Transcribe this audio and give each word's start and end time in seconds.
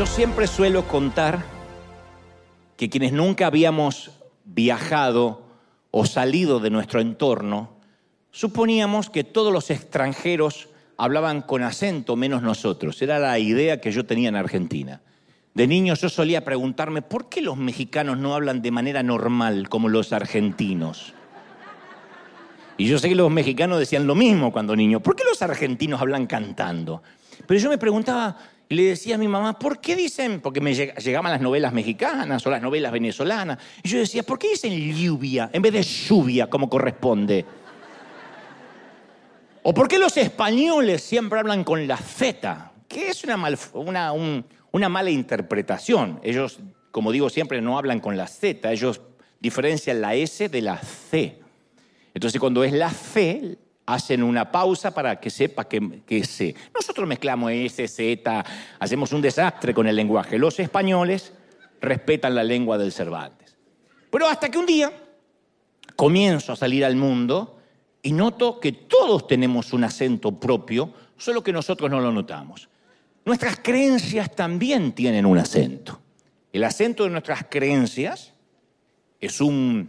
Yo 0.00 0.06
siempre 0.06 0.46
suelo 0.46 0.88
contar 0.88 1.44
que 2.78 2.88
quienes 2.88 3.12
nunca 3.12 3.46
habíamos 3.46 4.12
viajado 4.46 5.42
o 5.90 6.06
salido 6.06 6.60
de 6.60 6.70
nuestro 6.70 7.02
entorno, 7.02 7.70
suponíamos 8.30 9.10
que 9.10 9.24
todos 9.24 9.52
los 9.52 9.70
extranjeros 9.70 10.70
hablaban 10.96 11.42
con 11.42 11.62
acento 11.62 12.16
menos 12.16 12.40
nosotros. 12.40 13.02
Era 13.02 13.18
la 13.18 13.38
idea 13.38 13.82
que 13.82 13.92
yo 13.92 14.06
tenía 14.06 14.30
en 14.30 14.36
Argentina. 14.36 15.02
De 15.54 15.66
niño 15.66 15.94
yo 15.94 16.08
solía 16.08 16.44
preguntarme, 16.44 17.02
¿por 17.02 17.28
qué 17.28 17.42
los 17.42 17.56
mexicanos 17.56 18.16
no 18.18 18.34
hablan 18.34 18.62
de 18.62 18.70
manera 18.70 19.02
normal 19.02 19.68
como 19.68 19.88
los 19.88 20.12
argentinos? 20.12 21.12
Y 22.76 22.86
yo 22.86 22.98
sé 22.98 23.08
que 23.08 23.14
los 23.14 23.30
mexicanos 23.30 23.78
decían 23.78 24.06
lo 24.06 24.14
mismo 24.14 24.52
cuando 24.52 24.74
niño. 24.74 25.00
¿Por 25.00 25.16
qué 25.16 25.24
los 25.24 25.42
argentinos 25.42 26.00
hablan 26.00 26.26
cantando? 26.26 27.02
Pero 27.46 27.60
yo 27.60 27.68
me 27.68 27.78
preguntaba 27.78 28.38
y 28.68 28.74
le 28.74 28.84
decía 28.84 29.16
a 29.16 29.18
mi 29.18 29.26
mamá, 29.26 29.58
¿por 29.58 29.80
qué 29.80 29.96
dicen? 29.96 30.40
Porque 30.40 30.60
me 30.60 30.72
llegaban 30.72 31.32
las 31.32 31.40
novelas 31.40 31.72
mexicanas 31.72 32.46
o 32.46 32.50
las 32.50 32.62
novelas 32.62 32.92
venezolanas. 32.92 33.58
Y 33.82 33.88
yo 33.88 33.98
decía, 33.98 34.22
¿por 34.22 34.38
qué 34.38 34.50
dicen 34.50 34.72
lluvia 34.72 35.50
en 35.52 35.60
vez 35.60 35.72
de 35.72 35.82
lluvia 35.82 36.48
como 36.48 36.70
corresponde? 36.70 37.44
¿O 39.62 39.74
por 39.74 39.88
qué 39.88 39.98
los 39.98 40.16
españoles 40.16 41.02
siempre 41.02 41.40
hablan 41.40 41.64
con 41.64 41.86
la 41.86 41.96
Z? 41.96 42.72
Que 42.88 43.08
es 43.10 43.24
una, 43.24 43.36
una, 43.74 44.12
una 44.72 44.88
mala 44.88 45.10
interpretación. 45.10 46.20
Ellos, 46.22 46.60
como 46.90 47.12
digo 47.12 47.30
siempre, 47.30 47.60
no 47.60 47.78
hablan 47.78 48.00
con 48.00 48.16
la 48.16 48.26
Z, 48.26 48.70
ellos 48.70 49.00
diferencian 49.40 50.00
la 50.00 50.14
S 50.14 50.48
de 50.48 50.62
la 50.62 50.78
C. 50.78 51.38
Entonces 52.14 52.40
cuando 52.40 52.64
es 52.64 52.72
la 52.72 52.90
C, 52.90 53.58
hacen 53.86 54.22
una 54.22 54.50
pausa 54.52 54.92
para 54.92 55.18
que 55.18 55.30
sepa 55.30 55.64
que, 55.64 56.02
que 56.06 56.24
C. 56.24 56.54
Nosotros 56.74 57.08
mezclamos 57.08 57.50
S, 57.52 57.88
Z, 57.88 58.44
hacemos 58.78 59.12
un 59.12 59.22
desastre 59.22 59.74
con 59.74 59.86
el 59.86 59.96
lenguaje. 59.96 60.38
Los 60.38 60.60
españoles 60.60 61.32
respetan 61.80 62.34
la 62.34 62.44
lengua 62.44 62.78
del 62.78 62.92
Cervantes. 62.92 63.56
Pero 64.10 64.26
hasta 64.26 64.50
que 64.50 64.58
un 64.58 64.66
día 64.66 64.92
comienzo 65.96 66.52
a 66.52 66.56
salir 66.56 66.84
al 66.84 66.96
mundo 66.96 67.58
y 68.02 68.12
noto 68.12 68.60
que 68.60 68.72
todos 68.72 69.26
tenemos 69.26 69.72
un 69.72 69.84
acento 69.84 70.32
propio, 70.38 70.92
solo 71.16 71.42
que 71.42 71.52
nosotros 71.52 71.90
no 71.90 72.00
lo 72.00 72.10
notamos. 72.12 72.69
Nuestras 73.30 73.60
creencias 73.62 74.34
también 74.34 74.90
tienen 74.90 75.24
un 75.24 75.38
acento. 75.38 76.00
El 76.52 76.64
acento 76.64 77.04
de 77.04 77.10
nuestras 77.10 77.44
creencias 77.48 78.32
es 79.20 79.40
un 79.40 79.88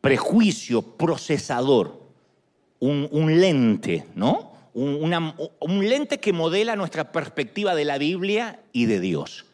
prejuicio 0.00 0.80
procesador, 0.80 2.00
un, 2.78 3.38
lente, 3.38 4.06
¿no? 4.14 4.54
un 4.72 5.88
lente 5.90 6.20
que 6.20 6.32
modela 6.32 6.74
nuestra 6.74 7.12
perspectiva 7.12 7.74
de 7.74 7.84
la 7.84 7.98
Biblia 7.98 8.60
y 8.72 8.86
de 8.86 8.98
Dios. 8.98 9.44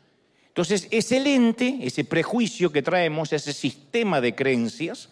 Entonces, 0.47 0.87
ese 0.93 1.19
lente, 1.19 1.81
ese 1.83 2.05
prejuicio 2.05 2.71
que 2.71 2.83
traemos, 2.83 3.33
ese 3.33 3.53
sistema 3.53 4.21
de 4.21 4.37
creencias, 4.37 5.09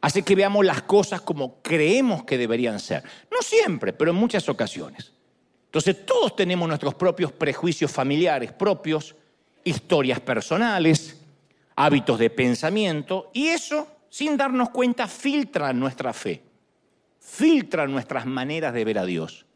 hace 0.00 0.22
que 0.22 0.34
veamos 0.34 0.64
las 0.64 0.80
cosas 0.80 1.20
como 1.20 1.60
creemos 1.60 2.24
que 2.24 2.38
deberían 2.38 2.80
ser. 2.80 3.04
No 3.30 3.42
siempre, 3.42 3.92
pero 3.92 4.12
en 4.12 4.16
muchas 4.16 4.48
ocasiones. 4.48 5.12
Entonces, 5.74 6.06
todos 6.06 6.36
tenemos 6.36 6.68
nuestros 6.68 6.94
propios 6.94 7.32
prejuicios 7.32 7.90
familiares 7.90 8.52
propios, 8.52 9.14
historias 9.64 10.20
personales, 10.20 11.20
hábitos 11.76 12.18
de 12.18 12.30
pensamiento, 12.30 13.30
y 13.32 13.48
eso, 13.48 13.88
sin 14.08 14.36
darnos 14.36 14.70
cuenta, 14.70 15.08
filtra 15.08 15.72
nuestra 15.72 16.12
fe 16.12 16.42
filtra 17.24 17.86
nuestras 17.86 18.26
maneras 18.26 18.74
de 18.74 18.84
ver 18.84 18.98
a 18.98 19.04
Dios. 19.04 19.46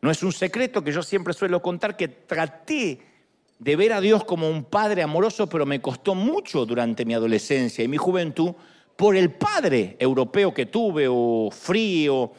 No 0.00 0.10
es 0.10 0.22
un 0.22 0.32
secreto 0.32 0.82
que 0.82 0.92
yo 0.92 1.02
siempre 1.02 1.34
suelo 1.34 1.62
contar 1.62 1.96
que 1.96 2.08
traté 2.08 3.00
de 3.58 3.76
ver 3.76 3.92
a 3.92 4.00
Dios 4.00 4.24
como 4.24 4.48
un 4.48 4.64
padre 4.64 5.02
amoroso, 5.02 5.48
pero 5.48 5.64
me 5.64 5.80
costó 5.80 6.14
mucho 6.14 6.66
durante 6.66 7.04
mi 7.04 7.14
adolescencia 7.14 7.84
y 7.84 7.88
mi 7.88 7.98
juventud 7.98 8.54
por 8.96 9.14
el 9.14 9.30
padre 9.30 9.96
europeo 10.00 10.52
que 10.52 10.66
tuve, 10.66 11.06
o 11.08 11.50
frío, 11.52 12.32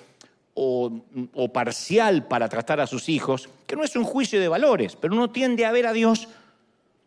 o, 0.55 1.49
parcial 1.53 2.27
para 2.27 2.49
tratar 2.49 2.79
a 2.79 2.87
sus 2.87 3.09
hijos, 3.09 3.49
que 3.65 3.75
no 3.75 3.83
es 3.83 3.95
un 3.95 4.03
juicio 4.03 4.39
de 4.39 4.47
valores, 4.47 4.95
pero 4.95 5.13
uno 5.13 5.29
tiende 5.31 5.65
a 5.65 5.71
ver 5.71 5.87
a 5.87 5.93
Dios 5.93 6.27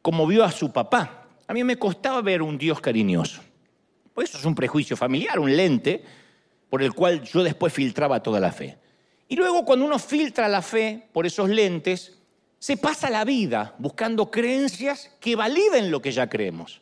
como 0.02 0.26
vio 0.26 0.44
a 0.44 0.52
su 0.52 0.72
papá. 0.72 1.26
A 1.46 1.52
mí 1.52 1.62
me 1.64 1.76
costaba 1.76 2.20
ver 2.22 2.42
un 2.42 2.58
Dios 2.58 2.80
cariñoso. 2.80 3.40
Pues 4.12 4.30
eso 4.30 4.38
es 4.38 4.44
un 4.44 4.54
prejuicio 4.54 4.96
familiar, 4.96 5.38
un 5.38 5.56
lente 5.56 6.02
por 6.68 6.82
el 6.82 6.92
cual 6.92 7.22
yo 7.22 7.42
después 7.42 7.72
filtraba 7.72 8.22
toda 8.22 8.40
la 8.40 8.52
fe. 8.52 8.78
Y 9.28 9.36
luego 9.36 9.64
cuando 9.64 9.84
uno 9.84 9.98
filtra 9.98 10.48
la 10.48 10.62
fe 10.62 11.08
por 11.12 11.26
esos 11.26 11.48
lentes, 11.48 12.18
se 12.58 12.76
pasa 12.76 13.10
la 13.10 13.24
vida 13.24 13.74
buscando 13.78 14.30
creencias 14.30 15.10
que 15.20 15.36
validen 15.36 15.90
lo 15.90 16.00
que 16.00 16.12
ya 16.12 16.28
creemos. 16.28 16.80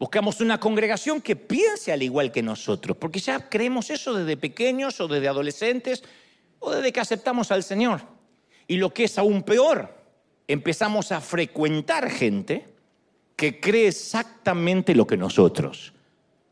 Buscamos 0.00 0.40
una 0.40 0.58
congregación 0.58 1.20
que 1.20 1.36
piense 1.36 1.92
al 1.92 2.02
igual 2.02 2.32
que 2.32 2.42
nosotros, 2.42 2.96
porque 2.96 3.20
ya 3.20 3.50
creemos 3.50 3.90
eso 3.90 4.14
desde 4.14 4.38
pequeños 4.38 4.98
o 4.98 5.06
desde 5.06 5.28
adolescentes 5.28 6.02
o 6.58 6.70
desde 6.70 6.90
que 6.90 7.00
aceptamos 7.00 7.52
al 7.52 7.62
Señor. 7.62 8.00
Y 8.66 8.78
lo 8.78 8.94
que 8.94 9.04
es 9.04 9.18
aún 9.18 9.42
peor, 9.42 9.94
empezamos 10.48 11.12
a 11.12 11.20
frecuentar 11.20 12.08
gente 12.08 12.66
que 13.36 13.60
cree 13.60 13.88
exactamente 13.88 14.94
lo 14.94 15.06
que 15.06 15.18
nosotros. 15.18 15.92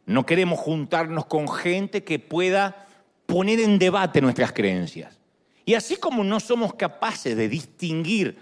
No 0.04 0.26
queremos 0.26 0.60
juntarnos 0.60 1.24
con 1.24 1.48
gente 1.48 2.04
que 2.04 2.18
pueda 2.18 2.86
poner 3.24 3.60
en 3.60 3.78
debate 3.78 4.20
nuestras 4.20 4.52
creencias. 4.52 5.18
Y 5.64 5.72
así 5.72 5.96
como 5.96 6.22
no 6.22 6.38
somos 6.38 6.74
capaces 6.74 7.34
de 7.34 7.48
distinguir 7.48 8.36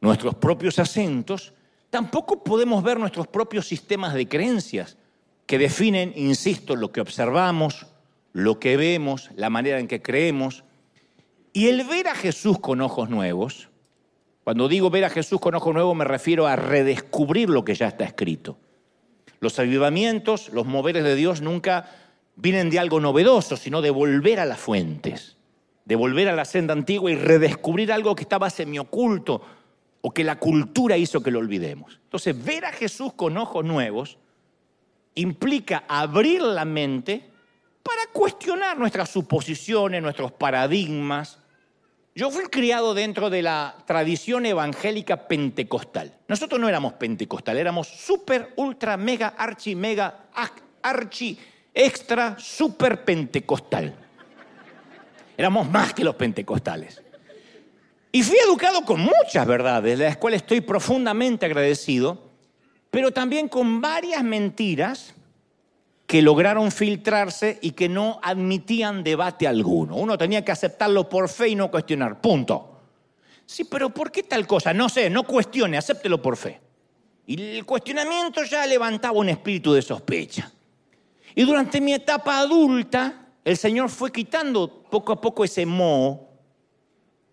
nuestros 0.00 0.34
propios 0.36 0.78
acentos, 0.78 1.52
tampoco 1.90 2.42
podemos 2.44 2.82
ver 2.82 2.98
nuestros 2.98 3.26
propios 3.26 3.66
sistemas 3.66 4.14
de 4.14 4.28
creencias 4.28 4.96
que 5.46 5.58
definen, 5.58 6.12
insisto, 6.14 6.76
lo 6.76 6.92
que 6.92 7.00
observamos, 7.00 7.86
lo 8.32 8.58
que 8.60 8.76
vemos, 8.76 9.30
la 9.34 9.50
manera 9.50 9.78
en 9.78 9.88
que 9.88 10.02
creemos. 10.02 10.64
Y 11.52 11.68
el 11.68 11.84
ver 11.84 12.08
a 12.08 12.14
Jesús 12.14 12.58
con 12.58 12.80
ojos 12.80 13.08
nuevos, 13.08 13.70
cuando 14.44 14.68
digo 14.68 14.90
ver 14.90 15.04
a 15.04 15.10
Jesús 15.10 15.40
con 15.40 15.54
ojos 15.54 15.74
nuevos 15.74 15.96
me 15.96 16.04
refiero 16.04 16.46
a 16.46 16.56
redescubrir 16.56 17.48
lo 17.50 17.64
que 17.64 17.74
ya 17.74 17.88
está 17.88 18.04
escrito. 18.04 18.58
Los 19.40 19.58
avivamientos, 19.58 20.50
los 20.52 20.66
moveres 20.66 21.04
de 21.04 21.14
Dios 21.14 21.40
nunca 21.40 21.90
vienen 22.36 22.70
de 22.70 22.78
algo 22.78 23.00
novedoso, 23.00 23.56
sino 23.56 23.82
de 23.82 23.90
volver 23.90 24.40
a 24.40 24.44
las 24.44 24.58
fuentes, 24.58 25.36
de 25.84 25.96
volver 25.96 26.28
a 26.28 26.36
la 26.36 26.44
senda 26.44 26.72
antigua 26.72 27.10
y 27.10 27.16
redescubrir 27.16 27.92
algo 27.92 28.14
que 28.14 28.22
estaba 28.22 28.50
semioculto 28.50 29.42
o 30.00 30.10
que 30.12 30.24
la 30.24 30.38
cultura 30.38 30.96
hizo 30.96 31.22
que 31.22 31.30
lo 31.30 31.38
olvidemos. 31.38 32.00
Entonces, 32.04 32.44
ver 32.44 32.64
a 32.64 32.72
Jesús 32.72 33.12
con 33.14 33.36
ojos 33.36 33.64
nuevos 33.64 34.18
implica 35.14 35.84
abrir 35.88 36.42
la 36.42 36.64
mente 36.64 37.28
para 37.82 38.02
cuestionar 38.12 38.78
nuestras 38.78 39.08
suposiciones, 39.08 40.02
nuestros 40.02 40.32
paradigmas, 40.32 41.38
yo 42.14 42.30
fui 42.30 42.46
criado 42.46 42.94
dentro 42.94 43.30
de 43.30 43.42
la 43.42 43.76
tradición 43.86 44.44
evangélica 44.44 45.28
pentecostal. 45.28 46.18
Nosotros 46.26 46.60
no 46.60 46.68
éramos 46.68 46.94
pentecostal, 46.94 47.56
éramos 47.56 47.86
super, 47.86 48.52
ultra, 48.56 48.96
mega, 48.96 49.28
archi, 49.28 49.74
mega, 49.74 50.26
archi, 50.82 51.38
extra, 51.72 52.36
super 52.38 53.04
pentecostal. 53.04 53.94
Éramos 55.36 55.70
más 55.70 55.94
que 55.94 56.02
los 56.02 56.16
pentecostales. 56.16 57.00
Y 58.10 58.22
fui 58.22 58.36
educado 58.38 58.84
con 58.84 59.00
muchas 59.00 59.46
verdades, 59.46 59.98
de 59.98 60.04
las 60.04 60.16
cuales 60.16 60.42
estoy 60.42 60.60
profundamente 60.60 61.46
agradecido, 61.46 62.30
pero 62.90 63.12
también 63.12 63.48
con 63.48 63.80
varias 63.80 64.24
mentiras 64.24 65.14
que 66.06 66.22
lograron 66.22 66.72
filtrarse 66.72 67.58
y 67.60 67.72
que 67.72 67.88
no 67.88 68.18
admitían 68.22 69.04
debate 69.04 69.46
alguno. 69.46 69.96
Uno 69.96 70.16
tenía 70.16 70.42
que 70.42 70.52
aceptarlo 70.52 71.06
por 71.06 71.28
fe 71.28 71.50
y 71.50 71.54
no 71.54 71.70
cuestionar. 71.70 72.20
Punto. 72.22 72.80
Sí, 73.44 73.64
pero 73.64 73.90
¿por 73.90 74.10
qué 74.10 74.22
tal 74.22 74.46
cosa? 74.46 74.72
No 74.72 74.88
sé, 74.88 75.10
no 75.10 75.24
cuestione, 75.24 75.76
acéptelo 75.76 76.22
por 76.22 76.38
fe. 76.38 76.60
Y 77.26 77.58
el 77.58 77.66
cuestionamiento 77.66 78.42
ya 78.44 78.66
levantaba 78.66 79.18
un 79.18 79.28
espíritu 79.28 79.74
de 79.74 79.82
sospecha. 79.82 80.50
Y 81.34 81.44
durante 81.44 81.78
mi 81.78 81.92
etapa 81.92 82.38
adulta, 82.38 83.26
el 83.44 83.56
Señor 83.58 83.90
fue 83.90 84.10
quitando 84.10 84.82
poco 84.90 85.12
a 85.12 85.20
poco 85.20 85.44
ese 85.44 85.66
moho, 85.66 86.27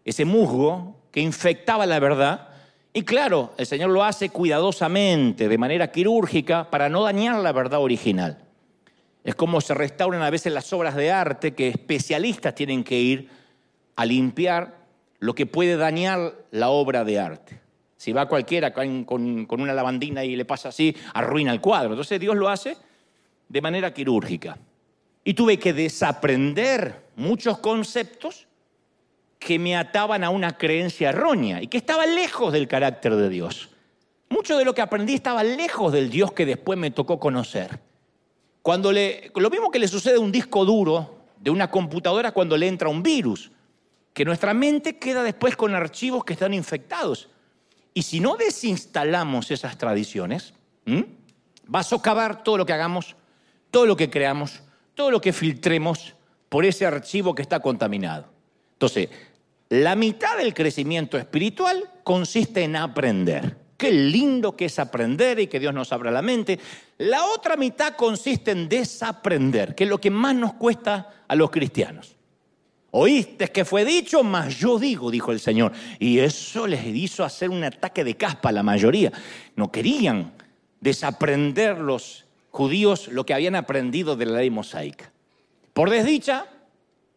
ese 0.06 0.24
musgo 0.24 0.96
que 1.12 1.20
infectaba 1.20 1.86
la 1.86 2.00
verdad. 2.00 2.50
Y 2.94 3.02
claro, 3.02 3.54
el 3.58 3.66
Señor 3.66 3.90
lo 3.90 4.04
hace 4.04 4.30
cuidadosamente, 4.30 5.50
de 5.50 5.58
manera 5.58 5.92
quirúrgica, 5.92 6.70
para 6.70 6.88
no 6.88 7.04
dañar 7.04 7.40
la 7.42 7.52
verdad 7.52 7.82
original. 7.82 8.38
Es 9.24 9.34
como 9.36 9.60
se 9.60 9.74
restauran 9.74 10.22
a 10.22 10.30
veces 10.30 10.54
las 10.54 10.72
obras 10.72 10.96
de 10.96 11.12
arte 11.12 11.56
que 11.56 11.68
especialistas 11.68 12.54
tienen 12.54 12.84
que 12.84 13.00
ir 13.00 13.30
a 13.96 14.06
limpiar 14.06 14.86
lo 15.20 15.34
que 15.34 15.48
puede 15.48 15.76
dañar 15.78 16.36
la 16.52 16.70
obra 16.70 17.04
de 17.04 17.20
arte. 17.20 17.60
Si 17.98 18.14
va 18.14 18.28
cualquiera 18.28 18.72
con, 18.72 19.48
una 19.50 19.74
lavandina 19.74 20.24
y 20.24 20.36
le 20.36 20.46
pasa 20.46 20.70
así, 20.70 20.96
arruina 21.14 21.52
el 21.52 21.60
cuadro. 21.60 21.90
Entonces 21.92 22.20
Dios 22.20 22.36
lo 22.36 22.50
hace 22.50 22.78
de 23.50 23.62
manera 23.62 23.92
quirúrgica. 23.94 24.60
Y 25.24 25.34
tuve 25.34 25.58
que 25.58 25.74
desaprender 25.74 27.06
muchos 27.16 27.58
conceptos 27.58 28.48
que 29.46 29.60
me 29.60 29.78
ataban 29.78 30.24
a 30.24 30.32
una 30.32 30.58
creencia 30.58 31.10
errónea 31.10 31.62
y 31.62 31.68
que 31.68 31.78
estaba 31.78 32.08
lejos 32.08 32.52
del 32.52 32.68
carácter 32.68 33.16
de 33.16 33.30
Dios. 33.30 33.70
Mucho 34.28 34.58
de 34.58 34.66
lo 34.66 34.74
que 34.74 34.82
aprendí 34.82 35.14
estaba 35.14 35.44
lejos 35.44 35.94
del 35.94 36.10
Dios 36.10 36.32
que 36.32 36.48
después 36.48 36.80
me 36.80 36.90
tocó 36.90 37.20
conocer. 37.20 37.80
Cuando 38.64 38.92
le, 38.92 39.32
lo 39.36 39.52
mismo 39.52 39.70
que 39.70 39.78
le 39.78 39.88
sucede 39.88 40.16
a 40.16 40.20
un 40.20 40.32
disco 40.32 40.66
duro 40.66 41.20
de 41.38 41.52
una 41.52 41.70
computadora 41.70 42.32
cuando 42.32 42.58
le 42.58 42.68
entra 42.68 42.90
un 42.90 43.04
virus, 43.04 43.52
que 44.16 44.26
nuestra 44.26 44.56
mente 44.56 44.98
queda 44.98 45.22
después 45.22 45.56
con 45.56 45.76
archivos 45.76 46.26
que 46.26 46.34
están 46.34 46.52
infectados. 46.52 47.30
Y 47.94 48.02
si 48.02 48.20
no 48.20 48.38
desinstalamos 48.38 49.52
esas 49.52 49.78
tradiciones, 49.78 50.56
va 50.88 51.82
a 51.82 51.84
socavar 51.84 52.44
todo 52.44 52.58
lo 52.58 52.66
que 52.66 52.74
hagamos, 52.74 53.16
todo 53.70 53.86
lo 53.86 53.96
que 53.96 54.10
creamos, 54.10 54.64
todo 54.96 55.12
lo 55.12 55.22
que 55.22 55.34
filtremos 55.34 56.16
por 56.50 56.66
ese 56.66 56.88
archivo 56.88 57.36
que 57.36 57.44
está 57.44 57.60
contaminado. 57.60 58.34
Entonces, 58.76 59.10
la 59.70 59.96
mitad 59.96 60.38
del 60.38 60.54
crecimiento 60.54 61.18
espiritual 61.18 61.90
consiste 62.04 62.64
en 62.64 62.76
aprender. 62.76 63.58
Qué 63.78 63.92
lindo 63.92 64.56
que 64.56 64.66
es 64.66 64.80
aprender 64.80 65.40
y 65.40 65.48
que 65.48 65.60
Dios 65.60 65.74
nos 65.74 65.92
abra 65.92 66.12
la 66.12 66.22
mente. 66.22 66.60
La 66.98 67.26
otra 67.26 67.58
mitad 67.58 67.96
consiste 67.96 68.52
en 68.52 68.70
desaprender, 68.70 69.76
que 69.76 69.84
es 69.84 69.90
lo 69.90 70.00
que 70.00 70.12
más 70.12 70.36
nos 70.36 70.54
cuesta 70.54 71.26
a 71.28 71.36
los 71.36 71.52
cristianos. 71.52 72.16
Oíste 72.92 73.50
que 73.50 73.66
fue 73.66 73.84
dicho, 73.84 74.24
mas 74.24 74.58
yo 74.58 74.80
digo, 74.80 75.12
dijo 75.12 75.34
el 75.34 75.42
Señor. 75.42 75.74
Y 76.00 76.20
eso 76.20 76.66
les 76.66 76.86
hizo 76.86 77.26
hacer 77.26 77.50
un 77.50 77.64
ataque 77.66 78.06
de 78.06 78.16
caspa 78.16 78.50
a 78.50 78.54
la 78.54 78.64
mayoría. 78.64 79.12
No 79.58 79.70
querían 79.70 80.32
desaprender 80.80 81.78
los 81.80 82.26
judíos 82.52 83.10
lo 83.10 83.26
que 83.26 83.34
habían 83.34 83.56
aprendido 83.56 84.16
de 84.16 84.28
la 84.28 84.38
ley 84.38 84.50
mosaica. 84.50 85.12
Por 85.74 85.90
desdicha, 85.90 86.46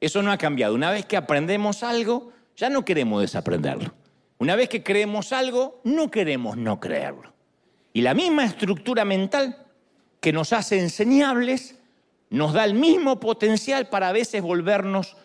eso 0.01 0.21
no 0.21 0.33
ha 0.33 0.39
cambiado. 0.39 0.75
Una 0.75 0.91
vez 0.91 1.07
que 1.07 1.17
aprendemos 1.17 1.85
algo, 1.85 2.33
ya 2.59 2.69
no 2.69 2.85
queremos 2.85 3.23
desaprenderlo. 3.23 3.95
Una 4.39 4.57
vez 4.57 4.69
que 4.69 4.83
creemos 4.83 5.33
algo, 5.33 5.81
no 5.85 6.11
queremos 6.11 6.57
no 6.57 6.79
creerlo. 6.81 7.33
Y 7.93 8.03
la 8.03 8.15
misma 8.15 8.45
estructura 8.45 9.05
mental 9.05 9.65
que 10.21 10.33
nos 10.33 10.53
hace 10.53 10.79
enseñables 10.81 11.77
nos 12.31 12.53
da 12.53 12.65
el 12.65 12.75
mismo 12.75 13.21
potencial 13.21 13.89
para 13.89 14.09
a 14.09 14.13
veces 14.13 14.43
volvernos 14.43 15.17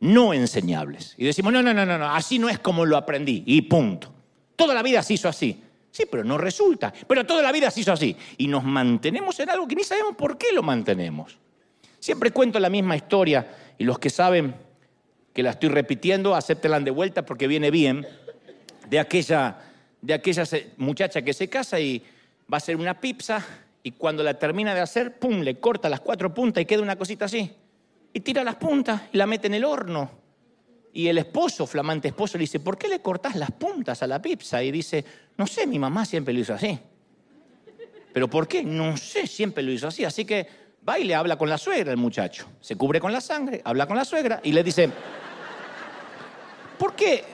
no 0.00 0.32
enseñables. 0.32 1.14
Y 1.18 1.26
decimos, 1.26 1.52
no, 1.52 1.62
no, 1.62 1.74
no, 1.74 1.84
no, 1.84 2.14
así 2.14 2.38
no 2.38 2.48
es 2.48 2.58
como 2.58 2.86
lo 2.86 2.96
aprendí. 2.96 3.42
Y 3.46 3.62
punto. 3.62 4.12
Toda 4.56 4.74
la 4.74 4.82
vida 4.82 5.02
se 5.02 5.14
hizo 5.14 5.28
así. 5.28 5.62
Sí, 5.90 6.04
pero 6.10 6.24
no 6.24 6.38
resulta. 6.38 6.92
Pero 7.06 7.26
toda 7.26 7.42
la 7.42 7.52
vida 7.52 7.70
se 7.70 7.80
hizo 7.80 7.92
así. 7.92 8.16
Y 8.38 8.46
nos 8.46 8.64
mantenemos 8.64 9.38
en 9.40 9.50
algo 9.50 9.68
que 9.68 9.76
ni 9.76 9.84
sabemos 9.84 10.16
por 10.16 10.38
qué 10.38 10.52
lo 10.52 10.62
mantenemos. 10.62 11.38
Siempre 11.98 12.30
cuento 12.30 12.58
la 12.58 12.70
misma 12.70 12.96
historia 12.96 13.46
y 13.76 13.84
los 13.84 13.98
que 13.98 14.08
saben 14.08 14.54
que 15.32 15.42
la 15.42 15.50
estoy 15.50 15.68
repitiendo, 15.68 16.34
acéptenla 16.34 16.80
de 16.80 16.90
vuelta 16.90 17.24
porque 17.24 17.46
viene 17.46 17.70
bien, 17.70 18.06
de 18.88 18.98
aquella, 18.98 19.58
de 20.00 20.14
aquella 20.14 20.44
muchacha 20.76 21.22
que 21.22 21.32
se 21.32 21.48
casa 21.48 21.78
y 21.80 22.02
va 22.52 22.56
a 22.56 22.58
hacer 22.58 22.76
una 22.76 23.00
pizza 23.00 23.46
y 23.82 23.92
cuando 23.92 24.22
la 24.22 24.34
termina 24.34 24.74
de 24.74 24.80
hacer, 24.80 25.18
pum, 25.18 25.40
le 25.40 25.58
corta 25.58 25.88
las 25.88 26.00
cuatro 26.00 26.34
puntas 26.34 26.62
y 26.62 26.66
queda 26.66 26.82
una 26.82 26.96
cosita 26.96 27.24
así. 27.26 27.50
Y 28.12 28.20
tira 28.20 28.44
las 28.44 28.56
puntas 28.56 29.02
y 29.12 29.16
la 29.16 29.26
mete 29.26 29.46
en 29.46 29.54
el 29.54 29.64
horno. 29.64 30.10
Y 30.92 31.06
el 31.06 31.18
esposo, 31.18 31.66
flamante 31.66 32.08
esposo, 32.08 32.36
le 32.36 32.42
dice, 32.42 32.58
¿por 32.58 32.76
qué 32.76 32.88
le 32.88 33.00
cortás 33.00 33.36
las 33.36 33.52
puntas 33.52 34.02
a 34.02 34.06
la 34.08 34.20
pizza? 34.20 34.62
Y 34.62 34.72
dice, 34.72 35.04
no 35.36 35.46
sé, 35.46 35.66
mi 35.66 35.78
mamá 35.78 36.04
siempre 36.04 36.34
lo 36.34 36.40
hizo 36.40 36.52
así. 36.52 36.78
¿Pero 38.12 38.28
por 38.28 38.48
qué? 38.48 38.64
No 38.64 38.96
sé, 38.96 39.26
siempre 39.28 39.62
lo 39.62 39.70
hizo 39.70 39.86
así. 39.86 40.04
Así 40.04 40.24
que 40.24 40.46
va 40.88 40.98
y 40.98 41.04
le 41.04 41.14
habla 41.14 41.36
con 41.36 41.48
la 41.48 41.58
suegra 41.58 41.90
el 41.90 41.96
muchacho. 41.96 42.46
Se 42.60 42.76
cubre 42.76 43.00
con 43.00 43.12
la 43.12 43.20
sangre, 43.20 43.60
habla 43.64 43.86
con 43.86 43.96
la 43.96 44.04
suegra 44.04 44.40
y 44.42 44.52
le 44.52 44.62
dice, 44.62 44.90
¿por 46.78 46.94
qué 46.94 47.24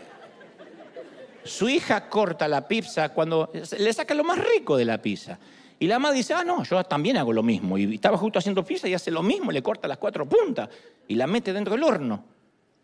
su 1.44 1.68
hija 1.68 2.08
corta 2.08 2.48
la 2.48 2.66
pizza 2.66 3.10
cuando 3.10 3.50
le 3.78 3.92
saca 3.92 4.14
lo 4.14 4.24
más 4.24 4.38
rico 4.38 4.76
de 4.76 4.84
la 4.84 5.00
pizza? 5.00 5.38
Y 5.78 5.86
la 5.86 5.98
mamá 5.98 6.14
dice, 6.14 6.32
ah, 6.32 6.42
no, 6.42 6.64
yo 6.64 6.82
también 6.84 7.18
hago 7.18 7.32
lo 7.32 7.42
mismo. 7.42 7.76
Y 7.76 7.94
estaba 7.94 8.16
justo 8.16 8.38
haciendo 8.38 8.64
pizza 8.64 8.88
y 8.88 8.94
hace 8.94 9.10
lo 9.10 9.22
mismo, 9.22 9.52
le 9.52 9.62
corta 9.62 9.86
las 9.86 9.98
cuatro 9.98 10.26
puntas 10.26 10.68
y 11.06 11.14
la 11.14 11.26
mete 11.26 11.52
dentro 11.52 11.74
del 11.74 11.84
horno. 11.84 12.24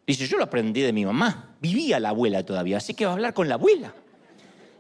Dice, 0.06 0.26
yo 0.26 0.37
lo 0.37 0.44
aprendí 0.44 0.82
de 0.82 0.93
mi 0.93 1.06
mamá. 1.06 1.55
Vivía 1.61 1.99
la 2.00 2.11
abuela 2.11 2.44
todavía, 2.44 2.76
así 2.76 2.93
que 2.93 3.06
va 3.06 3.12
a 3.12 3.14
hablar 3.14 3.32
con 3.32 3.49
la 3.49 3.55
abuela. 3.55 3.94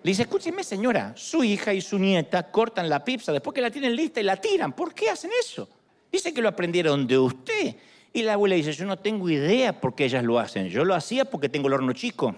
Le 0.02 0.10
dice, 0.10 0.22
escúcheme 0.22 0.64
señora, 0.64 1.12
su 1.16 1.44
hija 1.44 1.72
y 1.72 1.80
su 1.80 1.96
nieta 1.98 2.50
cortan 2.50 2.88
la 2.88 3.04
pizza 3.04 3.30
después 3.30 3.54
que 3.54 3.60
la 3.60 3.70
tienen 3.70 3.94
lista 3.94 4.20
y 4.20 4.24
la 4.24 4.36
tiran. 4.36 4.72
¿Por 4.72 4.92
qué 4.92 5.10
hacen 5.10 5.30
eso? 5.38 5.68
Dice 6.10 6.34
que 6.34 6.42
lo 6.42 6.48
aprendieron 6.48 7.06
de 7.06 7.18
usted. 7.18 7.76
Y 8.12 8.22
la 8.22 8.32
abuela 8.34 8.56
dice, 8.56 8.72
yo 8.72 8.84
no 8.84 8.98
tengo 8.98 9.30
idea 9.30 9.80
por 9.80 9.94
qué 9.94 10.06
ellas 10.06 10.24
lo 10.24 10.40
hacen. 10.40 10.68
Yo 10.68 10.84
lo 10.84 10.94
hacía 10.94 11.24
porque 11.24 11.48
tengo 11.48 11.68
el 11.68 11.74
horno 11.74 11.92
chico. 11.92 12.34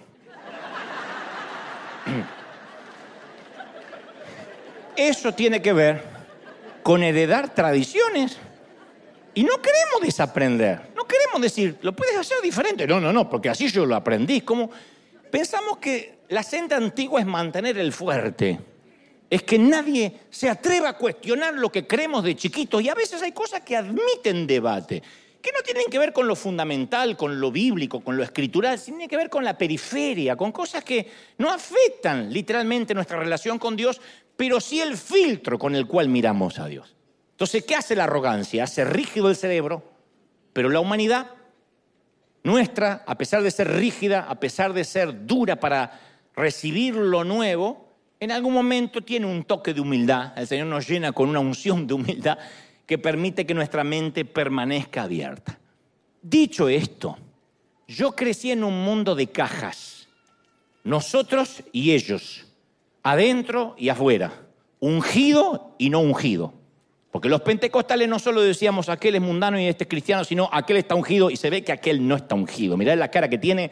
Eso 4.97 5.33
tiene 5.33 5.61
que 5.61 5.73
ver 5.73 6.05
con 6.83 7.03
heredar 7.03 7.53
tradiciones. 7.55 8.37
Y 9.33 9.43
no 9.43 9.61
queremos 9.61 10.03
desaprender. 10.03 10.93
No 10.95 11.05
queremos 11.05 11.41
decir, 11.41 11.79
lo 11.81 11.93
puedes 11.97 12.17
hacer 12.17 12.37
diferente. 12.43 12.87
No, 12.87 13.01
no, 13.01 13.13
no, 13.13 13.29
porque 13.29 13.49
así 13.49 13.69
yo 13.69 13.85
lo 13.87 13.97
aprendí. 13.97 14.43
Como 14.43 14.71
pensamos 15.35 15.79
que 15.79 16.21
la 16.29 16.45
senda 16.45 16.77
antigua 16.77 17.19
es 17.19 17.27
mantener 17.27 17.77
el 17.77 17.93
fuerte. 17.93 18.57
Es 19.29 19.43
que 19.43 19.59
nadie 19.59 20.21
se 20.31 20.49
atreva 20.49 20.91
a 20.91 20.97
cuestionar 20.97 21.55
lo 21.55 21.73
que 21.73 21.89
creemos 21.89 22.23
de 22.23 22.37
chiquitos. 22.37 22.81
Y 22.81 22.89
a 22.89 22.95
veces 22.95 23.21
hay 23.21 23.33
cosas 23.33 23.63
que 23.63 23.77
admiten 23.77 24.47
debate 24.47 25.03
que 25.43 25.51
no 25.51 25.61
tienen 25.65 25.87
que 25.91 25.99
ver 25.99 26.13
con 26.13 26.29
lo 26.29 26.37
fundamental, 26.37 27.17
con 27.17 27.41
lo 27.41 27.51
bíblico, 27.51 27.99
con 27.99 28.17
lo 28.17 28.23
escritural, 28.23 28.81
tienen 28.81 29.09
que 29.09 29.17
ver 29.17 29.29
con 29.29 29.45
la 29.45 29.59
periferia, 29.59 30.37
con 30.37 30.53
cosas 30.53 30.85
que 30.85 31.11
no 31.39 31.51
afectan 31.51 32.33
literalmente 32.33 32.95
nuestra 32.95 33.19
relación 33.19 33.59
con 33.59 33.75
Dios, 33.75 34.01
pero 34.37 34.61
sí 34.61 34.81
el 34.81 34.97
filtro 34.97 35.59
con 35.59 35.75
el 35.75 35.89
cual 35.89 36.09
miramos 36.09 36.61
a 36.61 36.67
Dios. 36.69 36.95
Entonces, 37.33 37.65
¿qué 37.65 37.75
hace 37.75 37.97
la 37.97 38.05
arrogancia? 38.05 38.63
Hace 38.63 38.85
rígido 38.85 39.29
el 39.29 39.37
cerebro, 39.37 39.83
pero 40.53 40.69
la 40.69 40.79
humanidad 40.79 41.27
nuestra, 42.45 43.03
a 43.07 43.17
pesar 43.17 43.43
de 43.43 43.51
ser 43.51 43.73
rígida, 43.73 44.27
a 44.29 44.39
pesar 44.39 44.73
de 44.73 44.85
ser 44.85 45.27
dura 45.27 45.57
para 45.57 45.99
recibir 46.37 46.95
lo 46.95 47.25
nuevo, 47.25 47.89
en 48.21 48.31
algún 48.31 48.53
momento 48.53 49.03
tiene 49.03 49.27
un 49.27 49.45
toque 49.45 49.75
de 49.75 49.81
humildad. 49.81 50.33
El 50.37 50.47
Señor 50.47 50.67
nos 50.67 50.89
llena 50.89 51.13
con 51.13 51.29
una 51.29 51.41
unción 51.41 51.87
de 51.87 51.95
humildad 51.95 52.39
que 52.87 52.99
permite 52.99 53.47
que 53.47 53.55
nuestra 53.55 53.83
mente 53.83 54.25
permanezca 54.25 55.05
abierta. 55.05 55.59
Dicho 56.23 56.69
esto, 56.69 57.17
yo 57.89 58.13
crecí 58.13 58.51
en 58.51 58.63
un 58.63 58.85
mundo 58.85 59.15
de 59.15 59.27
cajas, 59.27 60.09
nosotros 60.85 61.63
y 61.73 61.93
ellos, 61.93 62.47
adentro 63.03 63.75
y 63.79 63.89
afuera, 63.89 64.33
ungido 64.81 65.75
y 65.79 65.91
no 65.91 66.01
ungido. 66.01 66.53
Porque 67.15 67.29
los 67.29 67.43
pentecostales 67.43 68.09
no 68.09 68.19
solo 68.19 68.43
decíamos 68.43 68.89
aquel 68.89 69.15
es 69.15 69.21
mundano 69.21 69.57
y 69.57 69.67
este 69.67 69.85
es 69.85 69.89
cristiano, 69.89 70.25
sino 70.25 70.49
aquel 70.51 70.79
está 70.79 70.97
ungido 70.97 71.31
y 71.31 71.37
se 71.37 71.49
ve 71.49 71.63
que 71.63 71.71
aquel 71.71 72.09
no 72.09 72.17
está 72.17 72.35
ungido. 72.35 72.77
Mirá 72.77 72.97
la 72.97 73.09
cara 73.09 73.31
que 73.31 73.39
tiene, 73.39 73.71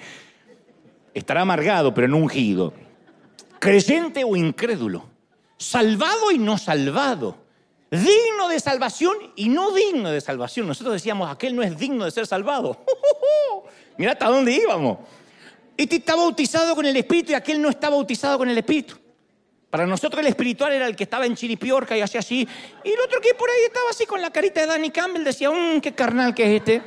estará 1.12 1.40
amargado, 1.40 1.92
pero 1.92 2.06
no 2.06 2.18
ungido. 2.18 2.72
Creyente 3.58 4.22
o 4.22 4.36
incrédulo, 4.36 5.08
salvado 5.56 6.30
y 6.30 6.38
no 6.38 6.56
salvado 6.56 7.36
digno 7.90 8.48
de 8.48 8.60
salvación 8.60 9.16
y 9.34 9.48
no 9.48 9.72
digno 9.72 10.12
de 10.12 10.20
salvación. 10.20 10.68
Nosotros 10.68 10.94
decíamos, 10.94 11.28
aquel 11.28 11.56
no 11.56 11.64
es 11.64 11.76
digno 11.76 12.04
de 12.04 12.12
ser 12.12 12.28
salvado. 12.28 12.84
Mira 13.98 14.12
hasta 14.12 14.28
dónde 14.28 14.52
íbamos. 14.52 14.98
Este 15.76 15.96
está 15.96 16.14
bautizado 16.14 16.76
con 16.76 16.86
el 16.86 16.96
Espíritu 16.96 17.32
y 17.32 17.34
aquel 17.34 17.60
no 17.60 17.70
está 17.70 17.90
bautizado 17.90 18.38
con 18.38 18.48
el 18.48 18.56
Espíritu. 18.56 19.01
Para 19.72 19.86
nosotros 19.86 20.20
el 20.20 20.26
espiritual 20.26 20.70
era 20.74 20.86
el 20.86 20.94
que 20.94 21.04
estaba 21.04 21.24
en 21.24 21.34
Chiripiorca 21.34 21.96
y 21.96 22.02
hacía 22.02 22.20
así. 22.20 22.46
Y 22.84 22.90
el 22.90 23.00
otro 23.00 23.22
que 23.22 23.32
por 23.32 23.48
ahí 23.48 23.62
estaba 23.64 23.88
así 23.88 24.04
con 24.04 24.20
la 24.20 24.28
carita 24.30 24.60
de 24.60 24.66
Danny 24.66 24.90
Campbell 24.90 25.24
decía, 25.24 25.50
mmm, 25.50 25.80
qué 25.80 25.94
carnal 25.94 26.34
que 26.34 26.44
es 26.44 26.60
este. 26.60 26.82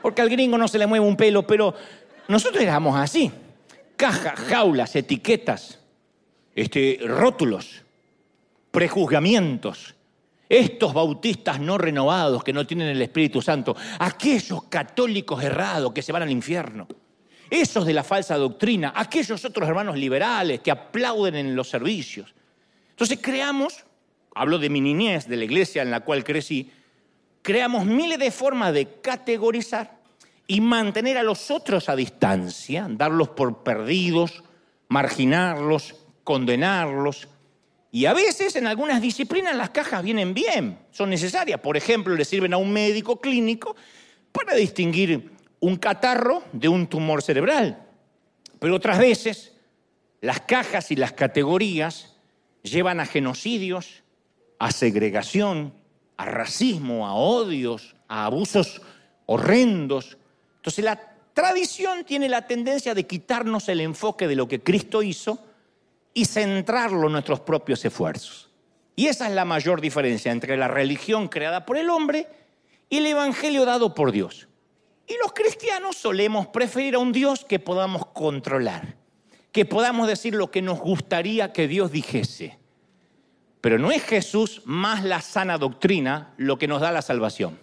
Porque 0.00 0.22
al 0.22 0.30
gringo 0.30 0.56
no 0.56 0.68
se 0.68 0.78
le 0.78 0.86
mueve 0.86 1.04
un 1.04 1.16
pelo, 1.16 1.44
pero 1.44 1.74
nosotros 2.28 2.62
éramos 2.62 2.96
así. 2.96 3.32
Cajas, 3.96 4.38
jaulas, 4.38 4.94
etiquetas, 4.94 5.80
este, 6.54 7.00
rótulos 7.02 7.82
prejuzgamientos. 8.70 9.96
Estos 10.48 10.94
bautistas 10.94 11.58
no 11.58 11.78
renovados 11.78 12.44
que 12.44 12.52
no 12.52 12.64
tienen 12.64 12.86
el 12.86 13.02
Espíritu 13.02 13.42
Santo, 13.42 13.74
aquellos 13.98 14.62
católicos 14.68 15.42
errados 15.42 15.92
que 15.92 16.02
se 16.02 16.12
van 16.12 16.22
al 16.22 16.30
infierno, 16.30 16.86
esos 17.52 17.84
de 17.84 17.92
la 17.92 18.02
falsa 18.02 18.36
doctrina, 18.36 18.94
aquellos 18.96 19.44
otros 19.44 19.68
hermanos 19.68 19.98
liberales 19.98 20.60
que 20.60 20.70
aplauden 20.70 21.34
en 21.36 21.54
los 21.54 21.68
servicios. 21.68 22.34
Entonces 22.90 23.18
creamos, 23.20 23.84
hablo 24.34 24.58
de 24.58 24.70
mi 24.70 24.80
niñez, 24.80 25.28
de 25.28 25.36
la 25.36 25.44
iglesia 25.44 25.82
en 25.82 25.90
la 25.90 26.00
cual 26.00 26.24
crecí, 26.24 26.72
creamos 27.42 27.84
miles 27.84 28.18
de 28.18 28.30
formas 28.30 28.72
de 28.72 29.00
categorizar 29.02 29.98
y 30.46 30.62
mantener 30.62 31.18
a 31.18 31.22
los 31.22 31.50
otros 31.50 31.90
a 31.90 31.96
distancia, 31.96 32.86
darlos 32.88 33.28
por 33.28 33.62
perdidos, 33.62 34.42
marginarlos, 34.88 35.94
condenarlos, 36.24 37.28
Y 37.94 38.06
a 38.06 38.14
veces 38.14 38.56
en 38.56 38.66
algunas 38.66 39.02
disciplinas 39.02 39.54
las 39.54 39.68
cajas 39.68 40.02
vienen 40.02 40.32
bien, 40.32 40.78
son 40.90 41.10
necesarias. 41.10 41.60
Por 41.60 41.76
ejemplo, 41.76 42.14
le 42.14 42.24
sirven 42.24 42.54
a 42.54 42.56
un 42.56 42.72
médico 42.72 43.20
clínico 43.20 43.76
para 44.32 44.54
distinguir 44.54 45.30
un 45.62 45.76
catarro 45.76 46.42
de 46.52 46.68
un 46.68 46.88
tumor 46.88 47.22
cerebral. 47.22 47.86
Pero 48.58 48.74
otras 48.74 48.98
veces 48.98 49.52
las 50.20 50.40
cajas 50.40 50.90
y 50.90 50.96
las 50.96 51.12
categorías 51.12 52.16
llevan 52.62 52.98
a 52.98 53.06
genocidios, 53.06 54.02
a 54.58 54.72
segregación, 54.72 55.72
a 56.16 56.24
racismo, 56.24 57.06
a 57.06 57.14
odios, 57.14 57.94
a 58.08 58.24
abusos 58.24 58.82
horrendos. 59.26 60.18
Entonces 60.56 60.84
la 60.84 61.00
tradición 61.32 62.04
tiene 62.04 62.28
la 62.28 62.46
tendencia 62.48 62.92
de 62.92 63.06
quitarnos 63.06 63.68
el 63.68 63.80
enfoque 63.80 64.26
de 64.26 64.34
lo 64.34 64.48
que 64.48 64.60
Cristo 64.60 65.00
hizo 65.00 65.44
y 66.12 66.24
centrarlo 66.24 67.06
en 67.06 67.12
nuestros 67.12 67.38
propios 67.38 67.84
esfuerzos. 67.84 68.50
Y 68.96 69.06
esa 69.06 69.28
es 69.28 69.34
la 69.34 69.44
mayor 69.44 69.80
diferencia 69.80 70.32
entre 70.32 70.56
la 70.56 70.66
religión 70.66 71.28
creada 71.28 71.64
por 71.64 71.76
el 71.76 71.88
hombre 71.88 72.26
y 72.90 72.98
el 72.98 73.06
evangelio 73.06 73.64
dado 73.64 73.94
por 73.94 74.10
Dios. 74.10 74.48
Y 75.06 75.16
los 75.22 75.32
cristianos 75.32 75.96
solemos 75.96 76.46
preferir 76.48 76.94
a 76.94 76.98
un 76.98 77.12
Dios 77.12 77.44
que 77.44 77.58
podamos 77.58 78.06
controlar, 78.06 78.96
que 79.50 79.64
podamos 79.64 80.06
decir 80.08 80.34
lo 80.34 80.50
que 80.50 80.62
nos 80.62 80.80
gustaría 80.80 81.52
que 81.52 81.68
Dios 81.68 81.92
dijese. 81.92 82.58
Pero 83.60 83.78
no 83.78 83.92
es 83.92 84.02
Jesús 84.02 84.62
más 84.64 85.04
la 85.04 85.20
sana 85.20 85.58
doctrina 85.58 86.34
lo 86.36 86.58
que 86.58 86.68
nos 86.68 86.80
da 86.80 86.90
la 86.90 87.02
salvación. 87.02 87.58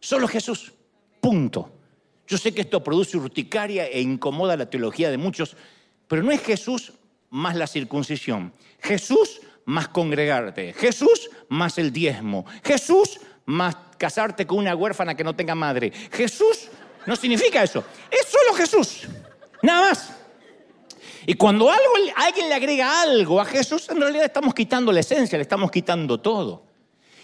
Solo 0.00 0.26
Jesús. 0.26 0.72
Punto. 1.20 1.72
Yo 2.26 2.38
sé 2.38 2.52
que 2.52 2.62
esto 2.62 2.82
produce 2.82 3.16
urticaria 3.16 3.86
e 3.86 4.00
incomoda 4.00 4.56
la 4.56 4.68
teología 4.68 5.10
de 5.10 5.18
muchos, 5.18 5.56
pero 6.08 6.22
no 6.22 6.32
es 6.32 6.42
Jesús 6.42 6.92
más 7.30 7.56
la 7.56 7.66
circuncisión. 7.66 8.52
Jesús 8.80 9.40
más 9.64 9.88
congregarte. 9.88 10.72
Jesús 10.72 11.30
más 11.48 11.78
el 11.78 11.92
diezmo. 11.92 12.44
Jesús 12.64 13.20
más 13.46 13.76
casarte 14.02 14.48
con 14.48 14.58
una 14.58 14.74
huérfana 14.74 15.14
que 15.14 15.22
no 15.22 15.36
tenga 15.36 15.54
madre. 15.54 15.92
Jesús 16.10 16.68
no 17.06 17.14
significa 17.14 17.62
eso. 17.62 17.84
Es 18.10 18.26
solo 18.26 18.52
Jesús. 18.56 19.06
Nada 19.62 19.90
más. 19.90 20.12
Y 21.24 21.34
cuando 21.34 21.70
alguien 21.70 22.48
le 22.48 22.54
agrega 22.54 23.00
algo 23.00 23.40
a 23.40 23.44
Jesús, 23.44 23.88
en 23.90 24.00
realidad 24.00 24.24
estamos 24.24 24.54
quitando 24.54 24.90
la 24.90 24.98
esencia, 24.98 25.38
le 25.38 25.42
estamos 25.42 25.70
quitando 25.70 26.18
todo. 26.18 26.64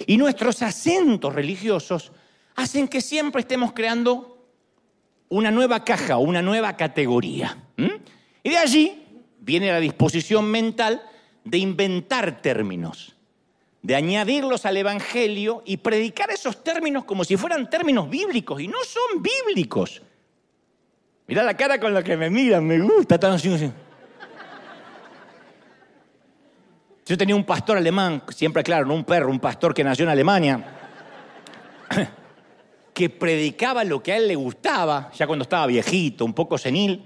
Y 0.06 0.16
nuestros 0.16 0.62
acentos 0.62 1.34
religiosos 1.34 2.12
hacen 2.54 2.86
que 2.86 3.00
siempre 3.00 3.40
estemos 3.40 3.72
creando 3.72 4.46
una 5.30 5.50
nueva 5.50 5.82
caja, 5.84 6.18
una 6.18 6.42
nueva 6.42 6.76
categoría. 6.76 7.58
Y 8.44 8.50
de 8.50 8.56
allí 8.56 9.02
viene 9.40 9.72
la 9.72 9.80
disposición 9.80 10.48
mental 10.48 11.02
de 11.42 11.58
inventar 11.58 12.40
términos, 12.40 13.16
de 13.82 13.94
añadirlos 13.94 14.66
al 14.66 14.76
Evangelio 14.76 15.62
y 15.64 15.76
predicar 15.76 16.30
esos 16.30 16.62
términos 16.64 17.04
como 17.04 17.24
si 17.24 17.36
fueran 17.36 17.70
términos 17.70 18.10
bíblicos, 18.10 18.60
y 18.60 18.68
no 18.68 18.78
son 18.84 19.22
bíblicos. 19.22 20.02
Mira 21.26 21.42
la 21.42 21.56
cara 21.56 21.78
con 21.78 21.92
la 21.92 22.02
que 22.02 22.16
me 22.16 22.30
miran, 22.30 22.66
me 22.66 22.78
gusta. 22.78 23.18
Tan 23.18 23.38
Yo 27.06 27.16
tenía 27.16 27.36
un 27.36 27.44
pastor 27.44 27.76
alemán, 27.76 28.22
siempre 28.30 28.62
claro, 28.62 28.86
no 28.86 28.94
un 28.94 29.04
perro, 29.04 29.30
un 29.30 29.40
pastor 29.40 29.72
que 29.72 29.84
nació 29.84 30.04
en 30.04 30.10
Alemania, 30.10 30.64
que 32.94 33.10
predicaba 33.10 33.84
lo 33.84 34.02
que 34.02 34.12
a 34.12 34.16
él 34.16 34.28
le 34.28 34.36
gustaba, 34.36 35.10
ya 35.14 35.26
cuando 35.26 35.42
estaba 35.44 35.66
viejito, 35.66 36.24
un 36.24 36.34
poco 36.34 36.58
senil. 36.58 37.04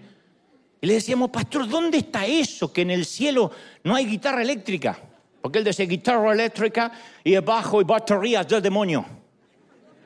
Y 0.81 0.87
le 0.87 0.95
decíamos, 0.95 1.31
pastor, 1.31 1.69
¿dónde 1.69 1.99
está 1.99 2.27
eso? 2.27 2.73
Que 2.73 2.83
en 2.83 2.91
el 2.91 3.05
cielo 3.05 3.53
no 3.85 3.95
hay 3.95 4.07
guitarra 4.07 4.43
eléctrica. 4.43 4.99
Porque 5.43 5.59
él 5.59 5.65
decía 5.65 5.87
guitarra 5.87 6.33
eléctrica 6.33 6.93
y 7.25 7.37
bajo 7.39 7.81
y 7.81 7.85
baterías 7.85 8.47
del 8.47 8.63
demonio. 8.63 9.05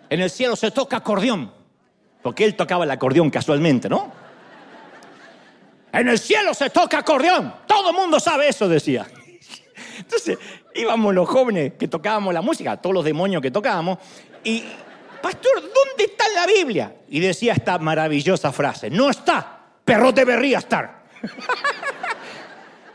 En 0.09 0.21
el 0.21 0.31
cielo 0.31 0.57
se 0.57 0.71
toca 0.71 0.97
acordeón. 0.97 1.53
Porque 2.23 2.45
él 2.45 2.57
tocaba 2.57 2.85
el 2.85 2.91
acordeón 2.91 3.31
casualmente, 3.31 3.89
¿no? 3.89 4.11
En 5.93 6.09
el 6.09 6.19
cielo 6.19 6.55
se 6.55 6.71
toca 6.71 6.99
acordeón. 6.99 7.55
Todo 7.67 7.91
el 7.91 7.97
mundo 7.97 8.19
sabe 8.19 8.49
eso, 8.49 8.69
decía. 8.69 9.07
Entonces 9.99 10.39
íbamos 10.75 11.15
los 11.15 11.29
jóvenes 11.29 11.75
que 11.79 11.89
tocábamos 11.89 12.33
la 12.33 12.43
música, 12.43 12.77
todos 12.77 12.95
los 12.95 13.05
demonios 13.05 13.43
que 13.43 13.51
tocábamos, 13.51 13.99
y, 14.45 14.63
pastor, 15.23 15.55
¿dónde 15.55 16.05
está 16.05 16.25
la 16.35 16.47
Biblia? 16.47 16.95
Y 17.09 17.21
decía 17.21 17.55
esta 17.55 17.79
maravillosa 17.79 18.53
frase, 18.53 18.91
no 18.91 19.11
está, 19.11 19.61
pero 19.85 20.13
debería 20.13 20.59
estar. 20.59 21.05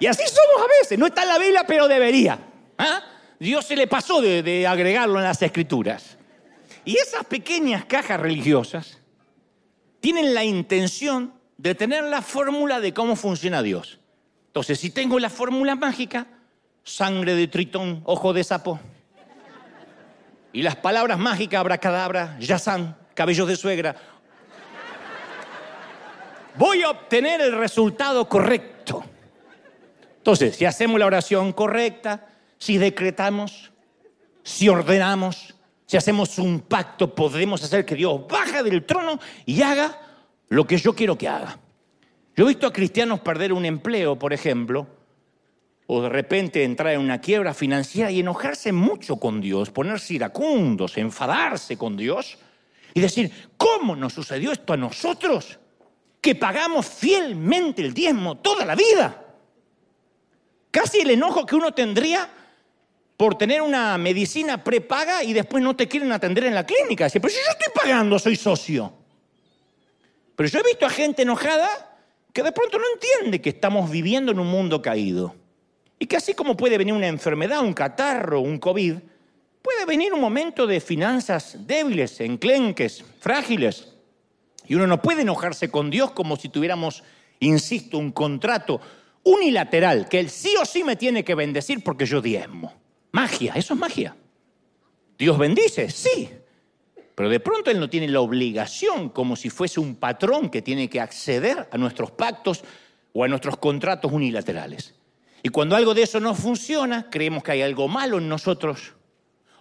y 0.01 0.07
así 0.07 0.23
somos 0.25 0.65
a 0.65 0.81
veces, 0.81 0.97
no 0.97 1.05
está 1.05 1.21
en 1.21 1.27
la 1.27 1.37
Biblia, 1.37 1.63
pero 1.67 1.87
debería. 1.87 2.39
¿Ah? 2.75 3.03
Dios 3.39 3.63
se 3.65 3.75
le 3.75 3.85
pasó 3.85 4.19
de, 4.19 4.41
de 4.41 4.65
agregarlo 4.65 5.19
en 5.19 5.25
las 5.25 5.39
escrituras. 5.43 6.17
Y 6.83 6.97
esas 6.97 7.23
pequeñas 7.23 7.85
cajas 7.85 8.19
religiosas 8.19 8.97
tienen 9.99 10.33
la 10.33 10.43
intención 10.43 11.35
de 11.57 11.75
tener 11.75 12.03
la 12.05 12.23
fórmula 12.23 12.79
de 12.79 12.95
cómo 12.95 13.15
funciona 13.15 13.61
Dios. 13.61 13.99
Entonces, 14.47 14.79
si 14.79 14.89
tengo 14.89 15.19
la 15.19 15.29
fórmula 15.29 15.75
mágica, 15.75 16.25
sangre 16.83 17.35
de 17.35 17.47
tritón, 17.47 18.01
ojo 18.05 18.33
de 18.33 18.43
sapo. 18.43 18.79
Y 20.51 20.63
las 20.63 20.77
palabras 20.77 21.19
mágicas, 21.19 21.59
abracadabra, 21.59 22.37
yazán, 22.39 22.97
cabellos 23.13 23.47
de 23.47 23.55
suegra. 23.55 23.95
Voy 26.55 26.81
a 26.81 26.89
obtener 26.89 27.39
el 27.41 27.55
resultado 27.55 28.27
correcto. 28.27 29.00
Entonces, 30.21 30.55
si 30.55 30.65
hacemos 30.65 30.99
la 30.99 31.07
oración 31.07 31.51
correcta, 31.51 32.27
si 32.59 32.77
decretamos, 32.77 33.71
si 34.43 34.69
ordenamos, 34.69 35.55
si 35.87 35.97
hacemos 35.97 36.37
un 36.37 36.59
pacto, 36.59 37.15
podemos 37.15 37.63
hacer 37.63 37.85
que 37.85 37.95
Dios 37.95 38.21
baje 38.29 38.61
del 38.61 38.85
trono 38.85 39.19
y 39.47 39.63
haga 39.63 39.99
lo 40.49 40.67
que 40.67 40.77
yo 40.77 40.93
quiero 40.93 41.17
que 41.17 41.27
haga. 41.27 41.57
Yo 42.35 42.45
he 42.45 42.49
visto 42.49 42.67
a 42.67 42.71
cristianos 42.71 43.21
perder 43.21 43.51
un 43.51 43.65
empleo, 43.65 44.19
por 44.19 44.31
ejemplo, 44.31 44.85
o 45.87 46.03
de 46.03 46.09
repente 46.09 46.63
entrar 46.63 46.93
en 46.93 47.01
una 47.01 47.19
quiebra 47.19 47.55
financiera 47.55 48.11
y 48.11 48.19
enojarse 48.19 48.71
mucho 48.71 49.17
con 49.17 49.41
Dios, 49.41 49.71
ponerse 49.71 50.13
iracundos, 50.13 50.99
enfadarse 50.99 51.79
con 51.79 51.97
Dios 51.97 52.37
y 52.93 53.01
decir, 53.01 53.49
¿cómo 53.57 53.95
nos 53.95 54.13
sucedió 54.13 54.51
esto 54.51 54.73
a 54.73 54.77
nosotros? 54.77 55.57
Que 56.21 56.35
pagamos 56.35 56.85
fielmente 56.85 57.81
el 57.81 57.91
diezmo 57.91 58.37
toda 58.37 58.65
la 58.65 58.75
vida. 58.75 59.20
Casi 60.71 61.01
el 61.01 61.11
enojo 61.11 61.45
que 61.45 61.55
uno 61.55 61.73
tendría 61.73 62.29
por 63.17 63.37
tener 63.37 63.61
una 63.61 63.97
medicina 63.99 64.63
prepaga 64.63 65.23
y 65.23 65.33
después 65.33 65.61
no 65.63 65.75
te 65.75 65.87
quieren 65.87 66.11
atender 66.11 66.45
en 66.45 66.55
la 66.55 66.65
clínica. 66.65 67.03
Dice, 67.03 67.19
pero 67.19 67.31
si 67.31 67.39
yo 67.39 67.51
estoy 67.51 67.71
pagando, 67.73 68.17
soy 68.17 68.35
socio. 68.35 68.91
Pero 70.35 70.49
yo 70.49 70.59
he 70.59 70.63
visto 70.63 70.85
a 70.85 70.89
gente 70.89 71.21
enojada 71.21 71.69
que 72.33 72.41
de 72.41 72.51
pronto 72.51 72.79
no 72.79 72.85
entiende 72.95 73.41
que 73.41 73.49
estamos 73.49 73.91
viviendo 73.91 74.31
en 74.31 74.39
un 74.39 74.47
mundo 74.47 74.81
caído. 74.81 75.35
Y 75.99 76.07
que 76.07 76.17
así 76.17 76.33
como 76.33 76.57
puede 76.57 76.79
venir 76.79 76.95
una 76.95 77.07
enfermedad, 77.07 77.61
un 77.61 77.73
catarro, 77.73 78.39
un 78.39 78.57
COVID, 78.57 78.95
puede 79.61 79.85
venir 79.85 80.13
un 80.13 80.21
momento 80.21 80.65
de 80.65 80.79
finanzas 80.79 81.67
débiles, 81.67 82.19
enclenques, 82.21 83.03
frágiles. 83.19 83.89
Y 84.65 84.73
uno 84.73 84.87
no 84.87 85.01
puede 85.01 85.21
enojarse 85.21 85.69
con 85.69 85.91
Dios 85.91 86.11
como 86.11 86.37
si 86.37 86.49
tuviéramos, 86.49 87.03
insisto, 87.39 87.99
un 87.99 88.11
contrato 88.11 88.81
unilateral, 89.23 90.07
que 90.07 90.19
Él 90.19 90.29
sí 90.29 90.53
o 90.61 90.65
sí 90.65 90.83
me 90.83 90.95
tiene 90.95 91.23
que 91.23 91.35
bendecir 91.35 91.83
porque 91.83 92.05
yo 92.05 92.21
diezmo. 92.21 92.73
Magia, 93.11 93.53
eso 93.55 93.73
es 93.73 93.79
magia. 93.79 94.15
Dios 95.17 95.37
bendice, 95.37 95.89
sí. 95.89 96.29
Pero 97.15 97.29
de 97.29 97.39
pronto 97.39 97.69
Él 97.69 97.79
no 97.79 97.89
tiene 97.89 98.07
la 98.07 98.21
obligación, 98.21 99.09
como 99.09 99.35
si 99.35 99.49
fuese 99.49 99.79
un 99.79 99.95
patrón 99.95 100.49
que 100.49 100.61
tiene 100.61 100.89
que 100.89 100.99
acceder 100.99 101.67
a 101.71 101.77
nuestros 101.77 102.11
pactos 102.11 102.63
o 103.13 103.23
a 103.23 103.27
nuestros 103.27 103.57
contratos 103.57 104.11
unilaterales. 104.11 104.95
Y 105.43 105.49
cuando 105.49 105.75
algo 105.75 105.93
de 105.93 106.03
eso 106.03 106.19
no 106.19 106.35
funciona, 106.35 107.09
creemos 107.09 107.43
que 107.43 107.51
hay 107.51 107.61
algo 107.61 107.87
malo 107.87 108.17
en 108.17 108.29
nosotros 108.29 108.93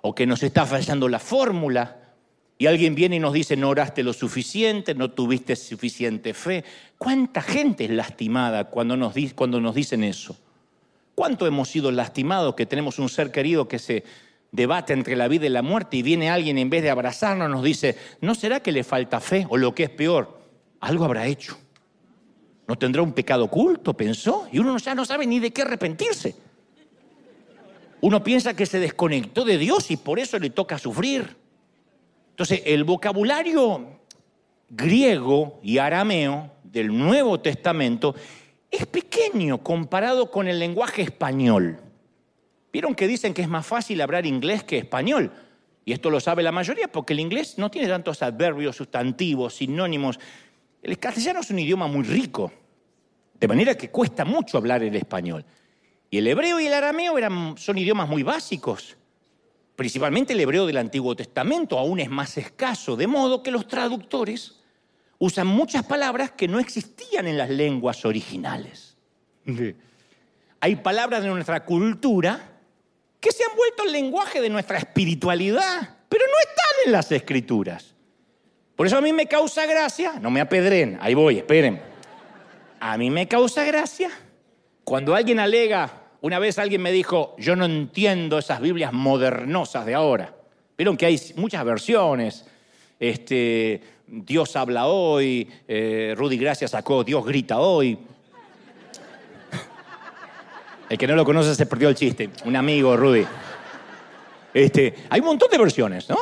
o 0.02 0.14
que 0.14 0.26
nos 0.26 0.42
está 0.42 0.66
fallando 0.66 1.08
la 1.08 1.18
fórmula. 1.18 2.09
Y 2.60 2.66
alguien 2.66 2.94
viene 2.94 3.16
y 3.16 3.20
nos 3.20 3.32
dice, 3.32 3.56
no 3.56 3.70
oraste 3.70 4.02
lo 4.02 4.12
suficiente, 4.12 4.94
no 4.94 5.10
tuviste 5.12 5.56
suficiente 5.56 6.34
fe. 6.34 6.62
¿Cuánta 6.98 7.40
gente 7.40 7.86
es 7.86 7.90
lastimada 7.90 8.64
cuando 8.64 8.98
nos, 8.98 9.14
dicen 9.14 10.04
eso? 10.04 10.36
¿Cuánto 11.14 11.46
hemos 11.46 11.70
sido 11.70 11.90
lastimados 11.90 12.54
que 12.54 12.66
tenemos 12.66 12.98
un 12.98 13.08
ser 13.08 13.32
querido 13.32 13.66
que 13.66 13.78
se 13.78 14.04
debate 14.52 14.92
entre 14.92 15.16
la 15.16 15.26
vida 15.26 15.46
y 15.46 15.48
la 15.48 15.62
muerte 15.62 15.96
y 15.96 16.02
viene 16.02 16.28
alguien 16.28 16.58
en 16.58 16.68
vez 16.68 16.82
de 16.82 16.90
abrazarnos 16.90 17.48
nos 17.48 17.64
dice, 17.64 17.96
¿no 18.20 18.34
será 18.34 18.60
que 18.60 18.72
le 18.72 18.84
falta 18.84 19.20
fe? 19.20 19.46
O 19.48 19.56
lo 19.56 19.74
que 19.74 19.84
es 19.84 19.90
peor, 19.90 20.38
algo 20.80 21.06
habrá 21.06 21.26
hecho. 21.28 21.56
¿No 22.68 22.76
tendrá 22.76 23.00
un 23.00 23.14
pecado 23.14 23.44
oculto? 23.44 23.94
Pensó. 23.94 24.48
Y 24.52 24.58
uno 24.58 24.76
ya 24.76 24.94
no 24.94 25.06
sabe 25.06 25.26
ni 25.26 25.40
de 25.40 25.50
qué 25.50 25.62
arrepentirse. 25.62 26.36
Uno 28.02 28.22
piensa 28.22 28.52
que 28.52 28.66
se 28.66 28.78
desconectó 28.78 29.46
de 29.46 29.56
Dios 29.56 29.90
y 29.90 29.96
por 29.96 30.18
eso 30.18 30.38
le 30.38 30.50
toca 30.50 30.78
sufrir. 30.78 31.39
Entonces, 32.40 32.62
el 32.64 32.84
vocabulario 32.84 34.00
griego 34.70 35.60
y 35.62 35.76
arameo 35.76 36.50
del 36.64 36.86
Nuevo 36.96 37.38
Testamento 37.38 38.14
es 38.70 38.86
pequeño 38.86 39.58
comparado 39.58 40.30
con 40.30 40.48
el 40.48 40.58
lenguaje 40.58 41.02
español. 41.02 41.78
Vieron 42.72 42.94
que 42.94 43.06
dicen 43.06 43.34
que 43.34 43.42
es 43.42 43.48
más 43.50 43.66
fácil 43.66 44.00
hablar 44.00 44.24
inglés 44.24 44.64
que 44.64 44.78
español. 44.78 45.30
Y 45.84 45.92
esto 45.92 46.08
lo 46.08 46.18
sabe 46.18 46.42
la 46.42 46.50
mayoría 46.50 46.90
porque 46.90 47.12
el 47.12 47.20
inglés 47.20 47.58
no 47.58 47.70
tiene 47.70 47.88
tantos 47.88 48.22
adverbios, 48.22 48.74
sustantivos, 48.74 49.56
sinónimos. 49.56 50.18
El 50.82 50.98
castellano 50.98 51.40
es 51.40 51.50
un 51.50 51.58
idioma 51.58 51.88
muy 51.88 52.04
rico, 52.04 52.50
de 53.38 53.48
manera 53.48 53.76
que 53.76 53.90
cuesta 53.90 54.24
mucho 54.24 54.56
hablar 54.56 54.82
el 54.82 54.96
español. 54.96 55.44
Y 56.08 56.16
el 56.16 56.26
hebreo 56.26 56.58
y 56.58 56.68
el 56.68 56.72
arameo 56.72 57.18
eran, 57.18 57.58
son 57.58 57.76
idiomas 57.76 58.08
muy 58.08 58.22
básicos. 58.22 58.96
Principalmente 59.76 60.32
el 60.34 60.40
hebreo 60.40 60.66
del 60.66 60.76
Antiguo 60.76 61.16
Testamento 61.16 61.78
aún 61.78 62.00
es 62.00 62.10
más 62.10 62.36
escaso, 62.36 62.96
de 62.96 63.06
modo 63.06 63.42
que 63.42 63.50
los 63.50 63.66
traductores 63.66 64.60
usan 65.18 65.46
muchas 65.46 65.84
palabras 65.84 66.32
que 66.32 66.48
no 66.48 66.58
existían 66.58 67.26
en 67.26 67.38
las 67.38 67.50
lenguas 67.50 68.04
originales. 68.04 68.96
Hay 70.60 70.76
palabras 70.76 71.22
de 71.22 71.28
nuestra 71.28 71.64
cultura 71.64 72.50
que 73.20 73.32
se 73.32 73.44
han 73.44 73.56
vuelto 73.56 73.84
el 73.84 73.92
lenguaje 73.92 74.40
de 74.40 74.48
nuestra 74.48 74.78
espiritualidad, 74.78 75.96
pero 76.08 76.24
no 76.26 76.38
están 76.40 76.86
en 76.86 76.92
las 76.92 77.12
escrituras. 77.12 77.94
Por 78.76 78.86
eso 78.86 78.96
a 78.96 79.02
mí 79.02 79.12
me 79.12 79.26
causa 79.26 79.66
gracia, 79.66 80.14
no 80.20 80.30
me 80.30 80.40
apedren, 80.40 80.98
ahí 81.02 81.14
voy, 81.14 81.38
esperen. 81.38 81.82
A 82.80 82.96
mí 82.96 83.10
me 83.10 83.28
causa 83.28 83.62
gracia 83.64 84.10
cuando 84.84 85.14
alguien 85.14 85.38
alega 85.38 85.92
una 86.22 86.38
vez 86.38 86.58
alguien 86.58 86.82
me 86.82 86.92
dijo, 86.92 87.34
yo 87.38 87.56
no 87.56 87.64
entiendo 87.64 88.38
esas 88.38 88.60
Biblias 88.60 88.92
modernosas 88.92 89.86
de 89.86 89.94
ahora. 89.94 90.34
Vieron 90.76 90.96
que 90.96 91.06
hay 91.06 91.20
muchas 91.36 91.64
versiones. 91.64 92.44
Este, 92.98 93.80
Dios 94.06 94.54
habla 94.56 94.86
hoy, 94.86 95.48
eh, 95.66 96.14
Rudy 96.16 96.36
Gracia 96.36 96.68
sacó 96.68 97.04
Dios 97.04 97.24
grita 97.24 97.60
hoy. 97.60 97.98
El 100.90 100.98
que 100.98 101.06
no 101.06 101.14
lo 101.14 101.24
conoce 101.24 101.54
se 101.54 101.66
perdió 101.66 101.88
el 101.88 101.94
chiste. 101.94 102.30
Un 102.44 102.56
amigo, 102.56 102.96
Rudy. 102.96 103.24
Este, 104.52 104.94
hay 105.08 105.20
un 105.20 105.26
montón 105.26 105.48
de 105.50 105.58
versiones, 105.58 106.08
¿no? 106.08 106.18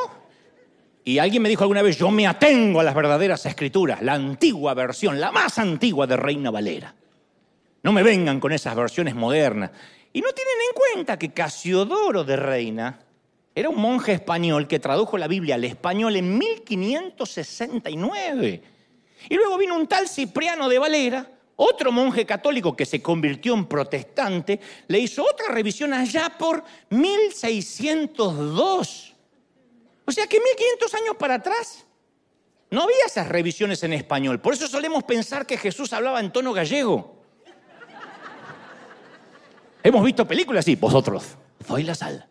Y 1.04 1.18
alguien 1.18 1.42
me 1.42 1.48
dijo 1.48 1.64
alguna 1.64 1.80
vez, 1.80 1.96
yo 1.96 2.10
me 2.10 2.26
atengo 2.26 2.80
a 2.80 2.84
las 2.84 2.94
verdaderas 2.94 3.46
escrituras, 3.46 4.02
la 4.02 4.12
antigua 4.12 4.74
versión, 4.74 5.18
la 5.18 5.32
más 5.32 5.58
antigua 5.58 6.06
de 6.06 6.18
Reina 6.18 6.50
Valera. 6.50 6.94
No 7.88 7.94
me 7.94 8.02
vengan 8.02 8.38
con 8.38 8.52
esas 8.52 8.76
versiones 8.76 9.14
modernas. 9.14 9.70
Y 10.12 10.20
no 10.20 10.30
tienen 10.34 10.56
en 10.68 10.74
cuenta 10.74 11.18
que 11.18 11.32
Casiodoro 11.32 12.22
de 12.22 12.36
Reina 12.36 13.00
era 13.54 13.70
un 13.70 13.80
monje 13.80 14.12
español 14.12 14.68
que 14.68 14.78
tradujo 14.78 15.16
la 15.16 15.26
Biblia 15.26 15.54
al 15.54 15.64
español 15.64 16.14
en 16.16 16.36
1569. 16.36 18.62
Y 19.30 19.34
luego 19.34 19.56
vino 19.56 19.74
un 19.74 19.86
tal 19.86 20.06
Cipriano 20.06 20.68
de 20.68 20.78
Valera, 20.78 21.30
otro 21.56 21.90
monje 21.90 22.26
católico 22.26 22.76
que 22.76 22.84
se 22.84 23.00
convirtió 23.00 23.54
en 23.54 23.64
protestante, 23.64 24.60
le 24.86 24.98
hizo 24.98 25.22
otra 25.22 25.48
revisión 25.48 25.94
allá 25.94 26.36
por 26.38 26.62
1602. 26.90 29.14
O 30.04 30.12
sea 30.12 30.26
que 30.26 30.38
1500 30.38 30.94
años 30.94 31.16
para 31.18 31.36
atrás 31.36 31.86
no 32.70 32.82
había 32.82 33.06
esas 33.06 33.28
revisiones 33.28 33.82
en 33.82 33.94
español. 33.94 34.42
Por 34.42 34.52
eso 34.52 34.68
solemos 34.68 35.04
pensar 35.04 35.46
que 35.46 35.56
Jesús 35.56 35.94
hablaba 35.94 36.20
en 36.20 36.30
tono 36.30 36.52
gallego. 36.52 37.16
Hemos 39.88 40.04
visto 40.04 40.28
películas 40.28 40.66
así, 40.66 40.76
vosotros, 40.76 41.24
soy 41.66 41.82
la 41.82 41.94
sal. 41.94 42.26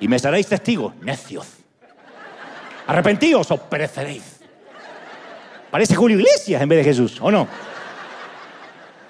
Y 0.00 0.06
me 0.06 0.18
seréis 0.18 0.48
testigos, 0.48 0.94
necios. 0.96 1.46
Arrepentíos 2.86 3.50
o 3.50 3.56
pereceréis. 3.56 4.40
Parece 5.70 5.94
Julio 5.94 6.18
Iglesias 6.18 6.60
en 6.60 6.68
vez 6.68 6.80
de 6.80 6.84
Jesús, 6.84 7.22
¿o 7.22 7.30
no? 7.30 7.48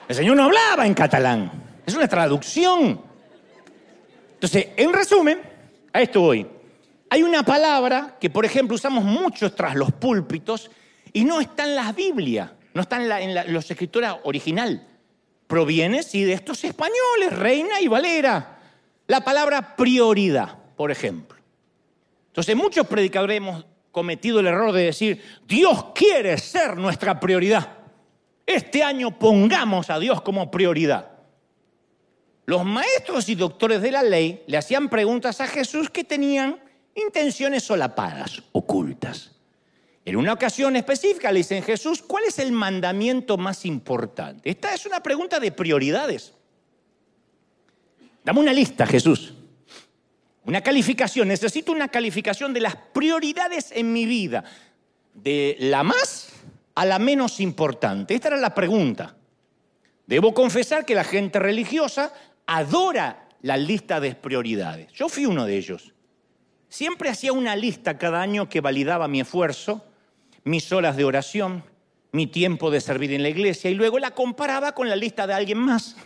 El 0.07 0.15
Señor 0.15 0.37
no 0.37 0.45
hablaba 0.45 0.87
en 0.87 0.95
catalán. 0.95 1.51
Es 1.85 1.97
una 1.97 2.07
traducción. 2.07 3.01
Entonces, 4.35 4.69
en 4.77 4.93
resumen, 4.93 5.41
a 5.93 6.01
esto 6.01 6.21
voy. 6.21 6.47
Hay 7.11 7.25
una 7.25 7.43
palabra 7.43 8.19
que, 8.21 8.31
por 8.31 8.45
ejemplo, 8.45 8.77
usamos 8.77 9.03
mucho 9.03 9.53
tras 9.53 9.75
los 9.75 9.91
púlpitos 9.91 10.71
y 11.13 11.25
no 11.25 11.41
está 11.41 11.65
en 11.65 11.75
la 11.75 11.91
Biblia, 11.91 12.53
no 12.73 12.83
está 12.83 13.03
en, 13.03 13.09
la, 13.09 13.21
en 13.21 13.53
los 13.53 13.69
escritores 13.69 14.13
original 14.23 14.88
proviene, 15.49 16.05
sí, 16.05 16.23
de 16.23 16.35
estos 16.35 16.63
españoles, 16.63 17.33
Reina 17.33 17.81
y 17.81 17.89
Valera. 17.89 18.61
La 19.09 19.23
palabra 19.23 19.75
prioridad, 19.75 20.57
por 20.77 20.93
ejemplo. 20.93 21.37
Entonces, 22.29 22.55
muchos 22.55 22.87
predicadores 22.87 23.39
hemos 23.39 23.67
cometido 23.91 24.39
el 24.39 24.47
error 24.47 24.71
de 24.71 24.85
decir, 24.85 25.21
Dios 25.49 25.87
quiere 25.95 26.39
ser 26.39 26.77
nuestra 26.77 27.19
prioridad. 27.19 27.79
Este 28.47 28.85
año 28.85 29.19
pongamos 29.19 29.91
a 29.91 29.99
Dios 29.99 30.23
como 30.23 30.51
prioridad. 30.51 31.11
Los 32.47 32.65
maestros 32.65 33.29
y 33.29 33.35
doctores 33.35 33.83
de 33.83 33.91
la 33.91 34.03
ley 34.03 34.45
le 34.47 34.57
hacían 34.57 34.89
preguntas 34.89 35.41
a 35.41 35.47
Jesús 35.47 35.91
que 35.91 36.05
tenían 36.05 36.61
intenciones 36.95 37.65
solapadas, 37.65 38.43
ocultas. 38.53 39.38
En 40.09 40.17
una 40.17 40.33
ocasión 40.33 40.75
específica 40.75 41.31
le 41.31 41.41
dicen, 41.41 41.63
Jesús, 41.63 42.01
¿cuál 42.01 42.25
es 42.25 42.39
el 42.39 42.51
mandamiento 42.51 43.37
más 43.37 43.67
importante? 43.67 44.49
Esta 44.49 44.73
es 44.73 44.87
una 44.87 45.03
pregunta 45.03 45.39
de 45.39 45.53
prioridades. 45.53 46.33
Dame 48.25 48.41
una 48.41 48.55
lista, 48.55 48.87
Jesús. 48.87 49.35
Una 50.47 50.63
calificación. 50.63 51.29
Necesito 51.29 51.73
una 51.73 51.89
calificación 51.89 52.55
de 52.55 52.61
las 52.61 52.75
prioridades 52.75 53.71
en 53.71 53.93
mi 53.93 54.07
vida. 54.07 54.45
De 55.13 55.59
la 55.61 55.83
más 55.83 56.31
a 56.75 56.87
la 56.87 56.99
menos 56.99 57.39
importante. 57.39 58.15
Esta 58.15 58.29
era 58.29 58.39
la 58.39 58.55
pregunta. 58.55 59.15
Debo 60.07 60.33
confesar 60.33 60.87
que 60.87 60.95
la 60.95 61.05
gente 61.05 61.39
religiosa 61.39 62.15
adora 62.47 63.29
la 63.43 63.59
lista 63.59 64.01
de 64.01 64.15
prioridades. 64.15 64.91
Yo 64.95 65.11
fui 65.11 65.27
uno 65.27 65.45
de 65.45 65.59
ellos. 65.59 65.93
Siempre 66.71 67.11
hacía 67.11 67.35
una 67.35 67.55
lista 67.57 67.99
cada 67.99 68.23
año 68.23 68.49
que 68.49 68.63
validaba 68.63 69.07
mi 69.07 69.21
esfuerzo 69.21 69.85
mis 70.49 70.73
horas 70.73 70.97
de 70.97 71.05
oración, 71.05 71.63
mi 72.13 72.27
tiempo 72.27 72.71
de 72.71 72.81
servir 72.81 73.13
en 73.13 73.23
la 73.23 73.29
iglesia 73.29 73.71
y 73.71 73.75
luego 73.75 73.99
la 73.99 74.13
comparaba 74.13 74.73
con 74.73 74.89
la 74.89 74.97
lista 74.97 75.27
de 75.27 75.35
alguien 75.35 75.59
más 75.59 75.97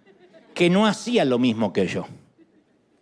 que 0.54 0.70
no 0.70 0.86
hacía 0.86 1.24
lo 1.24 1.38
mismo 1.38 1.72
que 1.72 1.86
yo. 1.86 2.06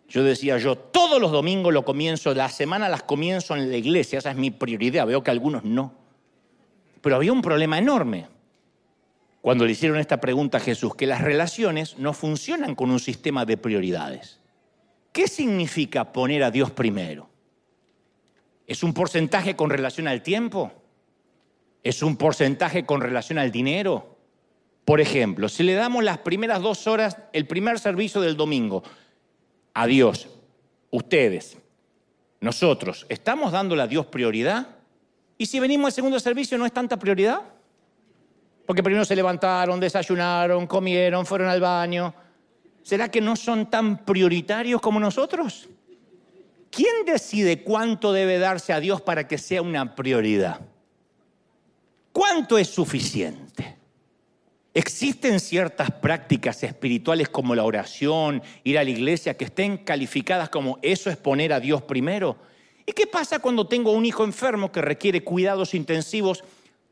Yo 0.09 0.23
decía, 0.23 0.57
yo 0.57 0.77
todos 0.77 1.19
los 1.19 1.31
domingos 1.31 1.73
lo 1.73 1.83
comienzo, 1.83 2.33
la 2.33 2.49
semana 2.49 2.87
las 2.87 3.03
comienzo 3.03 3.55
en 3.55 3.69
la 3.69 3.77
iglesia, 3.77 4.19
esa 4.19 4.31
es 4.31 4.37
mi 4.37 4.51
prioridad, 4.51 5.05
veo 5.05 5.21
que 5.21 5.31
algunos 5.31 5.63
no. 5.63 5.93
Pero 7.01 7.17
había 7.17 7.33
un 7.33 7.41
problema 7.41 7.77
enorme 7.77 8.27
cuando 9.41 9.65
le 9.65 9.71
hicieron 9.71 9.99
esta 9.99 10.19
pregunta 10.19 10.57
a 10.57 10.61
Jesús, 10.61 10.95
que 10.95 11.05
las 11.05 11.21
relaciones 11.21 11.97
no 11.97 12.13
funcionan 12.13 12.75
con 12.75 12.89
un 12.89 12.99
sistema 12.99 13.45
de 13.45 13.57
prioridades. 13.57 14.39
¿Qué 15.11 15.27
significa 15.27 16.11
poner 16.11 16.43
a 16.43 16.51
Dios 16.51 16.71
primero? 16.71 17.29
¿Es 18.65 18.83
un 18.83 18.93
porcentaje 18.93 19.55
con 19.55 19.69
relación 19.69 20.07
al 20.07 20.21
tiempo? 20.21 20.71
¿Es 21.83 22.03
un 22.03 22.17
porcentaje 22.17 22.85
con 22.85 23.01
relación 23.01 23.37
al 23.37 23.51
dinero? 23.51 24.17
Por 24.85 25.01
ejemplo, 25.01 25.49
si 25.49 25.63
le 25.63 25.73
damos 25.73 26.03
las 26.03 26.19
primeras 26.19 26.61
dos 26.61 26.87
horas, 26.87 27.17
el 27.33 27.45
primer 27.45 27.79
servicio 27.79 28.21
del 28.21 28.37
domingo, 28.37 28.83
a 29.73 29.85
Dios, 29.85 30.27
ustedes, 30.91 31.57
nosotros, 32.39 33.05
¿estamos 33.09 33.51
dándole 33.51 33.83
a 33.83 33.87
Dios 33.87 34.05
prioridad? 34.05 34.67
¿Y 35.37 35.45
si 35.45 35.59
venimos 35.59 35.87
al 35.87 35.93
segundo 35.93 36.19
servicio 36.19 36.57
no 36.57 36.65
es 36.65 36.71
tanta 36.71 36.97
prioridad? 36.97 37.41
Porque 38.65 38.83
primero 38.83 39.05
se 39.05 39.15
levantaron, 39.15 39.79
desayunaron, 39.79 40.67
comieron, 40.67 41.25
fueron 41.25 41.47
al 41.47 41.61
baño. 41.61 42.13
¿Será 42.81 43.09
que 43.09 43.21
no 43.21 43.35
son 43.35 43.69
tan 43.69 44.05
prioritarios 44.05 44.81
como 44.81 44.99
nosotros? 44.99 45.69
¿quién 46.77 47.05
decide 47.05 47.63
cuánto 47.63 48.13
debe 48.13 48.37
darse 48.37 48.71
a 48.71 48.79
Dios 48.79 49.01
para 49.01 49.27
que 49.27 49.39
sea 49.39 49.63
una 49.63 49.95
prioridad? 49.95 50.61
¿Cuánto 52.17 52.57
es 52.57 52.69
suficiente? 52.69 53.77
¿Existen 54.73 55.39
ciertas 55.39 55.91
prácticas 55.91 56.63
espirituales 56.63 57.29
como 57.29 57.53
la 57.53 57.63
oración, 57.63 58.41
ir 58.63 58.79
a 58.79 58.83
la 58.83 58.89
iglesia, 58.89 59.37
que 59.37 59.45
estén 59.45 59.77
calificadas 59.77 60.49
como 60.49 60.79
eso 60.81 61.11
es 61.11 61.17
poner 61.17 61.53
a 61.53 61.59
Dios 61.59 61.83
primero? 61.83 62.37
¿Y 62.87 62.93
qué 62.93 63.05
pasa 63.05 63.37
cuando 63.37 63.67
tengo 63.67 63.91
un 63.91 64.03
hijo 64.03 64.23
enfermo 64.23 64.71
que 64.71 64.81
requiere 64.81 65.23
cuidados 65.23 65.75
intensivos 65.75 66.43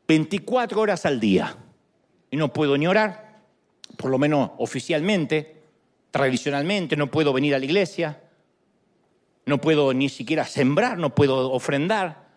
24 0.06 0.80
horas 0.80 1.04
al 1.04 1.18
día? 1.18 1.56
Y 2.30 2.36
no 2.36 2.52
puedo 2.52 2.78
ni 2.78 2.86
orar, 2.86 3.40
por 3.96 4.12
lo 4.12 4.18
menos 4.18 4.52
oficialmente, 4.58 5.56
tradicionalmente, 6.12 6.94
no 6.94 7.10
puedo 7.10 7.32
venir 7.32 7.52
a 7.56 7.58
la 7.58 7.64
iglesia, 7.64 8.22
no 9.44 9.60
puedo 9.60 9.92
ni 9.92 10.08
siquiera 10.08 10.44
sembrar, 10.44 10.96
no 10.98 11.16
puedo 11.16 11.50
ofrendar. 11.50 12.28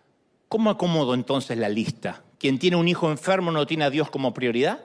¿Cómo 0.48 0.70
acomodo 0.70 1.14
entonces 1.14 1.56
la 1.56 1.68
lista? 1.68 2.24
¿Quien 2.40 2.58
tiene 2.58 2.76
un 2.76 2.88
hijo 2.88 3.10
enfermo 3.10 3.52
no 3.52 3.66
tiene 3.66 3.84
a 3.84 3.90
Dios 3.90 4.10
como 4.10 4.32
prioridad? 4.32 4.80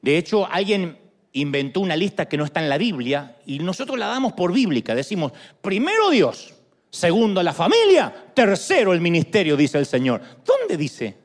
De 0.00 0.16
hecho, 0.16 0.46
alguien 0.46 0.96
inventó 1.32 1.80
una 1.80 1.96
lista 1.96 2.26
que 2.26 2.36
no 2.36 2.44
está 2.44 2.60
en 2.60 2.68
la 2.68 2.78
Biblia 2.78 3.38
y 3.44 3.58
nosotros 3.58 3.98
la 3.98 4.06
damos 4.06 4.34
por 4.34 4.52
bíblica. 4.52 4.94
Decimos, 4.94 5.32
primero 5.60 6.10
Dios, 6.10 6.54
segundo 6.90 7.42
la 7.42 7.52
familia, 7.52 8.30
tercero 8.32 8.92
el 8.92 9.00
ministerio, 9.00 9.56
dice 9.56 9.78
el 9.78 9.86
Señor. 9.86 10.22
¿Dónde 10.44 10.76
dice? 10.76 11.16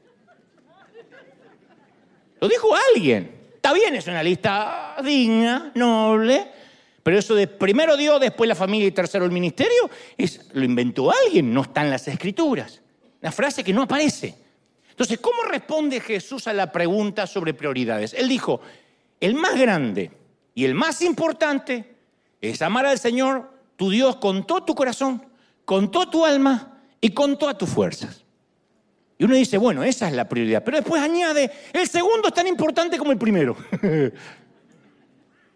Lo 2.41 2.47
dijo 2.47 2.69
alguien. 2.95 3.37
Está 3.53 3.71
bien, 3.71 3.93
es 3.93 4.07
una 4.07 4.23
lista 4.23 4.95
digna, 5.03 5.71
noble, 5.75 6.47
Pero 7.03 7.19
eso 7.19 7.35
de 7.35 7.45
primero 7.45 7.95
Dios, 7.97 8.19
después 8.19 8.47
la 8.47 8.55
familia 8.55 8.87
y 8.87 8.91
tercero 8.91 9.25
el 9.25 9.31
ministerio, 9.31 9.91
es, 10.17 10.49
lo 10.53 10.63
inventó 10.63 11.11
alguien, 11.11 11.53
no 11.53 11.61
está 11.61 11.83
en 11.83 11.91
las 11.91 12.07
escrituras. 12.07 12.81
Una 13.21 13.31
frase 13.31 13.63
que 13.63 13.73
no 13.73 13.83
aparece. 13.83 14.48
Entonces, 14.99 15.19
¿cómo 15.19 15.43
responde 15.43 16.01
Jesús 16.01 16.45
a 16.49 16.53
la 16.53 16.73
pregunta 16.73 17.25
sobre 17.25 17.53
prioridades? 17.53 18.13
Él 18.13 18.27
dijo, 18.27 18.59
el 19.21 19.33
más 19.33 19.57
grande 19.57 20.11
y 20.53 20.65
el 20.65 20.75
más 20.75 21.01
importante 21.01 21.95
es 22.41 22.61
amar 22.61 22.85
al 22.85 22.99
Señor, 22.99 23.49
tu 23.77 23.89
Dios, 23.89 24.17
con 24.17 24.45
todo 24.45 24.65
tu 24.65 24.75
corazón, 24.75 25.25
con 25.63 25.89
toda 25.89 26.11
tu 26.11 26.25
alma 26.25 26.81
y 26.99 27.11
con 27.11 27.39
todas 27.39 27.57
tus 27.57 27.69
fuerzas. 27.69 28.25
Y 29.17 29.23
uno 29.23 29.35
dice, 29.35 29.57
bueno, 29.57 29.85
esa 29.85 30.09
es 30.09 30.13
la 30.13 30.27
prioridad. 30.27 30.65
Pero 30.65 30.75
después 30.75 31.01
añade, 31.01 31.49
el 31.71 31.87
segundo 31.87 32.27
es 32.27 32.33
tan 32.33 32.47
importante 32.47 32.97
como 32.97 33.13
el 33.13 33.17
primero. 33.17 33.55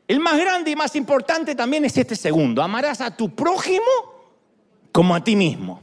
el 0.07 0.19
más 0.21 0.39
grande 0.39 0.71
y 0.71 0.77
más 0.77 0.95
importante 0.95 1.53
también 1.53 1.83
es 1.83 1.97
este 1.97 2.15
segundo. 2.15 2.63
Amarás 2.63 3.01
a 3.01 3.13
tu 3.13 3.35
prójimo 3.35 3.83
como 4.93 5.13
a 5.13 5.21
ti 5.21 5.35
mismo. 5.35 5.82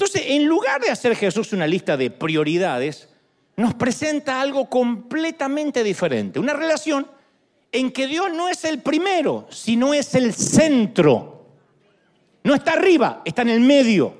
Entonces, 0.00 0.22
en 0.28 0.46
lugar 0.46 0.80
de 0.80 0.88
hacer 0.88 1.14
Jesús 1.14 1.52
una 1.52 1.66
lista 1.66 1.94
de 1.94 2.10
prioridades, 2.10 3.10
nos 3.54 3.74
presenta 3.74 4.40
algo 4.40 4.70
completamente 4.70 5.84
diferente. 5.84 6.38
Una 6.38 6.54
relación 6.54 7.06
en 7.70 7.92
que 7.92 8.06
Dios 8.06 8.32
no 8.32 8.48
es 8.48 8.64
el 8.64 8.80
primero, 8.80 9.46
sino 9.50 9.92
es 9.92 10.14
el 10.14 10.32
centro. 10.32 11.48
No 12.42 12.54
está 12.54 12.72
arriba, 12.72 13.20
está 13.26 13.42
en 13.42 13.50
el 13.50 13.60
medio. 13.60 14.14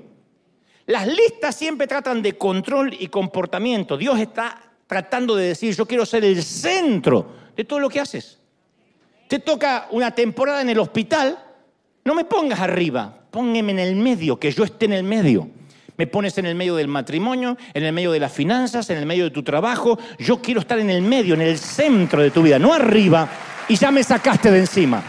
Las 0.85 1.07
listas 1.07 1.57
siempre 1.57 1.87
tratan 1.87 2.21
de 2.21 2.37
control 2.37 2.95
y 3.01 3.07
comportamiento. 3.07 3.97
Dios 3.97 4.19
está 4.19 4.61
tratando 4.87 5.35
de 5.35 5.47
decir, 5.47 5.75
yo 5.75 5.87
quiero 5.87 6.05
ser 6.05 6.27
el 6.27 6.43
centro 6.43 7.37
de 7.57 7.65
todo 7.65 7.81
lo 7.81 7.89
que 7.89 8.01
haces. 8.01 8.39
Te 9.29 9.39
toca 9.39 9.89
una 9.93 10.15
temporada 10.15 10.61
en 10.61 10.69
el 10.69 10.79
hospital, 10.79 11.43
no 12.05 12.15
me 12.15 12.27
pongas 12.27 12.61
arriba, 12.61 13.19
póngeme 13.31 13.73
en 13.73 13.79
el 13.79 13.97
medio, 13.97 14.39
que 14.39 14.53
yo 14.53 14.65
esté 14.65 14.85
en 14.85 14.93
el 14.93 15.05
medio. 15.05 15.49
Me 16.01 16.07
pones 16.07 16.39
en 16.39 16.47
el 16.47 16.55
medio 16.55 16.77
del 16.77 16.89
matrimonio, 16.89 17.59
en 17.75 17.85
el 17.85 17.93
medio 17.93 18.11
de 18.11 18.19
las 18.19 18.33
finanzas, 18.33 18.89
en 18.89 18.97
el 18.97 19.05
medio 19.05 19.25
de 19.25 19.31
tu 19.33 19.43
trabajo. 19.43 19.99
Yo 20.19 20.41
quiero 20.41 20.61
estar 20.61 20.79
en 20.79 20.89
el 20.89 21.03
medio, 21.03 21.35
en 21.35 21.43
el 21.43 21.59
centro 21.59 22.23
de 22.23 22.31
tu 22.31 22.41
vida, 22.41 22.59
no 22.59 22.73
arriba 22.73 23.29
y 23.69 23.77
ya 23.77 23.91
me 23.91 24.03
sacaste 24.03 24.51
de 24.51 24.61
encima. 24.61 25.03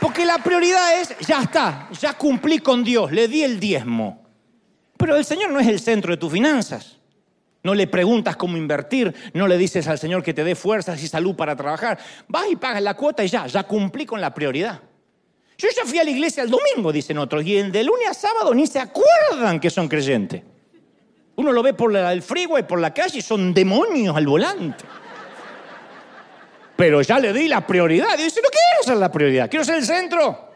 Porque 0.00 0.24
la 0.24 0.38
prioridad 0.38 1.02
es, 1.02 1.18
ya 1.18 1.42
está, 1.42 1.90
ya 2.00 2.14
cumplí 2.14 2.60
con 2.60 2.82
Dios, 2.82 3.12
le 3.12 3.28
di 3.28 3.42
el 3.42 3.60
diezmo. 3.60 4.22
Pero 4.96 5.16
el 5.16 5.24
Señor 5.26 5.50
no 5.50 5.60
es 5.60 5.68
el 5.68 5.78
centro 5.78 6.12
de 6.12 6.16
tus 6.16 6.32
finanzas. 6.32 6.98
No 7.62 7.74
le 7.74 7.86
preguntas 7.86 8.36
cómo 8.36 8.56
invertir, 8.56 9.14
no 9.34 9.46
le 9.46 9.58
dices 9.58 9.86
al 9.86 9.98
Señor 9.98 10.22
que 10.22 10.32
te 10.32 10.44
dé 10.44 10.54
fuerzas 10.54 11.02
y 11.02 11.08
salud 11.08 11.36
para 11.36 11.54
trabajar. 11.54 11.98
Vas 12.26 12.46
y 12.50 12.56
pagas 12.56 12.80
la 12.80 12.94
cuota 12.94 13.22
y 13.22 13.28
ya, 13.28 13.46
ya 13.46 13.64
cumplí 13.64 14.06
con 14.06 14.22
la 14.22 14.32
prioridad. 14.32 14.80
Yo 15.56 15.68
ya 15.74 15.84
fui 15.84 15.98
a 15.98 16.04
la 16.04 16.10
iglesia 16.10 16.42
el 16.42 16.50
domingo, 16.50 16.92
dicen 16.92 17.18
otros, 17.18 17.44
y 17.46 17.62
de 17.62 17.84
lunes 17.84 18.08
a 18.08 18.14
sábado 18.14 18.54
ni 18.54 18.66
se 18.66 18.80
acuerdan 18.80 19.60
que 19.60 19.70
son 19.70 19.88
creyentes. 19.88 20.42
Uno 21.36 21.52
lo 21.52 21.62
ve 21.62 21.74
por 21.74 21.94
el 21.94 22.22
y 22.22 22.62
por 22.62 22.80
la 22.80 22.94
calle 22.94 23.18
y 23.18 23.22
son 23.22 23.52
demonios 23.52 24.16
al 24.16 24.26
volante. 24.26 24.84
Pero 26.76 27.02
ya 27.02 27.18
le 27.18 27.32
di 27.32 27.48
la 27.48 27.66
prioridad. 27.66 28.18
Y 28.18 28.24
dice, 28.24 28.40
no 28.42 28.48
quiero 28.48 28.82
ser 28.84 28.96
la 28.96 29.10
prioridad, 29.10 29.48
quiero 29.48 29.64
ser 29.64 29.76
el 29.76 29.84
centro. 29.84 30.52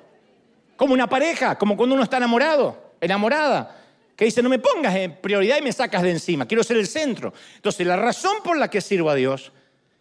Como 0.76 0.94
una 0.94 1.08
pareja, 1.08 1.56
como 1.56 1.76
cuando 1.76 1.94
uno 1.94 2.04
está 2.04 2.18
enamorado, 2.18 2.94
enamorada, 3.00 3.76
que 4.14 4.24
dice, 4.24 4.42
no 4.42 4.48
me 4.48 4.58
pongas 4.58 4.94
en 4.94 5.16
prioridad 5.20 5.58
y 5.58 5.62
me 5.62 5.72
sacas 5.72 6.02
de 6.02 6.10
encima, 6.10 6.46
quiero 6.46 6.62
ser 6.62 6.76
el 6.76 6.86
centro. 6.86 7.32
Entonces, 7.56 7.86
la 7.86 7.96
razón 7.96 8.38
por 8.42 8.56
la 8.56 8.68
que 8.68 8.80
sirvo 8.80 9.10
a 9.10 9.14
Dios 9.14 9.52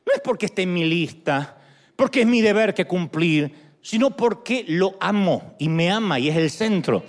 no 0.05 0.13
es 0.13 0.21
porque 0.21 0.47
esté 0.47 0.63
en 0.63 0.73
mi 0.73 0.85
lista, 0.85 1.57
porque 1.95 2.21
es 2.21 2.27
mi 2.27 2.41
deber 2.41 2.73
que 2.73 2.85
cumplir, 2.85 3.66
sino 3.81 4.11
porque 4.11 4.65
lo 4.67 4.95
amo 4.99 5.55
y 5.59 5.69
me 5.69 5.91
ama 5.91 6.19
y 6.19 6.29
es 6.29 6.35
el 6.35 6.49
centro. 6.49 7.03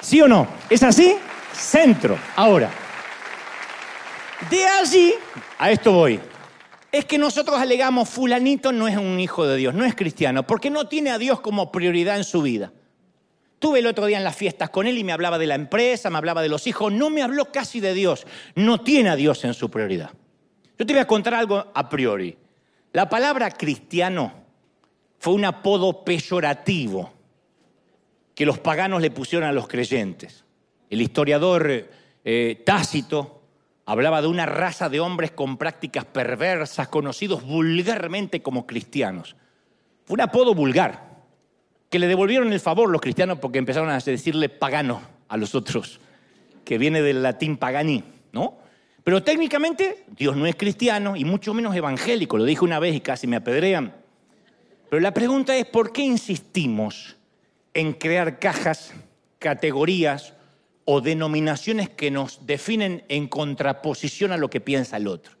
¿Sí 0.00 0.20
o 0.20 0.28
no? 0.28 0.46
¿Es 0.68 0.82
así? 0.82 1.16
Centro. 1.52 2.18
Ahora, 2.36 2.70
de 4.48 4.64
allí, 4.64 5.14
a 5.58 5.70
esto 5.70 5.92
voy, 5.92 6.18
es 6.92 7.04
que 7.04 7.18
nosotros 7.18 7.58
alegamos, 7.60 8.08
fulanito 8.08 8.72
no 8.72 8.88
es 8.88 8.96
un 8.96 9.20
hijo 9.20 9.46
de 9.46 9.56
Dios, 9.56 9.74
no 9.74 9.84
es 9.84 9.94
cristiano, 9.94 10.46
porque 10.46 10.70
no 10.70 10.88
tiene 10.88 11.10
a 11.10 11.18
Dios 11.18 11.40
como 11.40 11.70
prioridad 11.70 12.16
en 12.16 12.24
su 12.24 12.42
vida. 12.42 12.72
Tuve 13.58 13.80
el 13.80 13.86
otro 13.86 14.06
día 14.06 14.16
en 14.16 14.24
las 14.24 14.36
fiestas 14.36 14.70
con 14.70 14.86
él 14.86 14.96
y 14.96 15.04
me 15.04 15.12
hablaba 15.12 15.38
de 15.38 15.46
la 15.46 15.54
empresa, 15.54 16.08
me 16.08 16.16
hablaba 16.16 16.40
de 16.40 16.48
los 16.48 16.66
hijos, 16.66 16.90
no 16.90 17.10
me 17.10 17.22
habló 17.22 17.52
casi 17.52 17.80
de 17.80 17.92
Dios, 17.92 18.26
no 18.54 18.80
tiene 18.80 19.10
a 19.10 19.16
Dios 19.16 19.44
en 19.44 19.52
su 19.52 19.70
prioridad. 19.70 20.10
Yo 20.78 20.86
te 20.86 20.94
voy 20.94 21.02
a 21.02 21.06
contar 21.06 21.34
algo 21.34 21.66
a 21.74 21.88
priori. 21.90 22.38
La 22.94 23.10
palabra 23.10 23.50
cristiano 23.50 24.39
fue 25.20 25.34
un 25.34 25.44
apodo 25.44 26.02
peyorativo 26.02 27.12
que 28.34 28.46
los 28.46 28.58
paganos 28.58 29.02
le 29.02 29.10
pusieron 29.10 29.46
a 29.46 29.52
los 29.52 29.68
creyentes. 29.68 30.46
El 30.88 31.02
historiador 31.02 31.90
eh, 32.24 32.62
Tácito 32.64 33.42
hablaba 33.84 34.22
de 34.22 34.28
una 34.28 34.46
raza 34.46 34.88
de 34.88 34.98
hombres 34.98 35.30
con 35.30 35.58
prácticas 35.58 36.06
perversas, 36.06 36.88
conocidos 36.88 37.44
vulgarmente 37.44 38.40
como 38.40 38.66
cristianos. 38.66 39.36
Fue 40.06 40.14
un 40.14 40.22
apodo 40.22 40.54
vulgar, 40.54 41.10
que 41.90 41.98
le 41.98 42.06
devolvieron 42.06 42.50
el 42.50 42.60
favor 42.60 42.88
los 42.88 43.02
cristianos 43.02 43.38
porque 43.40 43.58
empezaron 43.58 43.90
a 43.90 43.98
decirle 43.98 44.48
pagano 44.48 45.02
a 45.28 45.36
los 45.36 45.54
otros, 45.54 46.00
que 46.64 46.78
viene 46.78 47.02
del 47.02 47.22
latín 47.22 47.58
pagani, 47.58 48.04
¿no? 48.32 48.56
Pero 49.04 49.22
técnicamente 49.22 50.04
Dios 50.16 50.34
no 50.34 50.46
es 50.46 50.56
cristiano 50.56 51.14
y 51.14 51.26
mucho 51.26 51.52
menos 51.52 51.76
evangélico, 51.76 52.38
lo 52.38 52.44
dije 52.44 52.64
una 52.64 52.78
vez 52.78 52.94
y 52.94 53.00
casi 53.00 53.26
me 53.26 53.36
apedrean. 53.36 53.99
Pero 54.90 55.00
la 55.00 55.14
pregunta 55.14 55.56
es, 55.56 55.66
¿por 55.66 55.92
qué 55.92 56.02
insistimos 56.02 57.16
en 57.74 57.92
crear 57.92 58.40
cajas, 58.40 58.92
categorías 59.38 60.34
o 60.84 61.00
denominaciones 61.00 61.88
que 61.88 62.10
nos 62.10 62.44
definen 62.44 63.04
en 63.08 63.28
contraposición 63.28 64.32
a 64.32 64.36
lo 64.36 64.50
que 64.50 64.60
piensa 64.60 64.96
el 64.96 65.06
otro? 65.06 65.34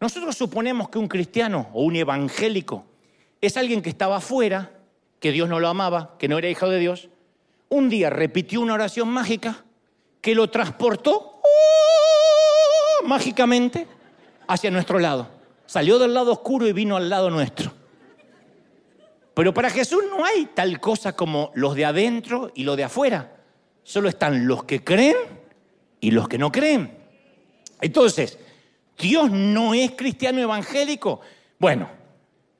Nosotros 0.00 0.34
suponemos 0.34 0.88
que 0.88 0.98
un 0.98 1.08
cristiano 1.08 1.68
o 1.74 1.82
un 1.82 1.94
evangélico 1.94 2.86
es 3.42 3.58
alguien 3.58 3.82
que 3.82 3.90
estaba 3.90 4.16
afuera, 4.16 4.70
que 5.20 5.30
Dios 5.30 5.46
no 5.46 5.60
lo 5.60 5.68
amaba, 5.68 6.16
que 6.18 6.28
no 6.28 6.38
era 6.38 6.48
hijo 6.48 6.70
de 6.70 6.78
Dios. 6.78 7.10
Un 7.68 7.90
día 7.90 8.08
repitió 8.08 8.62
una 8.62 8.72
oración 8.72 9.08
mágica 9.08 9.62
que 10.22 10.34
lo 10.34 10.48
transportó 10.48 11.42
¡oh! 11.42 13.06
mágicamente 13.06 13.86
hacia 14.48 14.70
nuestro 14.70 14.98
lado. 14.98 15.28
Salió 15.66 15.98
del 15.98 16.14
lado 16.14 16.32
oscuro 16.32 16.66
y 16.66 16.72
vino 16.72 16.96
al 16.96 17.10
lado 17.10 17.28
nuestro. 17.28 17.79
Pero 19.40 19.54
para 19.54 19.70
Jesús 19.70 20.04
no 20.06 20.22
hay 20.22 20.50
tal 20.52 20.78
cosa 20.80 21.16
como 21.16 21.50
los 21.54 21.74
de 21.74 21.86
adentro 21.86 22.52
y 22.54 22.62
los 22.62 22.76
de 22.76 22.84
afuera. 22.84 23.38
Solo 23.82 24.10
están 24.10 24.46
los 24.46 24.64
que 24.64 24.84
creen 24.84 25.16
y 25.98 26.10
los 26.10 26.28
que 26.28 26.36
no 26.36 26.52
creen. 26.52 26.98
Entonces, 27.80 28.38
¿Dios 28.98 29.30
no 29.30 29.72
es 29.72 29.92
cristiano 29.92 30.40
evangélico? 30.40 31.22
Bueno, 31.58 31.88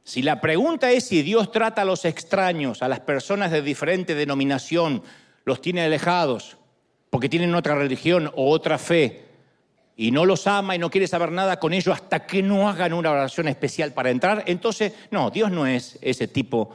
si 0.05 0.23
la 0.23 0.41
pregunta 0.41 0.91
es 0.91 1.05
si 1.05 1.21
Dios 1.21 1.53
trata 1.53 1.83
a 1.83 1.85
los 1.85 2.07
extraños, 2.07 2.83
a 2.83 2.89
las 2.89 3.01
personas 3.01 3.51
de 3.51 3.61
diferente 3.61 4.15
denominación, 4.15 5.03
los 5.45 5.61
tiene 5.61 5.83
alejados 5.83 6.57
porque 7.11 7.29
tienen 7.29 7.55
otra 7.55 7.75
religión 7.75 8.33
o 8.35 8.49
otra 8.49 8.79
fe, 8.79 9.27
y 10.01 10.13
no 10.13 10.25
los 10.25 10.47
ama 10.47 10.75
y 10.75 10.79
no 10.79 10.91
quiere 10.91 11.07
saber 11.07 11.31
nada 11.31 11.61
con 11.61 11.75
ellos 11.75 11.95
hasta 11.95 12.25
que 12.25 12.43
no 12.43 12.71
hagan 12.71 12.95
una 12.95 13.11
oración 13.11 13.49
especial 13.49 13.93
para 13.93 14.09
entrar, 14.09 14.45
entonces, 14.47 14.95
no, 15.11 15.31
Dios 15.31 15.51
no 15.51 15.67
es 15.67 15.99
ese 16.01 16.27
tipo 16.27 16.71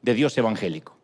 de 0.00 0.12
Dios 0.12 0.36
evangélico. 0.36 0.98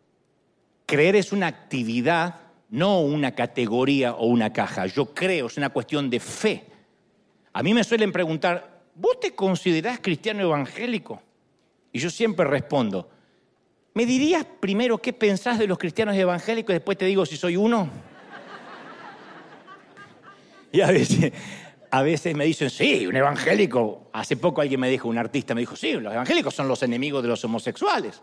Creer 0.85 1.15
es 1.15 1.31
una 1.31 1.47
actividad, 1.47 2.41
no 2.69 2.99
una 2.99 3.35
categoría 3.35 4.15
o 4.15 4.25
una 4.25 4.51
caja. 4.51 4.85
Yo 4.87 5.13
creo, 5.13 5.47
es 5.47 5.55
una 5.55 5.69
cuestión 5.69 6.09
de 6.09 6.19
fe. 6.19 6.65
A 7.53 7.63
mí 7.63 7.73
me 7.73 7.85
suelen 7.85 8.11
preguntar, 8.11 8.81
¿vos 8.95 9.17
te 9.21 9.33
considerás 9.33 10.01
cristiano 10.01 10.41
evangélico? 10.41 11.21
Y 11.93 11.99
yo 11.99 12.09
siempre 12.09 12.43
respondo, 12.47 13.09
¿me 13.93 14.05
dirías 14.05 14.45
primero 14.59 14.97
qué 14.97 15.13
pensás 15.13 15.57
de 15.57 15.67
los 15.67 15.77
cristianos 15.77 16.17
evangélicos 16.17 16.71
y 16.71 16.79
después 16.79 16.97
te 16.97 17.05
digo 17.05 17.25
si 17.25 17.37
soy 17.37 17.55
uno? 17.55 18.08
Y 20.71 20.81
a 21.91 22.01
veces, 22.03 22.35
me 22.35 22.45
dicen, 22.45 22.69
sí, 22.69 23.07
un 23.07 23.15
evangélico. 23.15 24.09
Hace 24.13 24.37
poco 24.37 24.61
alguien 24.61 24.79
me 24.79 24.89
dijo, 24.89 25.07
un 25.07 25.17
artista 25.17 25.55
me 25.55 25.61
dijo, 25.61 25.75
sí, 25.75 25.93
los 25.93 26.13
evangélicos 26.13 26.53
son 26.53 26.67
los 26.67 26.83
enemigos 26.83 27.23
de 27.23 27.29
los 27.29 27.43
homosexuales, 27.43 28.21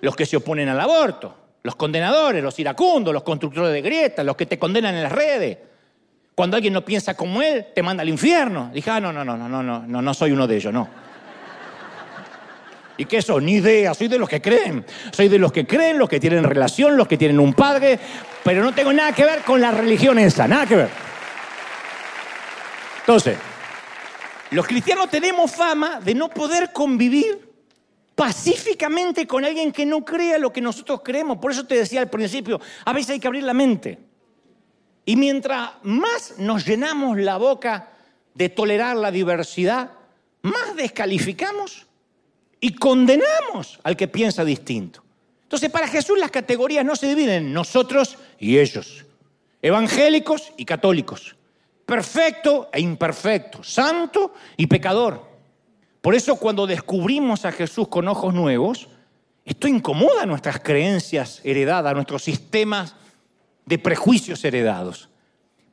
los 0.00 0.16
que 0.16 0.26
se 0.26 0.36
oponen 0.36 0.68
al 0.68 0.80
aborto, 0.80 1.34
los 1.62 1.76
condenadores, 1.76 2.42
los 2.42 2.58
iracundos, 2.58 3.14
los 3.14 3.22
constructores 3.22 3.72
de 3.72 3.82
grietas, 3.82 4.26
los 4.26 4.34
que 4.34 4.46
te 4.46 4.58
condenan 4.58 4.96
en 4.96 5.04
las 5.04 5.12
redes. 5.12 5.58
Cuando 6.34 6.56
alguien 6.56 6.72
no 6.72 6.84
piensa 6.84 7.14
como 7.14 7.40
él, 7.40 7.66
te 7.72 7.82
manda 7.82 8.02
al 8.02 8.08
infierno. 8.08 8.70
Dije, 8.74 8.90
ah, 8.90 8.98
no, 8.98 9.12
no, 9.12 9.24
no, 9.24 9.36
no, 9.36 9.48
no, 9.48 9.62
no, 9.62 9.86
no, 9.86 10.02
no 10.02 10.14
soy 10.14 10.32
uno 10.32 10.48
de 10.48 10.56
ellos, 10.56 10.72
no. 10.72 10.88
¿Y 12.96 13.04
qué 13.04 13.22
son? 13.22 13.44
Ni 13.44 13.52
idea, 13.52 13.94
soy 13.94 14.08
de 14.08 14.18
los 14.18 14.28
que 14.28 14.40
creen. 14.40 14.84
Soy 15.12 15.28
de 15.28 15.38
los 15.38 15.52
que 15.52 15.66
creen, 15.66 15.98
los 15.98 16.08
que 16.08 16.18
tienen 16.18 16.42
relación, 16.42 16.96
los 16.96 17.06
que 17.06 17.16
tienen 17.16 17.38
un 17.38 17.54
padre, 17.54 17.96
pero 18.42 18.64
no 18.64 18.72
tengo 18.72 18.92
nada 18.92 19.12
que 19.12 19.24
ver 19.24 19.42
con 19.42 19.60
la 19.60 19.70
religión 19.70 20.18
esa, 20.18 20.48
nada 20.48 20.66
que 20.66 20.76
ver. 20.76 21.11
Entonces, 23.02 23.36
los 24.50 24.66
cristianos 24.66 25.10
tenemos 25.10 25.50
fama 25.50 26.00
de 26.00 26.14
no 26.14 26.28
poder 26.28 26.72
convivir 26.72 27.50
pacíficamente 28.14 29.26
con 29.26 29.44
alguien 29.44 29.72
que 29.72 29.84
no 29.84 30.04
crea 30.04 30.38
lo 30.38 30.52
que 30.52 30.60
nosotros 30.60 31.00
creemos. 31.02 31.38
Por 31.38 31.50
eso 31.50 31.66
te 31.66 31.74
decía 31.74 32.00
al 32.00 32.10
principio, 32.10 32.60
a 32.84 32.92
veces 32.92 33.10
hay 33.10 33.20
que 33.20 33.26
abrir 33.26 33.42
la 33.42 33.54
mente. 33.54 33.98
Y 35.04 35.16
mientras 35.16 35.70
más 35.82 36.34
nos 36.38 36.64
llenamos 36.64 37.18
la 37.18 37.38
boca 37.38 37.88
de 38.34 38.48
tolerar 38.48 38.96
la 38.96 39.10
diversidad, 39.10 39.90
más 40.42 40.76
descalificamos 40.76 41.86
y 42.60 42.74
condenamos 42.74 43.80
al 43.82 43.96
que 43.96 44.06
piensa 44.06 44.44
distinto. 44.44 45.02
Entonces, 45.42 45.70
para 45.70 45.88
Jesús 45.88 46.18
las 46.18 46.30
categorías 46.30 46.84
no 46.84 46.94
se 46.94 47.08
dividen 47.08 47.46
en 47.46 47.52
nosotros 47.52 48.16
y 48.38 48.58
ellos, 48.58 49.04
evangélicos 49.60 50.52
y 50.56 50.64
católicos, 50.64 51.36
perfecto 51.92 52.70
e 52.72 52.80
imperfecto, 52.80 53.62
santo 53.62 54.32
y 54.56 54.66
pecador. 54.66 55.28
Por 56.00 56.14
eso 56.14 56.36
cuando 56.36 56.66
descubrimos 56.66 57.44
a 57.44 57.52
Jesús 57.52 57.88
con 57.88 58.08
ojos 58.08 58.32
nuevos, 58.32 58.88
esto 59.44 59.68
incomoda 59.68 60.24
nuestras 60.24 60.60
creencias 60.60 61.42
heredadas, 61.44 61.92
nuestros 61.92 62.22
sistemas 62.22 62.96
de 63.66 63.78
prejuicios 63.78 64.42
heredados. 64.42 65.10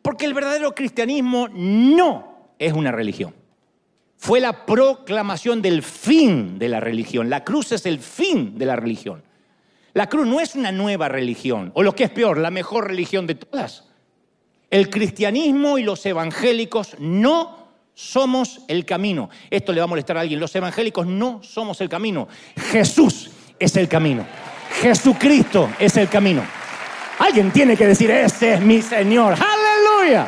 Porque 0.02 0.26
el 0.26 0.34
verdadero 0.34 0.76
cristianismo 0.76 1.48
no 1.54 2.50
es 2.60 2.74
una 2.74 2.92
religión. 2.92 3.34
Fue 4.18 4.42
la 4.42 4.66
proclamación 4.66 5.62
del 5.62 5.84
fin 5.84 6.60
de 6.60 6.68
la 6.68 6.82
religión. 6.82 7.30
La 7.30 7.46
cruz 7.46 7.72
es 7.72 7.86
el 7.86 8.00
fin 8.00 8.58
de 8.58 8.66
la 8.66 8.76
religión. 8.76 9.24
La 9.94 10.10
cruz 10.10 10.28
no 10.28 10.42
es 10.42 10.54
una 10.56 10.74
nueva 10.74 11.08
religión, 11.08 11.72
o 11.76 11.82
lo 11.82 11.96
que 11.96 12.04
es 12.04 12.10
peor, 12.10 12.40
la 12.40 12.52
mejor 12.52 12.88
religión 12.88 13.26
de 13.26 13.36
todas. 13.36 13.89
El 14.70 14.90
cristianismo 14.90 15.78
y 15.78 15.84
los 15.84 16.06
evangélicos 16.06 16.96
no 17.00 17.58
somos 17.94 18.62
el 18.68 18.86
camino. 18.86 19.30
Esto 19.50 19.74
le 19.74 19.82
va 19.82 19.86
a 19.86 19.88
molestar 19.88 20.18
a 20.18 20.22
alguien. 20.22 20.40
Los 20.40 20.56
evangélicos 20.56 21.08
no 21.08 21.42
somos 21.44 21.82
el 21.82 21.90
camino. 21.90 22.28
Jesús 22.72 23.32
es 23.58 23.76
el 23.76 23.88
camino. 23.88 24.26
Jesucristo 24.82 25.70
es 25.80 25.98
el 25.98 26.08
camino. 26.08 26.44
Alguien 27.20 27.52
tiene 27.52 27.76
que 27.76 27.88
decir, 27.88 28.10
ese 28.12 28.54
es 28.54 28.62
mi 28.62 28.82
Señor. 28.82 29.34
Aleluya. 29.34 30.28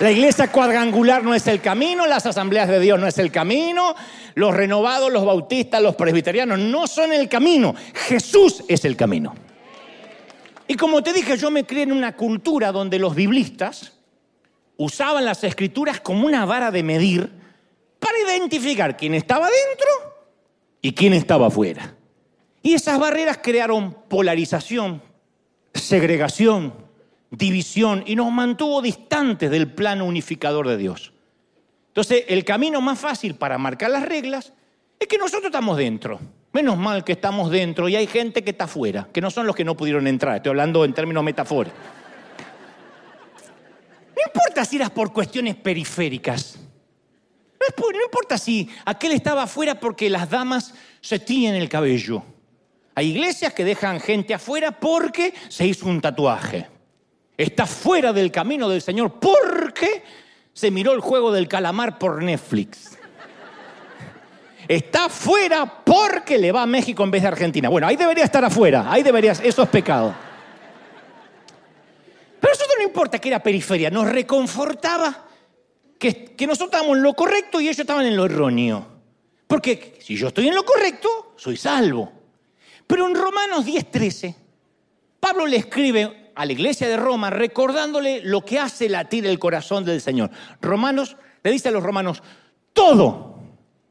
La 0.00 0.10
iglesia 0.10 0.50
cuadrangular 0.50 1.22
no 1.22 1.34
es 1.34 1.46
el 1.46 1.60
camino, 1.60 2.06
las 2.06 2.24
asambleas 2.24 2.68
de 2.68 2.80
Dios 2.80 2.98
no 2.98 3.06
es 3.06 3.18
el 3.18 3.30
camino, 3.30 3.94
los 4.34 4.54
renovados, 4.54 5.12
los 5.12 5.26
bautistas, 5.26 5.82
los 5.82 5.94
presbiterianos 5.94 6.58
no 6.58 6.86
son 6.86 7.12
el 7.12 7.28
camino. 7.28 7.74
Jesús 7.94 8.64
es 8.66 8.84
el 8.86 8.96
camino. 8.96 9.34
Y 10.70 10.76
como 10.76 11.02
te 11.02 11.12
dije, 11.12 11.36
yo 11.36 11.50
me 11.50 11.66
crié 11.66 11.82
en 11.82 11.90
una 11.90 12.14
cultura 12.14 12.70
donde 12.70 13.00
los 13.00 13.16
biblistas 13.16 13.98
usaban 14.76 15.24
las 15.24 15.42
escrituras 15.42 16.00
como 16.00 16.24
una 16.24 16.44
vara 16.44 16.70
de 16.70 16.84
medir 16.84 17.28
para 17.98 18.16
identificar 18.20 18.96
quién 18.96 19.14
estaba 19.14 19.48
dentro 19.48 19.88
y 20.80 20.92
quién 20.92 21.12
estaba 21.12 21.48
afuera. 21.48 21.96
Y 22.62 22.74
esas 22.74 23.00
barreras 23.00 23.40
crearon 23.42 23.96
polarización, 24.08 25.02
segregación, 25.74 26.72
división 27.32 28.04
y 28.06 28.14
nos 28.14 28.30
mantuvo 28.30 28.80
distantes 28.80 29.50
del 29.50 29.72
plano 29.72 30.04
unificador 30.04 30.68
de 30.68 30.76
Dios. 30.76 31.12
Entonces, 31.88 32.26
el 32.28 32.44
camino 32.44 32.80
más 32.80 33.00
fácil 33.00 33.34
para 33.34 33.58
marcar 33.58 33.90
las 33.90 34.04
reglas 34.04 34.52
es 35.00 35.08
que 35.08 35.18
nosotros 35.18 35.46
estamos 35.46 35.76
dentro. 35.76 36.20
Menos 36.52 36.76
mal 36.76 37.04
que 37.04 37.12
estamos 37.12 37.50
dentro 37.50 37.88
y 37.88 37.96
hay 37.96 38.06
gente 38.06 38.42
que 38.42 38.50
está 38.50 38.64
afuera, 38.64 39.08
que 39.12 39.20
no 39.20 39.30
son 39.30 39.46
los 39.46 39.54
que 39.54 39.64
no 39.64 39.76
pudieron 39.76 40.06
entrar. 40.06 40.36
Estoy 40.36 40.50
hablando 40.50 40.84
en 40.84 40.92
términos 40.92 41.22
metafóricos. 41.22 41.78
No 44.16 44.22
importa 44.26 44.64
si 44.64 44.76
eras 44.76 44.90
por 44.90 45.12
cuestiones 45.12 45.54
periféricas. 45.54 46.58
No, 47.60 48.04
importa 48.04 48.36
si 48.38 48.68
aquel 48.84 49.12
estaba 49.12 49.44
afuera 49.44 49.78
porque 49.78 50.10
las 50.10 50.28
damas 50.28 50.74
se 51.00 51.18
tiñen 51.18 51.54
el 51.54 51.68
cabello. 51.68 52.22
Hay 52.94 53.10
iglesias 53.10 53.54
que 53.54 53.64
dejan 53.64 54.00
gente 54.00 54.34
afuera 54.34 54.72
porque 54.72 55.32
se 55.48 55.66
hizo 55.66 55.86
un 55.86 56.00
tatuaje. 56.00 56.68
Está 57.36 57.66
fuera 57.66 58.12
del 58.12 58.30
camino 58.32 58.68
del 58.68 58.82
Señor 58.82 59.20
porque 59.20 60.02
se 60.52 60.70
miró 60.70 60.92
el 60.92 61.00
juego 61.00 61.32
del 61.32 61.48
calamar 61.48 61.98
por 61.98 62.22
Netflix. 62.22 62.98
Está 64.70 65.08
fuera 65.08 65.66
porque 65.66 66.38
le 66.38 66.52
va 66.52 66.62
a 66.62 66.66
México 66.66 67.02
en 67.02 67.10
vez 67.10 67.22
de 67.22 67.26
Argentina. 67.26 67.68
Bueno, 67.68 67.88
ahí 67.88 67.96
debería 67.96 68.22
estar 68.22 68.44
afuera, 68.44 68.84
ahí 68.86 69.02
debería, 69.02 69.32
eso 69.32 69.64
es 69.64 69.68
pecado. 69.68 70.14
Pero 72.38 72.52
eso 72.52 72.62
no 72.78 72.84
importa 72.84 73.18
que 73.18 73.30
era 73.30 73.42
periferia, 73.42 73.90
nos 73.90 74.08
reconfortaba 74.08 75.26
que, 75.98 76.36
que 76.36 76.46
nosotros 76.46 76.68
estábamos 76.68 76.98
en 76.98 77.02
lo 77.02 77.14
correcto 77.14 77.60
y 77.60 77.64
ellos 77.64 77.80
estaban 77.80 78.06
en 78.06 78.16
lo 78.16 78.26
erróneo. 78.26 78.86
Porque 79.48 79.98
si 80.00 80.14
yo 80.14 80.28
estoy 80.28 80.46
en 80.46 80.54
lo 80.54 80.64
correcto, 80.64 81.34
soy 81.36 81.56
salvo. 81.56 82.12
Pero 82.86 83.08
en 83.08 83.16
Romanos 83.16 83.66
10:13, 83.66 84.36
Pablo 85.18 85.46
le 85.46 85.56
escribe 85.56 86.30
a 86.36 86.46
la 86.46 86.52
iglesia 86.52 86.86
de 86.86 86.96
Roma 86.96 87.28
recordándole 87.28 88.20
lo 88.22 88.44
que 88.44 88.60
hace 88.60 88.88
latir 88.88 89.26
el 89.26 89.40
corazón 89.40 89.84
del 89.84 90.00
Señor. 90.00 90.30
Romanos, 90.60 91.16
le 91.42 91.50
dice 91.50 91.70
a 91.70 91.72
los 91.72 91.82
romanos, 91.82 92.22
todo. 92.72 93.39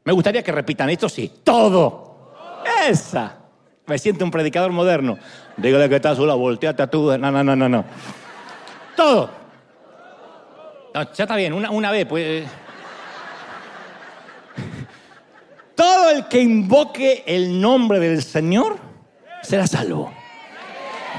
Me 0.04 0.12
gustaría 0.12 0.42
que 0.42 0.52
repitan 0.52 0.90
esto, 0.90 1.08
sí, 1.08 1.40
todo. 1.44 2.32
Esa. 2.88 3.36
Me 3.86 3.98
siento 3.98 4.24
un 4.24 4.30
predicador 4.30 4.72
moderno. 4.72 5.18
Dígale 5.56 5.88
que 5.88 5.96
está 5.96 6.14
sola, 6.14 6.34
volteate 6.34 6.82
a 6.82 6.86
tú. 6.86 7.16
No, 7.18 7.30
no, 7.30 7.44
no, 7.44 7.56
no, 7.56 7.68
no. 7.68 7.84
Todo. 8.96 9.30
ya 10.94 11.24
está 11.24 11.36
bien, 11.36 11.52
una, 11.52 11.70
una 11.70 11.90
vez, 11.90 12.06
pues. 12.06 12.46
Todo 15.74 16.10
el 16.10 16.28
que 16.28 16.40
invoque 16.40 17.24
el 17.26 17.60
nombre 17.60 17.98
del 17.98 18.22
Señor 18.22 18.76
será 19.42 19.66
salvo. 19.66 20.12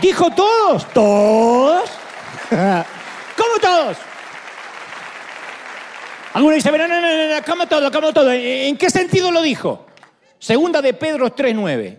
Dijo 0.01 0.29
todos, 0.31 0.87
todos. 0.93 1.89
¿Cómo 2.49 3.59
todos? 3.61 3.97
Algunos 6.33 6.55
dicen, 6.55 6.77
no, 6.77 6.87
no, 6.87 7.01
no, 7.01 7.35
no, 7.35 7.45
¿cómo 7.45 7.67
todo? 7.67 7.91
¿Cómo 7.91 8.13
todo? 8.13 8.31
¿En 8.31 8.77
qué 8.77 8.89
sentido 8.89 9.31
lo 9.31 9.41
dijo? 9.41 9.85
Segunda 10.39 10.81
de 10.81 10.93
Pedro 10.93 11.35
3.9. 11.35 11.97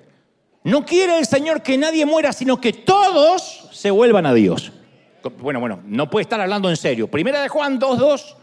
No 0.64 0.86
quiere 0.86 1.18
el 1.18 1.26
Señor 1.26 1.62
que 1.62 1.76
nadie 1.76 2.06
muera, 2.06 2.32
sino 2.32 2.60
que 2.60 2.72
todos 2.72 3.68
se 3.72 3.90
vuelvan 3.90 4.24
a 4.24 4.32
Dios. 4.32 4.72
Bueno, 5.38 5.60
bueno, 5.60 5.80
no 5.84 6.08
puede 6.08 6.22
estar 6.22 6.40
hablando 6.40 6.70
en 6.70 6.76
serio. 6.76 7.08
Primera 7.08 7.42
de 7.42 7.48
Juan 7.48 7.78
2.2. 7.78 8.36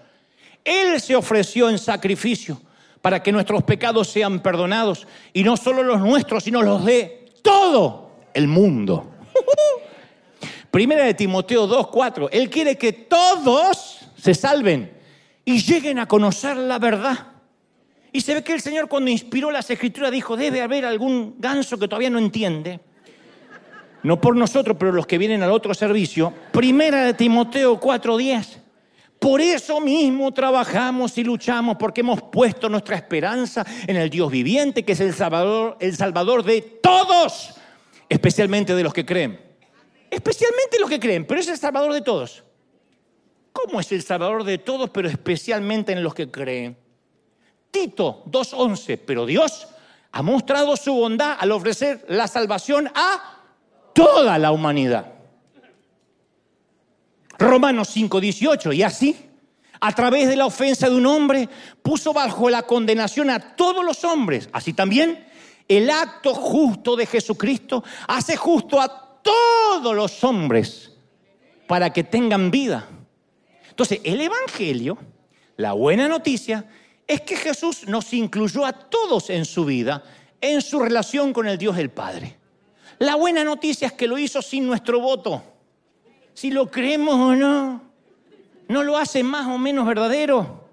Él 0.64 1.02
se 1.02 1.16
ofreció 1.16 1.70
en 1.70 1.80
sacrificio 1.80 2.62
para 3.02 3.24
que 3.24 3.32
nuestros 3.32 3.64
pecados 3.64 4.10
sean 4.10 4.42
perdonados, 4.42 5.08
y 5.34 5.44
no 5.44 5.58
solo 5.58 5.82
los 5.84 6.02
nuestros, 6.02 6.44
sino 6.44 6.62
los 6.62 6.86
de 6.86 7.32
todo 7.42 8.12
el 8.34 8.48
mundo. 8.48 9.10
Primera 10.72 11.06
de 11.06 11.14
Timoteo 11.16 11.68
2.4. 11.68 12.30
Él 12.32 12.50
quiere 12.50 12.78
que 12.78 12.94
todos 12.94 14.02
se 14.22 14.36
salven 14.36 14.99
y 15.50 15.64
lleguen 15.64 15.98
a 15.98 16.08
conocer 16.08 16.56
la 16.58 16.78
verdad. 16.78 17.26
Y 18.12 18.22
se 18.22 18.36
ve 18.36 18.44
que 18.44 18.54
el 18.54 18.62
Señor 18.62 18.88
cuando 18.88 19.10
inspiró 19.10 19.50
las 19.50 19.68
escrituras 19.72 20.12
dijo, 20.12 20.38
debe 20.38 20.62
haber 20.62 20.86
algún 20.86 21.38
ganso 21.40 21.80
que 21.80 21.88
todavía 21.88 22.12
no 22.12 22.20
entiende. 22.20 22.80
No 24.04 24.22
por 24.22 24.36
nosotros, 24.36 24.78
pero 24.80 24.92
los 24.92 25.08
que 25.08 25.18
vienen 25.18 25.42
al 25.42 25.52
otro 25.52 25.74
servicio. 25.74 26.32
Primera 26.52 27.04
de 27.04 27.16
Timoteo 27.16 27.80
4.10. 27.80 28.60
Por 29.18 29.42
eso 29.42 29.82
mismo 29.82 30.32
trabajamos 30.32 31.18
y 31.18 31.24
luchamos 31.24 31.78
porque 31.78 32.02
hemos 32.02 32.22
puesto 32.22 32.70
nuestra 32.70 32.96
esperanza 32.96 33.66
en 33.88 33.96
el 33.96 34.12
Dios 34.12 34.30
viviente, 34.30 34.86
que 34.86 34.92
es 34.92 35.00
el 35.00 35.16
Salvador, 35.16 35.78
el 35.80 35.96
Salvador 35.96 36.44
de 36.44 36.62
todos, 36.62 37.56
especialmente 38.08 38.76
de 38.76 38.84
los 38.84 38.94
que 38.94 39.04
creen. 39.04 39.40
Especialmente 40.12 40.80
los 40.80 40.92
que 40.92 41.00
creen, 41.00 41.26
pero 41.26 41.40
es 41.40 41.48
el 41.48 41.58
Salvador 41.58 41.92
de 41.92 42.02
todos. 42.02 42.44
¿Cómo 43.54 43.80
es 43.80 43.92
el 43.92 44.04
Salvador 44.04 44.44
de 44.44 44.58
todos, 44.58 44.90
pero 44.90 45.08
especialmente 45.08 45.92
en 45.92 46.04
los 46.04 46.14
que 46.14 46.30
creen? 46.30 46.78
Tito 47.72 48.24
2.11, 48.26 49.00
pero 49.06 49.26
Dios 49.26 49.68
ha 50.12 50.22
mostrado 50.22 50.76
su 50.76 50.94
bondad 50.94 51.38
al 51.40 51.52
ofrecer 51.52 52.06
la 52.10 52.28
salvación 52.28 52.92
a 52.96 53.40
toda 53.94 54.38
la 54.38 54.52
humanidad. 54.52 55.14
Romanos 57.38 57.90
5:18, 57.96 58.74
y 58.74 58.84
así, 58.84 59.16
a 59.80 59.92
través 59.94 60.28
de 60.28 60.36
la 60.36 60.46
ofensa 60.46 60.90
de 60.90 60.96
un 60.96 61.06
hombre, 61.06 61.48
puso 61.82 62.12
bajo 62.12 62.50
la 62.50 62.64
condenación 62.64 63.30
a 63.30 63.56
todos 63.56 63.84
los 63.84 64.04
hombres. 64.04 64.50
Así 64.52 64.74
también, 64.74 65.26
el 65.68 65.90
acto 65.90 66.34
justo 66.34 66.96
de 66.96 67.06
Jesucristo 67.06 67.84
hace 68.08 68.36
justo 68.36 68.82
a 68.82 69.22
todos 69.22 69.96
los 69.96 70.24
hombres 70.24 70.92
para 71.68 71.94
que 71.94 72.04
tengan 72.04 72.52
vida. 72.52 72.88
Entonces, 73.80 74.02
el 74.04 74.20
Evangelio, 74.20 74.98
la 75.56 75.72
buena 75.72 76.10
noticia, 76.10 76.70
es 77.08 77.22
que 77.22 77.38
Jesús 77.38 77.88
nos 77.88 78.12
incluyó 78.14 78.66
a 78.66 78.74
todos 78.74 79.30
en 79.30 79.46
su 79.46 79.64
vida, 79.64 80.04
en 80.42 80.62
su 80.62 80.80
relación 80.80 81.32
con 81.32 81.48
el 81.48 81.58
Dios 81.58 81.78
el 81.78 81.90
Padre. 81.90 82.36
La 82.98 83.16
buena 83.16 83.46
noticia 83.46 83.88
es 83.88 83.94
que 83.94 84.06
lo 84.06 84.18
hizo 84.18 84.42
sin 84.42 84.68
nuestro 84.68 85.00
voto 85.00 85.42
si 86.34 86.52
lo 86.52 86.70
creemos 86.70 87.16
o 87.16 87.36
no. 87.36 87.82
No 88.68 88.84
lo 88.84 88.98
hace 88.98 89.24
más 89.24 89.48
o 89.48 89.58
menos 89.58 89.88
verdadero. 89.88 90.68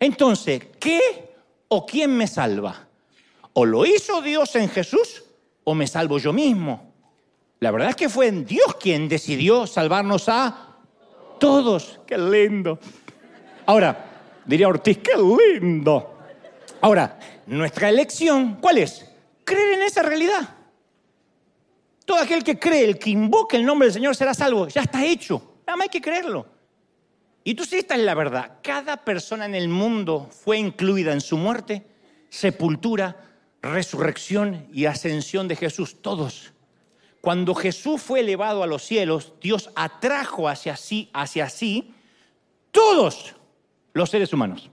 Entonces, 0.00 0.62
¿qué 0.80 1.34
o 1.68 1.84
quién 1.84 2.16
me 2.16 2.26
salva? 2.26 2.86
o 3.52 3.66
lo 3.66 3.84
hizo 3.84 4.22
Dios 4.22 4.54
en 4.56 4.70
Jesús 4.70 5.24
o 5.64 5.74
me 5.74 5.86
salvo 5.86 6.18
yo 6.18 6.32
mismo. 6.32 6.92
La 7.60 7.70
verdad 7.70 7.90
es 7.90 7.96
que 7.96 8.08
fue 8.08 8.30
Dios 8.30 8.76
quien 8.78 9.08
decidió 9.08 9.66
salvarnos 9.66 10.28
a 10.28 10.65
todos. 11.38 12.00
Qué 12.06 12.16
lindo. 12.18 12.78
Ahora, 13.66 14.42
diría 14.44 14.68
Ortiz, 14.68 14.98
qué 14.98 15.12
lindo. 15.16 16.18
Ahora, 16.80 17.18
nuestra 17.46 17.88
elección, 17.88 18.58
¿cuál 18.60 18.78
es? 18.78 19.10
Creer 19.44 19.74
en 19.74 19.82
esa 19.82 20.02
realidad. 20.02 20.48
Todo 22.04 22.18
aquel 22.18 22.44
que 22.44 22.58
cree, 22.58 22.84
el 22.84 22.98
que 22.98 23.10
invoque 23.10 23.56
el 23.56 23.64
nombre 23.64 23.86
del 23.86 23.94
Señor 23.94 24.14
será 24.14 24.32
salvo. 24.32 24.68
Ya 24.68 24.82
está 24.82 25.04
hecho. 25.04 25.60
Nada 25.66 25.76
más 25.76 25.84
hay 25.84 25.90
que 25.90 26.00
creerlo. 26.00 26.46
Y 27.42 27.50
entonces 27.50 27.80
esta 27.80 27.94
es 27.94 28.02
la 28.02 28.14
verdad. 28.14 28.58
Cada 28.62 29.04
persona 29.04 29.44
en 29.44 29.54
el 29.54 29.68
mundo 29.68 30.28
fue 30.30 30.58
incluida 30.58 31.12
en 31.12 31.20
su 31.20 31.36
muerte, 31.36 31.86
sepultura, 32.28 33.16
resurrección 33.62 34.66
y 34.72 34.86
ascensión 34.86 35.48
de 35.48 35.56
Jesús. 35.56 36.00
Todos. 36.00 36.52
Cuando 37.20 37.54
Jesús 37.54 38.00
fue 38.00 38.20
elevado 38.20 38.62
a 38.62 38.66
los 38.66 38.82
cielos, 38.82 39.32
Dios 39.40 39.70
atrajo 39.74 40.48
hacia 40.48 40.76
sí, 40.76 41.10
hacia 41.12 41.48
sí, 41.48 41.92
todos 42.70 43.34
los 43.92 44.10
seres 44.10 44.32
humanos. 44.32 44.70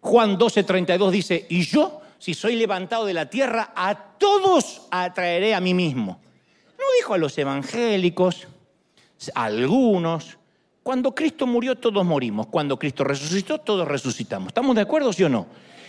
Juan 0.00 0.38
12:32 0.38 1.10
dice, 1.10 1.46
y 1.48 1.62
yo, 1.62 2.00
si 2.18 2.34
soy 2.34 2.56
levantado 2.56 3.06
de 3.06 3.14
la 3.14 3.28
tierra, 3.28 3.72
a 3.74 3.94
todos 4.18 4.82
atraeré 4.90 5.54
a 5.54 5.60
mí 5.60 5.74
mismo. 5.74 6.20
No 6.78 6.84
dijo 6.98 7.14
a 7.14 7.18
los 7.18 7.36
evangélicos, 7.38 8.46
a 9.34 9.44
algunos. 9.44 10.38
Cuando 10.82 11.14
Cristo 11.14 11.46
murió, 11.46 11.76
todos 11.76 12.04
morimos. 12.04 12.46
Cuando 12.46 12.78
Cristo 12.78 13.04
resucitó, 13.04 13.58
todos 13.58 13.86
resucitamos. 13.86 14.48
¿Estamos 14.48 14.76
de 14.76 14.82
acuerdo, 14.82 15.12
sí 15.12 15.24
o 15.24 15.28
no? 15.28 15.46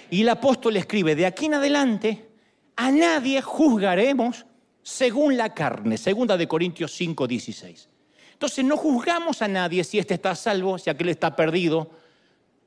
Y 0.09 0.21
el 0.21 0.29
apóstol 0.29 0.75
escribe, 0.77 1.15
de 1.15 1.25
aquí 1.25 1.45
en 1.45 1.53
adelante, 1.53 2.29
a 2.75 2.91
nadie 2.91 3.41
juzgaremos 3.41 4.45
según 4.89 5.37
la 5.37 5.53
carne. 5.53 5.97
Segunda 5.97 6.35
de 6.35 6.47
Corintios 6.47 6.91
5, 6.93 7.27
16. 7.27 7.89
Entonces 8.33 8.65
no 8.65 8.75
juzgamos 8.75 9.41
a 9.41 9.47
nadie 9.47 9.83
si 9.83 9.99
éste 9.99 10.15
está 10.15 10.33
salvo, 10.33 10.77
si 10.77 10.89
aquel 10.89 11.09
está 11.09 11.35
perdido. 11.35 11.91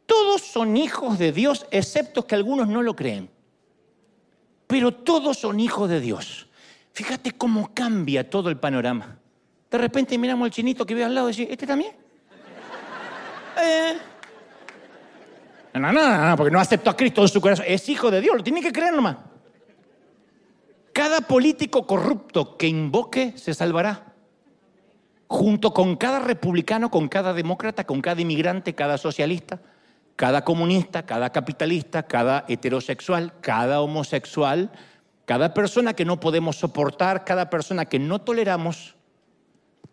Todos 0.06 0.42
son 0.42 0.76
hijos 0.76 1.18
de 1.18 1.32
Dios, 1.32 1.66
excepto 1.70 2.26
que 2.26 2.34
algunos 2.34 2.68
no 2.68 2.82
lo 2.82 2.94
creen. 2.94 3.28
Pero 4.66 4.92
todos 4.92 5.38
son 5.38 5.58
hijos 5.58 5.90
de 5.90 6.00
Dios. 6.00 6.46
Fíjate 6.92 7.32
cómo 7.32 7.72
cambia 7.74 8.28
todo 8.28 8.50
el 8.50 8.58
panorama. 8.58 9.18
De 9.70 9.78
repente 9.78 10.16
miramos 10.16 10.46
al 10.46 10.50
chinito 10.52 10.86
que 10.86 10.94
ve 10.94 11.04
al 11.04 11.14
lado 11.14 11.28
y 11.28 11.32
dice, 11.32 11.48
¿este 11.50 11.66
también? 11.66 11.92
Eh. 13.60 13.98
No, 15.74 15.92
no, 15.92 16.28
no, 16.30 16.36
porque 16.36 16.50
no 16.50 16.60
aceptó 16.60 16.90
a 16.90 16.96
Cristo 16.96 17.22
en 17.22 17.28
su 17.28 17.40
corazón. 17.40 17.64
Es 17.68 17.88
hijo 17.88 18.10
de 18.10 18.20
Dios, 18.20 18.36
lo 18.36 18.42
tiene 18.42 18.60
que 18.60 18.72
creer 18.72 18.94
nomás. 18.94 19.16
Cada 20.92 21.22
político 21.22 21.86
corrupto 21.86 22.56
que 22.56 22.68
invoque 22.68 23.32
se 23.36 23.54
salvará. 23.54 24.12
Junto 25.26 25.72
con 25.72 25.96
cada 25.96 26.18
republicano, 26.18 26.90
con 26.90 27.08
cada 27.08 27.32
demócrata, 27.32 27.84
con 27.84 28.02
cada 28.02 28.20
inmigrante, 28.20 28.74
cada 28.74 28.98
socialista, 28.98 29.60
cada 30.16 30.44
comunista, 30.44 31.06
cada 31.06 31.30
capitalista, 31.30 32.02
cada 32.02 32.44
heterosexual, 32.48 33.32
cada 33.40 33.80
homosexual, 33.80 34.70
cada 35.24 35.54
persona 35.54 35.94
que 35.94 36.04
no 36.04 36.20
podemos 36.20 36.56
soportar, 36.56 37.24
cada 37.24 37.48
persona 37.48 37.86
que 37.86 37.98
no 37.98 38.18
toleramos, 38.18 38.96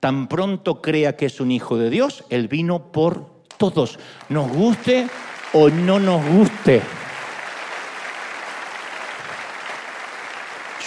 tan 0.01 0.27
pronto 0.27 0.81
crea 0.81 1.15
que 1.15 1.27
es 1.27 1.39
un 1.39 1.51
hijo 1.51 1.77
de 1.77 1.89
Dios, 1.89 2.25
Él 2.29 2.49
vino 2.49 2.91
por 2.91 3.43
todos, 3.57 3.97
nos 4.27 4.51
guste 4.51 5.07
o 5.53 5.69
no 5.69 5.99
nos 5.99 6.25
guste. 6.25 6.81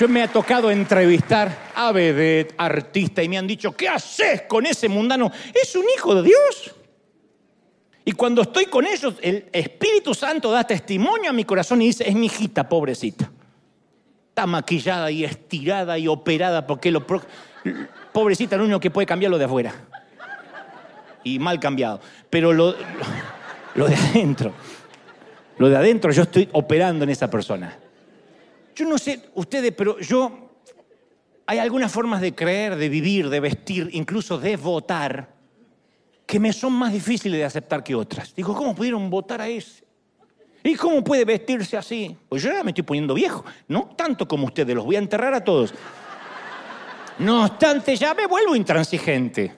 Yo 0.03 0.09
me 0.09 0.21
ha 0.21 0.27
tocado 0.27 0.69
entrevistar 0.69 1.71
a 1.77 1.93
vedette, 1.93 2.57
artista, 2.59 3.23
y 3.23 3.29
me 3.29 3.39
han 3.39 3.47
dicho, 3.47 3.71
¿qué 3.71 3.89
haces 3.89 4.43
con 4.49 4.67
ese 4.67 4.89
mundano? 4.89 5.31
Es 5.55 5.77
un 5.77 5.85
hijo 5.97 6.13
de 6.17 6.25
Dios. 6.25 6.75
Y 8.05 8.11
cuando 8.11 8.43
estoy 8.43 8.67
con 8.67 8.85
ellos, 8.85 9.15
el 9.23 9.49
Espíritu 9.53 10.13
Santo 10.13 10.51
da 10.51 10.65
testimonio 10.65 11.31
a 11.31 11.33
mi 11.33 11.45
corazón 11.45 11.83
y 11.83 11.87
dice, 11.87 12.09
es 12.09 12.17
mi 12.17 12.27
hijita, 12.27 12.69
pobrecita. 12.69 13.31
Está 14.31 14.45
maquillada 14.45 15.09
y 15.09 15.23
estirada 15.23 15.97
y 15.97 16.09
operada 16.09 16.67
porque 16.67 16.91
lo... 16.91 17.07
Pobrecita, 18.13 18.57
lo 18.57 18.65
único 18.65 18.81
que 18.81 18.91
puede 18.91 19.07
cambiar 19.07 19.31
lo 19.31 19.39
de 19.39 19.45
afuera. 19.45 19.73
Y 21.23 21.39
mal 21.39 21.61
cambiado. 21.61 22.01
Pero 22.29 22.53
lo, 22.53 22.75
lo 23.77 23.87
de 23.87 23.95
adentro, 23.95 24.53
lo 25.59 25.69
de 25.69 25.77
adentro, 25.77 26.11
yo 26.11 26.25
estoy 26.25 26.49
operando 26.51 27.05
en 27.05 27.11
esa 27.11 27.31
persona. 27.31 27.79
Yo 28.75 28.85
no 28.87 28.99
sé 28.99 29.21
ustedes, 29.35 29.73
pero 29.73 29.99
yo, 30.01 30.51
hay 31.47 31.59
algunas 31.59 31.93
formas 31.93 32.21
de 32.21 32.35
creer, 32.35 32.77
de 32.77 32.89
vivir, 32.89 33.29
de 33.29 33.41
vestir, 33.41 33.91
incluso 33.93 34.39
de 34.39 34.57
votar, 34.57 35.35
que 36.27 36.41
me 36.41 36.53
son 36.53 36.73
más 36.73 36.93
difíciles 36.93 37.39
de 37.39 37.45
aceptar 37.45 37.85
que 37.85 37.95
otras. 37.95 38.35
Digo, 38.35 38.55
¿cómo 38.55 38.75
pudieron 38.75 39.11
votar 39.11 39.41
a 39.41 39.49
ese? 39.49 39.85
¿Y 40.65 40.75
cómo 40.77 41.03
puede 41.03 41.25
vestirse 41.25 41.77
así? 41.77 42.17
Pues 42.29 42.43
yo 42.43 42.53
ya 42.53 42.63
me 42.63 42.71
estoy 42.71 42.85
poniendo 42.85 43.15
viejo, 43.15 43.45
no 43.69 43.91
tanto 43.97 44.27
como 44.27 44.47
ustedes, 44.47 44.75
los 44.75 44.85
voy 44.85 44.97
a 44.97 45.01
enterrar 45.01 45.35
a 45.35 45.43
todos. 45.43 45.75
No 47.19 47.45
obstante, 47.45 47.97
ya 47.97 48.15
me 48.15 48.27
vuelvo 48.27 48.57
intransigente. 48.57 49.55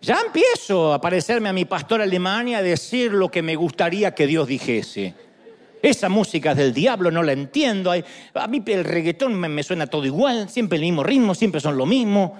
Ya 0.00 0.20
empiezo 0.24 0.92
a 0.92 1.00
parecerme 1.00 1.48
a 1.48 1.52
mi 1.52 1.64
pastor 1.64 2.00
alemán 2.00 2.48
y 2.48 2.54
a 2.54 2.62
decir 2.62 3.12
lo 3.12 3.30
que 3.30 3.42
me 3.42 3.54
gustaría 3.54 4.14
que 4.14 4.26
Dios 4.26 4.48
dijese. 4.48 5.14
Esa 5.82 6.08
música 6.08 6.52
es 6.52 6.56
del 6.58 6.74
diablo, 6.74 7.10
no 7.10 7.22
la 7.22 7.32
entiendo. 7.32 7.92
A 7.92 8.46
mí 8.46 8.62
el 8.66 8.84
reggaetón 8.84 9.34
me, 9.34 9.62
suena 9.62 9.86
todo 9.86 10.04
igual, 10.04 10.48
siempre 10.50 10.76
el 10.76 10.82
mismo 10.82 11.02
ritmo, 11.02 11.34
siempre 11.34 11.60
son 11.60 11.76
lo 11.76 11.86
mismo. 11.86 12.38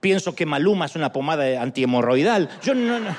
Pienso 0.00 0.34
que 0.34 0.46
Maluma 0.46 0.86
es 0.86 0.96
una 0.96 1.12
pomada 1.12 1.62
antihemorroidal. 1.62 2.48
Yo 2.62 2.74
no, 2.74 2.98
no. 2.98 3.16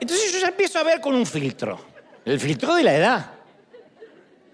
Entonces 0.00 0.32
yo 0.32 0.40
ya 0.40 0.48
empiezo 0.48 0.78
a 0.78 0.84
ver 0.84 1.00
con 1.00 1.14
un 1.14 1.26
filtro. 1.26 1.80
El 2.24 2.38
filtro 2.38 2.74
de 2.74 2.82
la 2.82 2.94
edad. 2.94 3.32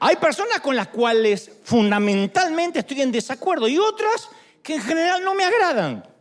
Hay 0.00 0.16
personas 0.16 0.60
con 0.60 0.76
las 0.76 0.88
cuales 0.88 1.50
fundamentalmente 1.62 2.80
estoy 2.80 3.02
en 3.02 3.12
desacuerdo 3.12 3.68
y 3.68 3.78
otras 3.78 4.28
que 4.62 4.74
en 4.74 4.82
general 4.82 5.22
no 5.22 5.34
me 5.34 5.44
agradan. 5.44 6.13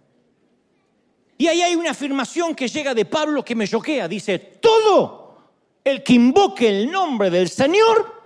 Y 1.43 1.47
ahí 1.49 1.61
hay 1.61 1.75
una 1.75 1.91
afirmación 1.91 2.55
que 2.55 2.69
llega 2.69 2.93
de 2.93 3.03
Pablo 3.03 3.43
que 3.43 3.53
me 3.53 3.67
choquea. 3.67 4.07
Dice, 4.07 4.39
todo 4.39 5.49
el 5.83 6.01
que 6.01 6.13
invoque 6.13 6.69
el 6.69 6.89
nombre 6.89 7.29
del 7.29 7.49
Señor 7.49 8.23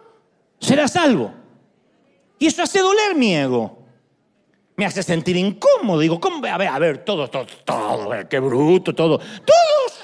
será 0.59 0.87
salvo. 0.87 1.33
Y 2.37 2.45
eso 2.45 2.61
hace 2.61 2.77
doler 2.77 3.15
mi 3.15 3.35
ego. 3.35 3.79
Me 4.75 4.85
hace 4.85 5.01
sentir 5.01 5.35
incómodo. 5.35 5.99
Digo. 5.99 6.21
A 6.47 6.57
ver, 6.59 6.67
a 6.67 6.77
ver, 6.77 7.03
todos, 7.03 7.31
todos, 7.31 7.65
todos, 7.65 8.25
qué 8.29 8.39
bruto, 8.39 8.93
todo. 8.93 9.17
Todos. 9.17 9.99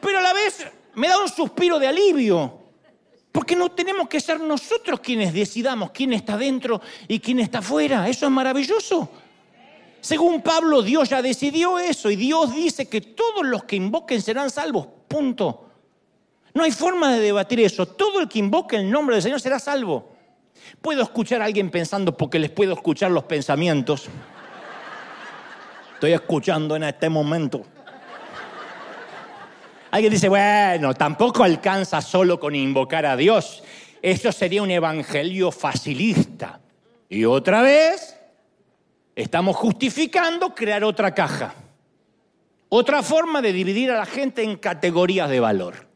Pero 0.00 0.18
a 0.18 0.22
la 0.22 0.32
vez 0.32 0.66
me 0.94 1.06
da 1.06 1.22
un 1.22 1.28
suspiro 1.28 1.78
de 1.78 1.86
alivio. 1.86 2.62
Porque 3.30 3.54
no 3.54 3.70
tenemos 3.70 4.08
que 4.08 4.18
ser 4.18 4.40
nosotros 4.40 4.98
quienes 4.98 5.32
decidamos 5.32 5.92
quién 5.92 6.14
está 6.14 6.36
dentro 6.36 6.80
y 7.06 7.20
quién 7.20 7.38
está 7.38 7.62
fuera. 7.62 8.08
Eso 8.08 8.26
es 8.26 8.32
maravilloso. 8.32 9.08
Según 10.04 10.42
Pablo, 10.42 10.82
Dios 10.82 11.08
ya 11.08 11.22
decidió 11.22 11.78
eso 11.78 12.10
y 12.10 12.16
Dios 12.16 12.54
dice 12.54 12.90
que 12.90 13.00
todos 13.00 13.42
los 13.42 13.64
que 13.64 13.76
invoquen 13.76 14.20
serán 14.20 14.50
salvos. 14.50 14.86
Punto. 15.08 15.70
No 16.52 16.62
hay 16.62 16.72
forma 16.72 17.14
de 17.14 17.20
debatir 17.20 17.58
eso. 17.60 17.86
Todo 17.86 18.20
el 18.20 18.28
que 18.28 18.38
invoque 18.38 18.76
el 18.76 18.90
nombre 18.90 19.16
del 19.16 19.22
Señor 19.22 19.40
será 19.40 19.58
salvo. 19.58 20.12
Puedo 20.82 21.02
escuchar 21.02 21.40
a 21.40 21.46
alguien 21.46 21.70
pensando 21.70 22.14
porque 22.14 22.38
les 22.38 22.50
puedo 22.50 22.74
escuchar 22.74 23.12
los 23.12 23.24
pensamientos. 23.24 24.08
Estoy 25.94 26.12
escuchando 26.12 26.76
en 26.76 26.82
este 26.82 27.08
momento. 27.08 27.62
Alguien 29.90 30.12
dice, 30.12 30.28
bueno, 30.28 30.92
tampoco 30.92 31.44
alcanza 31.44 32.02
solo 32.02 32.38
con 32.38 32.54
invocar 32.54 33.06
a 33.06 33.16
Dios. 33.16 33.64
Eso 34.02 34.30
sería 34.32 34.62
un 34.62 34.70
evangelio 34.70 35.50
facilista. 35.50 36.60
Y 37.08 37.24
otra 37.24 37.62
vez, 37.62 38.13
Estamos 39.16 39.54
justificando 39.56 40.54
crear 40.54 40.82
otra 40.82 41.14
caja, 41.14 41.54
otra 42.68 43.02
forma 43.02 43.40
de 43.40 43.52
dividir 43.52 43.90
a 43.92 43.98
la 43.98 44.06
gente 44.06 44.42
en 44.42 44.56
categorías 44.56 45.30
de 45.30 45.38
valor. 45.38 45.86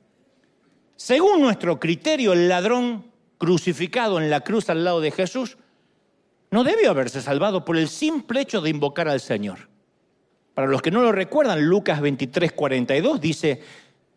Según 0.94 1.40
nuestro 1.40 1.80
criterio, 1.80 2.32
el 2.32 2.48
ladrón 2.48 3.10
crucificado 3.38 4.20
en 4.20 4.30
la 4.30 4.40
cruz 4.40 4.70
al 4.70 4.84
lado 4.84 5.00
de 5.00 5.10
Jesús 5.10 5.58
no 6.50 6.64
debió 6.64 6.90
haberse 6.90 7.20
salvado 7.20 7.64
por 7.64 7.76
el 7.76 7.88
simple 7.88 8.40
hecho 8.40 8.60
de 8.60 8.70
invocar 8.70 9.08
al 9.08 9.20
Señor. 9.20 9.68
Para 10.54 10.68
los 10.68 10.82
que 10.82 10.90
no 10.90 11.02
lo 11.02 11.12
recuerdan, 11.12 11.64
Lucas 11.64 12.00
23, 12.00 12.52
42 12.52 13.20
dice 13.20 13.62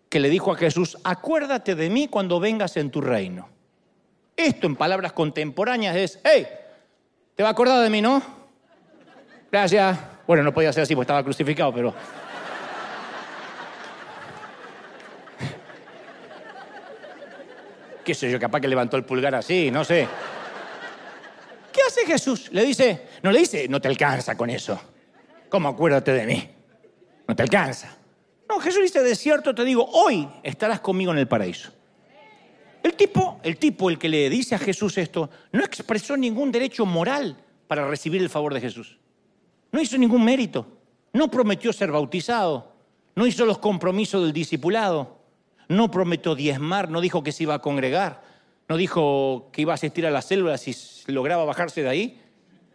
que 0.10 0.20
le 0.20 0.30
dijo 0.30 0.52
a 0.52 0.58
Jesús, 0.58 0.98
acuérdate 1.04 1.76
de 1.76 1.90
mí 1.90 2.08
cuando 2.08 2.40
vengas 2.40 2.78
en 2.78 2.90
tu 2.92 3.02
reino. 3.02 3.50
Esto 4.36 4.68
en 4.68 4.76
palabras 4.76 5.14
contemporáneas 5.14 5.96
es, 5.96 6.20
hey, 6.24 6.48
¿te 7.36 7.44
va 7.44 7.50
a 7.50 7.52
acordar 7.52 7.84
de 7.84 7.90
mí, 7.90 8.02
no? 8.02 8.41
Gracias. 9.52 10.00
Bueno, 10.26 10.44
no 10.44 10.54
podía 10.54 10.72
ser 10.72 10.84
así, 10.84 10.96
pues 10.96 11.06
estaba 11.06 11.24
crucificado, 11.24 11.74
pero... 11.74 11.94
qué 18.04 18.16
sé 18.16 18.32
yo, 18.32 18.40
capaz 18.40 18.62
que 18.62 18.68
levantó 18.68 18.98
el 18.98 19.04
pulgar 19.04 19.36
así, 19.36 19.70
no 19.70 19.84
sé. 19.84 20.08
¿Qué 21.72 21.82
hace 21.86 22.06
Jesús? 22.06 22.50
Le 22.52 22.66
dice, 22.66 23.08
no 23.22 23.32
le 23.32 23.40
dice, 23.40 23.68
no 23.68 23.80
te 23.80 23.88
alcanza 23.88 24.36
con 24.36 24.50
eso. 24.50 24.80
¿Cómo 25.50 25.70
acuérdate 25.70 26.12
de 26.14 26.26
mí? 26.26 26.50
No 27.28 27.36
te 27.36 27.44
alcanza. 27.44 27.96
No, 28.50 28.60
Jesús 28.60 28.82
dice, 28.82 29.04
de 29.04 29.16
cierto 29.16 29.54
te 29.54 29.64
digo, 29.64 29.86
hoy 29.86 30.28
estarás 30.44 30.80
conmigo 30.80 31.12
en 31.12 31.20
el 31.20 31.28
paraíso. 31.28 31.72
El 32.84 32.94
tipo, 32.96 33.40
el 33.44 33.58
tipo, 33.58 33.90
el 33.90 34.00
que 34.00 34.10
le 34.10 34.30
dice 34.30 34.56
a 34.56 34.60
Jesús 34.60 34.98
esto, 34.98 35.30
no 35.52 35.64
expresó 35.64 36.18
ningún 36.18 36.52
derecho 36.52 36.86
moral 36.86 37.38
para 37.68 37.88
recibir 37.88 38.22
el 38.22 38.30
favor 38.30 38.54
de 38.54 38.62
Jesús. 38.62 39.01
No 39.72 39.82
hizo 39.82 39.98
ningún 39.98 40.24
mérito. 40.24 40.66
No 41.14 41.30
prometió 41.30 41.72
ser 41.74 41.92
bautizado. 41.92 42.72
No 43.16 43.26
hizo 43.26 43.46
los 43.46 43.58
compromisos 43.58 44.24
del 44.24 44.34
discipulado. 44.34 45.20
No 45.68 45.90
prometió 45.92 46.36
diezmar. 46.36 46.90
No 46.90 47.02
dijo 47.02 47.24
que 47.24 47.32
se 47.32 47.44
iba 47.44 47.56
a 47.56 47.60
congregar. 47.60 48.24
No 48.68 48.78
dijo 48.78 49.50
que 49.52 49.62
iba 49.62 49.74
a 49.74 49.76
asistir 49.76 50.06
a 50.06 50.12
las 50.12 50.26
células 50.26 50.62
si 50.62 50.74
lograba 51.12 51.44
bajarse 51.46 51.84
de 51.84 51.90
ahí. 51.90 52.22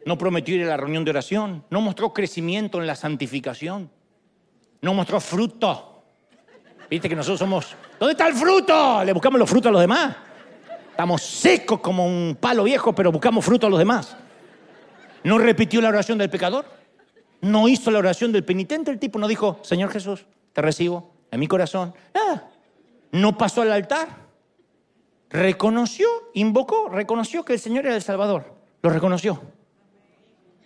No 0.04 0.18
prometió 0.18 0.54
ir 0.54 0.62
a 0.64 0.66
la 0.66 0.76
reunión 0.76 1.04
de 1.04 1.10
oración. 1.10 1.64
No 1.70 1.80
mostró 1.80 2.12
crecimiento 2.12 2.80
en 2.80 2.86
la 2.86 2.94
santificación. 2.94 3.90
No 4.80 4.94
mostró 4.94 5.20
fruto. 5.20 6.04
Viste 6.88 7.08
que 7.08 7.16
nosotros 7.16 7.38
somos. 7.38 7.74
¿Dónde 7.98 8.12
está 8.12 8.28
el 8.28 8.34
fruto? 8.34 9.02
Le 9.04 9.12
buscamos 9.12 9.38
los 9.38 9.48
frutos 9.48 9.68
a 9.68 9.72
los 9.72 9.80
demás. 9.80 10.16
Estamos 10.90 11.22
secos 11.22 11.80
como 11.80 12.06
un 12.06 12.38
palo 12.40 12.64
viejo, 12.64 12.94
pero 12.94 13.10
buscamos 13.10 13.44
fruto 13.44 13.66
a 13.66 13.70
los 13.70 13.78
demás. 13.78 14.16
No 15.24 15.38
repitió 15.38 15.80
la 15.80 15.88
oración 15.88 16.18
del 16.18 16.30
pecador. 16.30 16.64
No 17.40 17.68
hizo 17.68 17.90
la 17.90 17.98
oración 17.98 18.32
del 18.32 18.44
penitente. 18.44 18.90
El 18.90 18.98
tipo 18.98 19.18
no 19.18 19.28
dijo, 19.28 19.58
Señor 19.62 19.90
Jesús, 19.90 20.26
te 20.52 20.62
recibo 20.62 21.12
en 21.30 21.40
mi 21.40 21.46
corazón. 21.46 21.94
Nada. 22.14 22.50
No 23.12 23.36
pasó 23.36 23.62
al 23.62 23.72
altar. 23.72 24.26
Reconoció, 25.30 26.06
invocó, 26.34 26.88
reconoció 26.88 27.44
que 27.44 27.54
el 27.54 27.60
Señor 27.60 27.86
era 27.86 27.94
el 27.94 28.02
Salvador. 28.02 28.54
Lo 28.82 28.90
reconoció. 28.90 29.40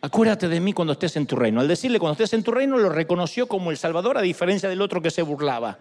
Acuérdate 0.03 0.49
de 0.49 0.61
mí 0.61 0.73
cuando 0.73 0.93
estés 0.93 1.17
en 1.17 1.27
tu 1.27 1.37
reino. 1.37 1.61
Al 1.61 1.69
decirle 1.69 1.99
cuando 1.99 2.13
estés 2.13 2.33
en 2.33 2.43
tu 2.43 2.51
reino, 2.51 2.79
lo 2.79 2.89
reconoció 2.89 3.47
como 3.47 3.71
el 3.71 3.77
Salvador, 3.77 4.17
a 4.17 4.23
diferencia 4.23 4.69
del 4.69 4.81
otro 4.81 5.03
que 5.03 5.11
se 5.11 5.23
burlaba. 5.23 5.79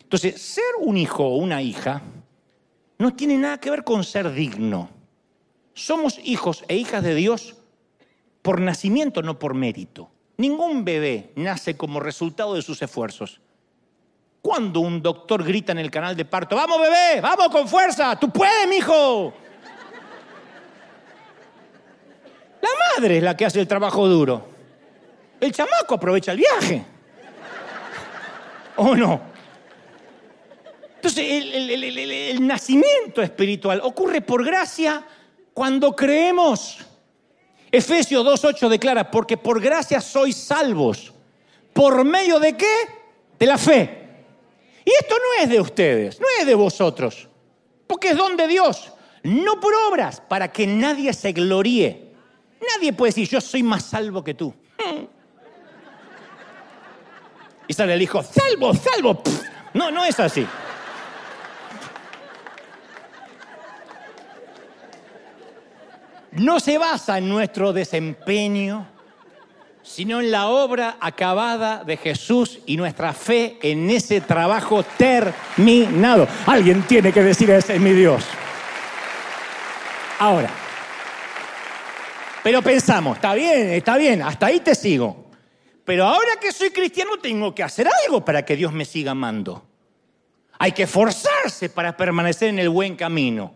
Entonces, 0.00 0.40
ser 0.40 0.64
un 0.80 0.96
hijo 0.96 1.24
o 1.24 1.36
una 1.36 1.62
hija 1.62 2.02
no 2.98 3.14
tiene 3.14 3.38
nada 3.38 3.58
que 3.58 3.70
ver 3.70 3.84
con 3.84 4.02
ser 4.02 4.32
digno. 4.32 4.90
Somos 5.74 6.18
hijos 6.24 6.64
e 6.66 6.76
hijas 6.76 7.02
de 7.04 7.14
Dios 7.14 7.56
por 8.42 8.60
nacimiento, 8.60 9.22
no 9.22 9.38
por 9.38 9.54
mérito. 9.54 10.10
Ningún 10.36 10.84
bebé 10.84 11.32
nace 11.36 11.76
como 11.76 12.00
resultado 12.00 12.54
de 12.54 12.62
sus 12.62 12.80
esfuerzos. 12.80 13.40
Cuando 14.40 14.80
un 14.80 15.02
doctor 15.02 15.44
grita 15.44 15.72
en 15.72 15.78
el 15.78 15.90
canal 15.90 16.16
de 16.16 16.24
parto, 16.24 16.56
vamos 16.56 16.80
bebé, 16.80 17.20
vamos 17.20 17.48
con 17.48 17.68
fuerza, 17.68 18.18
tú 18.18 18.30
puedes, 18.30 18.66
mijo. 18.68 19.34
La 22.62 22.68
madre 22.96 23.18
es 23.18 23.22
la 23.22 23.36
que 23.36 23.44
hace 23.44 23.60
el 23.60 23.68
trabajo 23.68 24.08
duro. 24.08 24.48
El 25.40 25.52
chamaco 25.52 25.94
aprovecha 25.94 26.32
el 26.32 26.38
viaje. 26.38 26.84
¿O 28.76 28.94
no? 28.94 29.20
Entonces, 30.96 31.24
el, 31.28 32.46
nacimiento 32.46 33.22
espiritual 33.22 33.80
ocurre 33.82 34.20
por 34.20 34.44
gracia 34.44 35.02
cuando 35.54 35.96
creemos. 35.96 36.78
Efesios 37.72 38.24
2.8 38.24 38.68
declara, 38.68 39.10
porque 39.10 39.36
por 39.36 39.60
gracia 39.60 40.00
sois 40.00 40.36
salvos. 40.36 41.12
¿Por 41.72 42.04
medio 42.04 42.40
de 42.40 42.56
qué? 42.56 42.74
De 43.38 43.46
la 43.46 43.56
fe. 43.58 44.00
Y 44.84 44.90
esto 44.90 45.14
no 45.16 45.42
es 45.42 45.48
de 45.48 45.60
ustedes, 45.60 46.20
no 46.20 46.26
es 46.40 46.46
de 46.46 46.54
vosotros, 46.54 47.28
porque 47.86 48.08
es 48.10 48.16
don 48.16 48.36
de 48.36 48.48
Dios, 48.48 48.92
no 49.22 49.60
por 49.60 49.72
obras, 49.88 50.20
para 50.20 50.50
que 50.50 50.66
nadie 50.66 51.12
se 51.12 51.32
gloríe. 51.32 52.10
Nadie 52.74 52.92
puede 52.92 53.10
decir, 53.10 53.28
yo 53.28 53.40
soy 53.40 53.62
más 53.62 53.84
salvo 53.84 54.22
que 54.24 54.34
tú. 54.34 54.54
Y 57.68 57.72
sale 57.72 57.94
el 57.94 58.02
hijo, 58.02 58.20
salvo, 58.20 58.74
salvo. 58.74 59.22
No, 59.74 59.92
no 59.92 60.04
es 60.04 60.18
así. 60.18 60.44
No 66.40 66.58
se 66.58 66.78
basa 66.78 67.18
en 67.18 67.28
nuestro 67.28 67.74
desempeño, 67.74 68.88
sino 69.82 70.20
en 70.20 70.30
la 70.30 70.48
obra 70.48 70.96
acabada 70.98 71.84
de 71.84 71.98
Jesús 71.98 72.60
y 72.64 72.78
nuestra 72.78 73.12
fe 73.12 73.58
en 73.60 73.90
ese 73.90 74.22
trabajo 74.22 74.82
terminado. 74.82 76.26
Alguien 76.46 76.82
tiene 76.84 77.12
que 77.12 77.22
decir, 77.22 77.50
ese 77.50 77.74
es 77.74 77.80
mi 77.82 77.92
Dios. 77.92 78.24
Ahora, 80.18 80.48
pero 82.42 82.62
pensamos, 82.62 83.16
está 83.16 83.34
bien, 83.34 83.68
está 83.72 83.98
bien, 83.98 84.22
hasta 84.22 84.46
ahí 84.46 84.60
te 84.60 84.74
sigo. 84.74 85.26
Pero 85.84 86.06
ahora 86.06 86.36
que 86.40 86.52
soy 86.52 86.70
cristiano 86.70 87.18
tengo 87.20 87.54
que 87.54 87.62
hacer 87.62 87.86
algo 88.06 88.24
para 88.24 88.46
que 88.46 88.56
Dios 88.56 88.72
me 88.72 88.86
siga 88.86 89.10
amando. 89.10 89.62
Hay 90.58 90.72
que 90.72 90.86
forzarse 90.86 91.68
para 91.68 91.94
permanecer 91.94 92.48
en 92.48 92.60
el 92.60 92.70
buen 92.70 92.96
camino. 92.96 93.52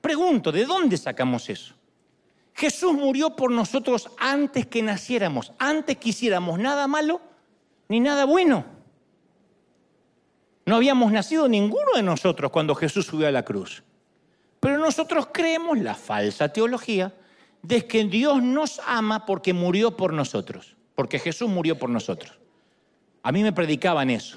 Pregunto, 0.00 0.50
¿de 0.50 0.64
dónde 0.64 0.96
sacamos 0.96 1.48
eso? 1.48 1.77
Jesús 2.58 2.92
murió 2.92 3.36
por 3.36 3.52
nosotros 3.52 4.10
antes 4.18 4.66
que 4.66 4.82
naciéramos, 4.82 5.52
antes 5.60 5.96
que 5.98 6.08
hiciéramos 6.08 6.58
nada 6.58 6.88
malo 6.88 7.20
ni 7.88 8.00
nada 8.00 8.24
bueno. 8.24 8.64
No 10.66 10.74
habíamos 10.74 11.12
nacido 11.12 11.48
ninguno 11.48 11.92
de 11.94 12.02
nosotros 12.02 12.50
cuando 12.50 12.74
Jesús 12.74 13.06
subió 13.06 13.28
a 13.28 13.30
la 13.30 13.44
cruz. 13.44 13.84
Pero 14.58 14.76
nosotros 14.78 15.28
creemos 15.32 15.78
la 15.78 15.94
falsa 15.94 16.52
teología 16.52 17.14
de 17.62 17.86
que 17.86 18.02
Dios 18.02 18.42
nos 18.42 18.80
ama 18.84 19.24
porque 19.24 19.52
murió 19.52 19.96
por 19.96 20.12
nosotros, 20.12 20.74
porque 20.96 21.20
Jesús 21.20 21.48
murió 21.48 21.78
por 21.78 21.90
nosotros. 21.90 22.40
A 23.22 23.30
mí 23.30 23.44
me 23.44 23.52
predicaban 23.52 24.10
eso, 24.10 24.36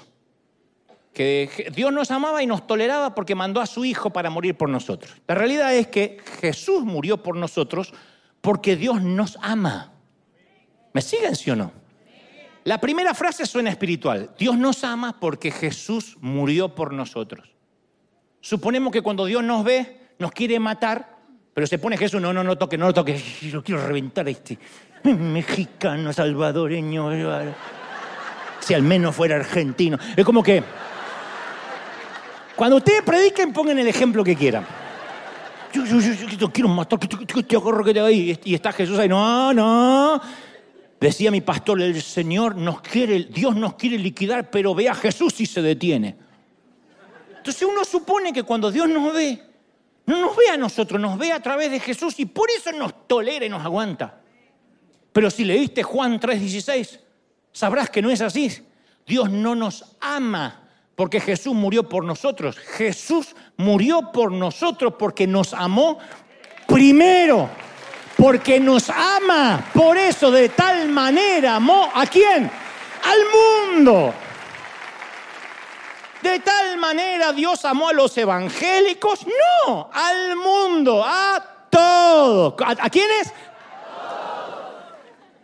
que 1.12 1.72
Dios 1.74 1.92
nos 1.92 2.12
amaba 2.12 2.40
y 2.40 2.46
nos 2.46 2.68
toleraba 2.68 3.16
porque 3.16 3.34
mandó 3.34 3.60
a 3.60 3.66
su 3.66 3.84
Hijo 3.84 4.10
para 4.10 4.30
morir 4.30 4.56
por 4.56 4.68
nosotros. 4.68 5.12
La 5.26 5.34
realidad 5.34 5.74
es 5.74 5.88
que 5.88 6.18
Jesús 6.40 6.84
murió 6.84 7.20
por 7.20 7.36
nosotros 7.36 7.92
porque 8.42 8.76
Dios 8.76 9.00
nos 9.00 9.38
ama. 9.40 9.92
¿Me 10.92 11.00
siguen, 11.00 11.34
sí 11.34 11.50
o 11.50 11.56
no? 11.56 11.72
La 12.64 12.78
primera 12.78 13.14
frase 13.14 13.46
suena 13.46 13.70
espiritual. 13.70 14.30
Dios 14.38 14.58
nos 14.58 14.84
ama 14.84 15.18
porque 15.18 15.50
Jesús 15.50 16.16
murió 16.20 16.74
por 16.74 16.92
nosotros. 16.92 17.50
Suponemos 18.40 18.92
que 18.92 19.00
cuando 19.00 19.24
Dios 19.24 19.42
nos 19.42 19.64
ve, 19.64 20.10
nos 20.18 20.32
quiere 20.32 20.60
matar, 20.60 21.16
pero 21.54 21.66
se 21.66 21.78
pone 21.78 21.96
Jesús, 21.96 22.20
no, 22.20 22.32
no, 22.32 22.44
no 22.44 22.58
toque, 22.58 22.76
no 22.76 22.86
lo 22.86 22.94
toque. 22.94 23.20
Yo 23.40 23.62
quiero 23.62 23.86
reventar 23.86 24.26
a 24.26 24.30
este 24.30 24.58
mexicano, 25.04 26.12
salvadoreño. 26.12 27.10
Si 28.60 28.74
al 28.74 28.82
menos 28.82 29.14
fuera 29.14 29.36
argentino. 29.36 29.98
Es 30.16 30.24
como 30.24 30.42
que. 30.42 30.62
Cuando 32.54 32.76
ustedes 32.76 33.02
prediquen, 33.02 33.52
pongan 33.52 33.78
el 33.78 33.88
ejemplo 33.88 34.22
que 34.22 34.36
quieran. 34.36 34.66
Yo, 35.72 35.84
yo, 35.84 36.00
yo, 36.00 36.52
quiero 36.52 36.68
matar, 36.68 36.98
te 36.98 37.56
agarro 37.56 37.84
que 37.84 37.94
te 37.94 38.00
ahí. 38.00 38.38
Y 38.44 38.54
está 38.54 38.72
Jesús 38.72 38.98
ahí, 38.98 39.08
no, 39.08 39.54
no. 39.54 40.20
Decía 41.00 41.30
mi 41.30 41.40
pastor, 41.40 41.80
el 41.82 42.00
Señor 42.00 42.54
nos 42.56 42.80
quiere, 42.80 43.24
Dios 43.24 43.56
nos 43.56 43.74
quiere 43.74 43.98
liquidar, 43.98 44.50
pero 44.50 44.74
ve 44.74 44.88
a 44.88 44.94
Jesús 44.94 45.40
y 45.40 45.46
se 45.46 45.60
detiene. 45.60 46.16
Entonces 47.38 47.62
uno 47.62 47.84
supone 47.84 48.32
que 48.32 48.44
cuando 48.44 48.70
Dios 48.70 48.88
nos 48.88 49.12
ve, 49.12 49.42
no 50.06 50.20
nos 50.20 50.36
ve 50.36 50.48
a 50.52 50.56
nosotros, 50.56 51.00
nos 51.00 51.18
ve 51.18 51.32
a 51.32 51.40
través 51.40 51.72
de 51.72 51.80
Jesús 51.80 52.20
y 52.20 52.26
por 52.26 52.48
eso 52.50 52.70
nos 52.70 53.08
tolera 53.08 53.44
y 53.44 53.48
nos 53.48 53.64
aguanta. 53.64 54.20
Pero 55.12 55.28
si 55.28 55.44
leíste 55.44 55.82
Juan 55.82 56.20
3:16, 56.20 57.00
sabrás 57.50 57.90
que 57.90 58.00
no 58.00 58.10
es 58.10 58.20
así. 58.20 58.50
Dios 59.04 59.28
no 59.28 59.56
nos 59.56 59.96
ama 60.00 60.61
porque 60.96 61.20
Jesús 61.20 61.54
murió 61.54 61.88
por 61.88 62.04
nosotros. 62.04 62.58
Jesús 62.58 63.34
murió 63.56 64.12
por 64.12 64.30
nosotros 64.30 64.94
porque 64.98 65.26
nos 65.26 65.54
amó 65.54 65.98
primero. 66.66 67.48
Porque 68.16 68.60
nos 68.60 68.90
ama. 68.90 69.64
Por 69.72 69.96
eso 69.96 70.30
de 70.30 70.50
tal 70.50 70.88
manera 70.88 71.56
amó 71.56 71.90
a 71.94 72.06
quién? 72.06 72.50
Al 73.04 73.78
mundo. 73.78 74.14
De 76.22 76.38
tal 76.38 76.78
manera 76.78 77.32
Dios 77.32 77.64
amó 77.64 77.88
a 77.88 77.92
los 77.92 78.16
evangélicos, 78.16 79.26
no, 79.26 79.90
al 79.92 80.36
mundo, 80.36 81.02
a 81.04 81.66
todos. 81.68 82.54
¿A, 82.64 82.88
quiénes? 82.88 83.32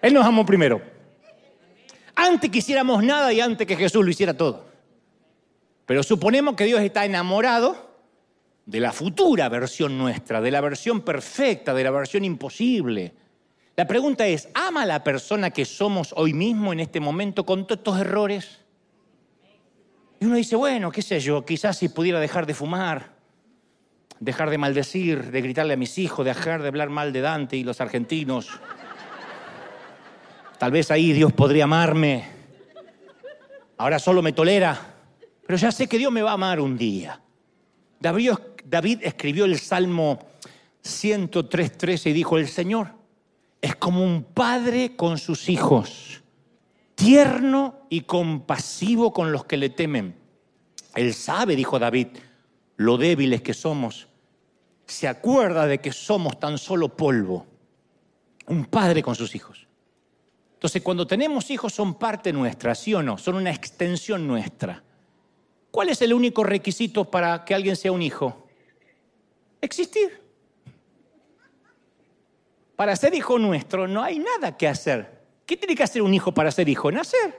Él 0.01 0.14
nos 0.14 0.24
amó 0.24 0.46
primero. 0.46 0.80
Antes 2.14 2.49
que 2.51 2.59
hiciéramos 2.59 3.03
nada 3.03 3.32
y 3.32 3.40
antes 3.40 3.66
que 3.66 3.74
Jesús 3.74 4.05
lo 4.05 4.11
hiciera 4.11 4.34
todo. 4.34 4.67
Pero 5.89 6.03
suponemos 6.03 6.55
que 6.55 6.66
Dios 6.66 6.82
está 6.82 7.07
enamorado 7.07 7.74
de 8.66 8.78
la 8.78 8.93
futura 8.93 9.49
versión 9.49 9.97
nuestra, 9.97 10.43
de 10.43 10.51
la 10.51 10.61
versión 10.61 11.01
perfecta, 11.01 11.72
de 11.72 11.82
la 11.82 11.91
versión 11.91 12.26
imposible. 12.26 13.14
La 13.74 13.86
pregunta 13.86 14.26
es, 14.26 14.51
¿ama 14.53 14.82
a 14.82 14.86
la 14.86 15.03
persona 15.03 15.49
que 15.49 15.64
somos 15.64 16.12
hoy 16.14 16.34
mismo 16.34 16.74
en 16.74 16.80
este 16.80 17.01
momento 17.01 17.47
con 17.47 17.66
todos 17.66 17.78
estos 17.78 18.01
errores? 18.03 18.66
Y 20.20 20.26
uno 20.26 20.36
dice, 20.36 20.57
bueno, 20.57 20.93
qué 20.93 21.01
sé 21.01 21.20
yo, 21.20 21.47
quizás 21.47 21.78
si 21.78 21.89
pudiera 21.89 22.20
dejar 22.20 22.45
de 22.45 22.53
fumar, 22.53 23.14
dejar 24.20 24.51
de 24.51 24.59
maldecir, 24.59 25.30
de 25.30 25.41
gritarle 25.41 25.72
a 25.72 25.78
mis 25.78 25.97
hijos, 25.97 26.22
dejar 26.22 26.61
de 26.61 26.68
hablar 26.68 26.91
mal 26.91 27.14
de 27.14 27.22
Dante 27.22 27.57
y 27.57 27.64
los 27.64 27.80
argentinos. 27.80 28.51
Tal 30.59 30.70
vez 30.70 30.91
ahí 30.91 31.14
Dios 31.14 31.32
podría 31.32 31.64
amarme. 31.64 32.26
Ahora 33.78 33.99
solo 33.99 34.20
me 34.20 34.34
tolera, 34.34 34.97
pero 35.49 35.57
ya 35.57 35.72
sé 35.72 35.86
que 35.86 35.96
Dios 35.96 36.12
me 36.12 36.20
va 36.20 36.32
a 36.32 36.34
amar 36.34 36.61
un 36.61 36.76
día. 36.76 37.22
David, 37.99 38.99
escribió 39.01 39.46
el 39.46 39.59
Salmo 39.59 40.18
103.13 40.84 42.11
y 42.11 42.12
dijo, 42.12 42.36
el 42.36 42.49
Señor 42.49 42.88
es 43.62 43.74
como 43.74 44.05
un 44.05 44.24
padre 44.24 44.94
con 44.94 45.16
sus 45.16 45.49
hijos, 45.49 46.22
tierno 46.94 47.76
y 47.88 48.03
compasivo 48.03 49.14
con 49.14 49.32
los 49.32 49.46
que 49.46 49.57
le 49.57 49.70
temen. 49.70 50.16
Él 50.94 51.14
sabe, 51.14 51.57
dijo 51.57 51.78
David, 51.78 52.09
lo 52.76 52.99
débiles 52.99 53.40
que 53.40 53.55
somos. 53.55 54.07
Se 54.84 55.09
acuerda 55.09 55.66
de 55.66 55.78
que 55.78 55.92
somos 55.92 56.38
tan 56.38 56.59
solo 56.59 56.94
polvo. 56.94 57.46
Un 58.49 58.66
padre 58.66 59.03
con 59.03 59.14
sus 59.14 59.34
hijos. 59.34 59.66
Entonces, 60.53 60.82
cuando 60.82 61.07
tenemos 61.07 61.51
hijos 61.51 61.72
son 61.72 61.94
parte 61.94 62.34
nuestra, 62.34 62.74
¿sí 62.74 62.92
o 62.92 63.03
no? 63.03 63.16
Son 63.16 63.34
una 63.34 63.51
extensión 63.51 64.26
nuestra. 64.26 64.84
¿Cuál 65.70 65.90
es 65.90 66.00
el 66.02 66.12
único 66.12 66.44
requisito 66.44 67.04
para 67.04 67.44
que 67.44 67.54
alguien 67.54 67.76
sea 67.76 67.92
un 67.92 68.02
hijo? 68.02 68.48
Existir. 69.60 70.20
Para 72.76 72.94
ser 72.96 73.14
hijo 73.14 73.38
nuestro 73.38 73.88
no 73.88 74.02
hay 74.02 74.18
nada 74.18 74.56
que 74.56 74.68
hacer. 74.68 75.18
¿Qué 75.44 75.56
tiene 75.56 75.74
que 75.74 75.82
hacer 75.82 76.02
un 76.02 76.14
hijo 76.14 76.32
para 76.32 76.50
ser 76.50 76.68
hijo? 76.68 76.92
Nacer. 76.92 77.34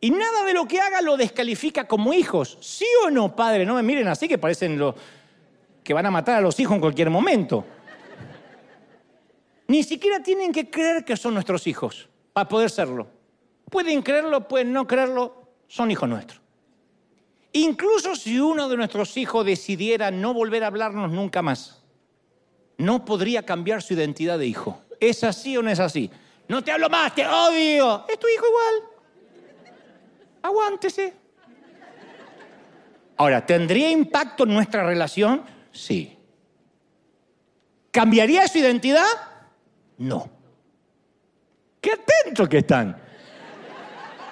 Y 0.00 0.10
nada 0.10 0.44
de 0.44 0.52
lo 0.52 0.66
que 0.66 0.80
haga 0.80 1.00
lo 1.00 1.16
descalifica 1.16 1.86
como 1.86 2.12
hijos. 2.12 2.58
¿Sí 2.60 2.86
o 3.04 3.10
no, 3.10 3.34
padre? 3.34 3.64
No 3.64 3.76
me 3.76 3.82
miren 3.82 4.08
así 4.08 4.28
que 4.28 4.36
parecen 4.36 4.76
los 4.76 4.94
que 5.82 5.94
van 5.94 6.06
a 6.06 6.10
matar 6.10 6.36
a 6.36 6.40
los 6.40 6.58
hijos 6.60 6.74
en 6.74 6.80
cualquier 6.80 7.08
momento. 7.08 7.64
Ni 9.68 9.82
siquiera 9.82 10.22
tienen 10.22 10.52
que 10.52 10.68
creer 10.68 11.04
que 11.04 11.16
son 11.16 11.32
nuestros 11.32 11.66
hijos 11.66 12.08
para 12.32 12.48
poder 12.48 12.68
serlo. 12.68 13.06
Pueden 13.70 14.02
creerlo, 14.02 14.46
pueden 14.46 14.72
no 14.72 14.86
creerlo, 14.86 15.54
son 15.66 15.90
hijos 15.90 16.08
nuestros. 16.08 16.41
Incluso 17.52 18.16
si 18.16 18.40
uno 18.40 18.68
de 18.68 18.76
nuestros 18.76 19.16
hijos 19.16 19.44
decidiera 19.44 20.10
no 20.10 20.32
volver 20.32 20.64
a 20.64 20.68
hablarnos 20.68 21.10
nunca 21.10 21.42
más, 21.42 21.82
no 22.78 23.04
podría 23.04 23.44
cambiar 23.44 23.82
su 23.82 23.94
identidad 23.94 24.38
de 24.38 24.46
hijo. 24.46 24.80
¿Es 24.98 25.22
así 25.24 25.56
o 25.56 25.62
no 25.62 25.70
es 25.70 25.80
así? 25.80 26.10
No 26.48 26.62
te 26.64 26.72
hablo 26.72 26.88
más, 26.88 27.14
te 27.14 27.26
odio. 27.26 28.04
Es 28.08 28.18
tu 28.18 28.26
hijo 28.28 28.46
igual 28.46 28.92
aguántese. 30.42 31.14
Ahora, 33.16 33.46
¿tendría 33.46 33.90
impacto 33.90 34.44
en 34.44 34.54
nuestra 34.54 34.84
relación? 34.84 35.42
Sí. 35.70 36.18
¿Cambiaría 37.90 38.46
su 38.48 38.58
identidad? 38.58 39.06
No. 39.98 40.28
Qué 41.80 41.92
atentos 41.92 42.48
que 42.48 42.58
están. 42.58 42.96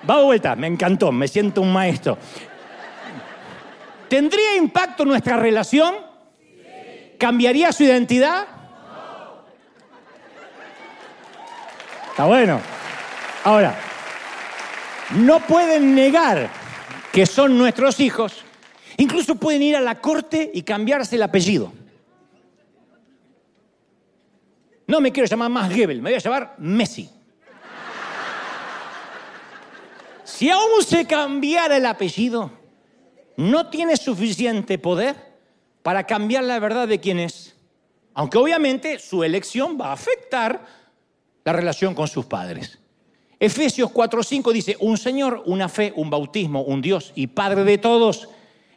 Va 0.08 0.22
vuelta, 0.22 0.56
me 0.56 0.66
encantó, 0.66 1.12
me 1.12 1.28
siento 1.28 1.60
un 1.60 1.72
maestro. 1.72 2.18
¿Tendría 4.10 4.56
impacto 4.56 5.04
nuestra 5.04 5.36
relación? 5.36 5.94
¿Cambiaría 7.16 7.70
su 7.70 7.84
identidad? 7.84 8.44
Está 12.10 12.24
bueno. 12.24 12.60
Ahora, 13.44 13.78
no 15.14 15.38
pueden 15.38 15.94
negar 15.94 16.50
que 17.12 17.24
son 17.24 17.56
nuestros 17.56 18.00
hijos, 18.00 18.42
incluso 18.96 19.36
pueden 19.36 19.62
ir 19.62 19.76
a 19.76 19.80
la 19.80 20.00
corte 20.00 20.50
y 20.52 20.62
cambiarse 20.62 21.14
el 21.14 21.22
apellido. 21.22 21.72
No 24.88 25.00
me 25.00 25.12
quiero 25.12 25.28
llamar 25.28 25.50
más 25.50 25.72
Gebel, 25.72 26.02
me 26.02 26.10
voy 26.10 26.16
a 26.16 26.20
llamar 26.20 26.56
Messi. 26.58 27.08
Si 30.24 30.50
aún 30.50 30.82
se 30.84 31.06
cambiara 31.06 31.76
el 31.76 31.86
apellido, 31.86 32.59
no 33.40 33.68
tiene 33.70 33.96
suficiente 33.96 34.78
poder 34.78 35.16
para 35.82 36.06
cambiar 36.06 36.44
la 36.44 36.58
verdad 36.58 36.86
de 36.86 37.00
quién 37.00 37.18
es. 37.18 37.56
Aunque 38.12 38.36
obviamente 38.36 38.98
su 38.98 39.24
elección 39.24 39.78
va 39.80 39.86
a 39.86 39.92
afectar 39.92 40.66
la 41.42 41.52
relación 41.54 41.94
con 41.94 42.06
sus 42.06 42.26
padres. 42.26 42.78
Efesios 43.38 43.90
4:5 43.90 44.52
dice, 44.52 44.76
un 44.80 44.98
Señor, 44.98 45.42
una 45.46 45.70
fe, 45.70 45.90
un 45.96 46.10
bautismo, 46.10 46.62
un 46.64 46.82
Dios 46.82 47.12
y 47.14 47.28
Padre 47.28 47.64
de 47.64 47.78
todos, 47.78 48.28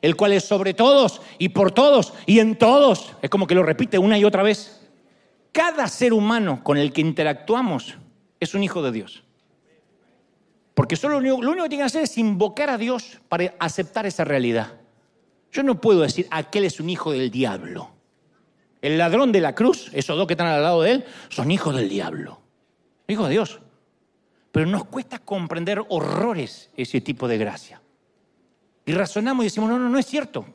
el 0.02 0.16
cual 0.16 0.32
es 0.32 0.46
sobre 0.46 0.74
todos 0.74 1.22
y 1.38 1.50
por 1.50 1.74
todos 1.74 2.14
y 2.26 2.40
en 2.40 2.58
todos. 2.58 3.12
Es 3.22 3.30
como 3.30 3.48
que 3.48 3.56
lo 3.56 3.64
repite 3.64 3.98
una 3.98 4.18
y 4.18 4.24
otra 4.24 4.44
vez. 4.44 4.80
Cada 5.52 5.90
ser 5.90 6.14
humano 6.14 6.64
con 6.64 6.78
el 6.78 6.94
que 6.94 7.02
interactuamos 7.02 7.98
es 8.40 8.54
un 8.54 8.64
hijo 8.64 8.82
de 8.82 8.94
Dios. 8.94 9.24
Porque 10.74 10.96
solo 10.96 11.20
lo 11.20 11.36
único, 11.36 11.64
que 11.64 11.70
tiene 11.70 11.84
que 11.84 11.88
hacer 11.88 12.04
es 12.04 12.18
invocar 12.18 12.70
a 12.70 12.78
Dios 12.78 13.20
para 13.30 13.54
aceptar 13.60 14.06
esa 14.06 14.24
realidad. 14.24 14.80
Yo 15.52 15.62
no 15.62 15.80
puedo 15.80 16.02
decir, 16.02 16.28
aquel 16.32 16.66
es 16.66 16.80
un 16.80 16.90
hijo 16.90 17.12
del 17.12 17.30
diablo. 17.30 17.92
El 18.82 18.98
ladrón 18.98 19.32
de 19.32 19.40
la 19.40 19.54
cruz, 19.54 19.92
esos 19.94 20.18
dos 20.18 20.26
que 20.26 20.34
están 20.34 20.48
al 20.48 20.64
lado 20.64 20.82
de 20.82 20.92
él, 20.92 21.06
son 21.30 21.52
hijos 21.52 21.76
del 21.76 21.90
diablo. 21.90 22.42
Hijos 23.08 23.28
de 23.28 23.34
Dios. 23.34 23.60
Pero 24.52 24.66
nos 24.66 24.86
cuesta 24.86 25.20
comprender 25.20 25.82
horrores 25.90 26.72
ese 26.76 27.02
tipo 27.02 27.28
de 27.28 27.38
gracia. 27.38 27.82
Y 28.86 28.92
razonamos 28.94 29.44
y 29.44 29.48
decimos, 29.48 29.70
no, 29.70 29.80
no, 29.80 29.90
no 29.90 30.00
es 30.00 30.06
cierto. 30.06 30.46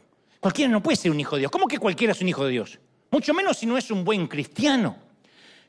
Cualquiera 0.40 0.70
no 0.70 0.82
puede 0.82 0.96
ser 0.96 1.10
un 1.10 1.20
hijo 1.20 1.36
de 1.36 1.40
Dios. 1.40 1.52
¿Cómo 1.52 1.66
que 1.66 1.78
cualquiera 1.78 2.12
es 2.12 2.20
un 2.20 2.28
hijo 2.28 2.44
de 2.44 2.50
Dios? 2.50 2.78
Mucho 3.10 3.32
menos 3.32 3.56
si 3.56 3.66
no 3.66 3.78
es 3.78 3.90
un 3.90 4.04
buen 4.04 4.26
cristiano. 4.26 4.96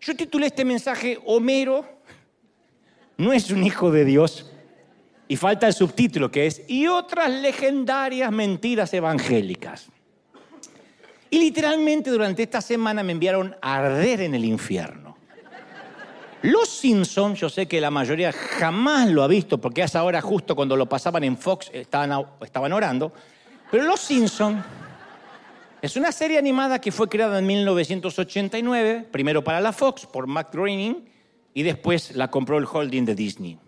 Yo 0.02 0.16
titulé 0.16 0.48
este 0.48 0.66
mensaje, 0.66 1.20
Homero 1.26 1.99
no 3.20 3.34
es 3.34 3.52
un 3.52 3.64
hijo 3.64 3.92
de 3.92 4.06
Dios. 4.06 4.50
Y 5.28 5.36
falta 5.36 5.68
el 5.68 5.74
subtítulo 5.74 6.32
que 6.32 6.48
es, 6.48 6.64
y 6.68 6.88
otras 6.88 7.30
legendarias 7.30 8.32
mentiras 8.32 8.92
evangélicas. 8.96 9.88
Y 11.30 11.38
literalmente 11.38 12.10
durante 12.10 12.42
esta 12.42 12.62
semana 12.62 13.04
me 13.04 13.12
enviaron 13.12 13.56
a 13.62 13.76
arder 13.76 14.22
en 14.22 14.34
el 14.34 14.44
infierno. 14.44 15.18
Los 16.42 16.70
Simpsons, 16.70 17.40
yo 17.40 17.50
sé 17.50 17.68
que 17.68 17.82
la 17.82 17.92
mayoría 17.92 18.32
jamás 18.32 19.10
lo 19.10 19.22
ha 19.22 19.28
visto, 19.28 19.60
porque 19.60 19.84
es 19.84 19.96
ahora 19.96 20.22
justo 20.22 20.56
cuando 20.56 20.76
lo 20.78 20.88
pasaban 20.88 21.24
en 21.26 21.38
Fox 21.38 21.70
estaban, 21.74 22.26
estaban 22.42 22.72
orando, 22.72 23.12
pero 23.70 23.84
Los 23.84 24.00
Simpsons 24.00 24.64
es 25.82 25.96
una 25.98 26.14
serie 26.14 26.40
animada 26.40 26.80
que 26.80 26.94
fue 26.94 27.10
creada 27.10 27.38
en 27.38 27.46
1989, 27.46 29.08
primero 29.12 29.44
para 29.44 29.60
la 29.60 29.74
Fox 29.74 30.06
por 30.06 30.26
Matt 30.26 30.54
Groening 30.54 31.19
y 31.60 31.64
después 31.64 32.16
la 32.16 32.32
compró 32.32 32.58
el 32.58 32.64
holding 32.64 33.04
de 33.04 33.16
Disney. 33.16 33.60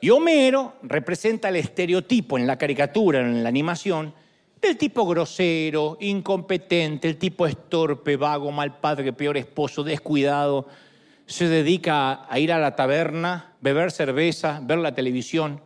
Y 0.00 0.08
Homero 0.08 0.76
representa 0.82 1.50
el 1.50 1.56
estereotipo 1.56 2.38
en 2.38 2.46
la 2.46 2.56
caricatura, 2.56 3.20
en 3.20 3.42
la 3.42 3.50
animación, 3.50 4.14
del 4.58 4.78
tipo 4.78 5.06
grosero, 5.06 5.98
incompetente, 6.00 7.08
el 7.08 7.18
tipo 7.18 7.46
estorpe, 7.46 8.16
vago, 8.16 8.50
mal 8.50 8.80
padre, 8.80 9.12
peor 9.12 9.36
esposo, 9.36 9.84
descuidado, 9.84 10.66
se 11.26 11.46
dedica 11.46 12.26
a 12.26 12.38
ir 12.38 12.54
a 12.54 12.58
la 12.58 12.74
taberna, 12.74 13.52
beber 13.60 13.90
cerveza, 13.90 14.60
ver 14.62 14.78
la 14.78 14.94
televisión. 14.94 15.60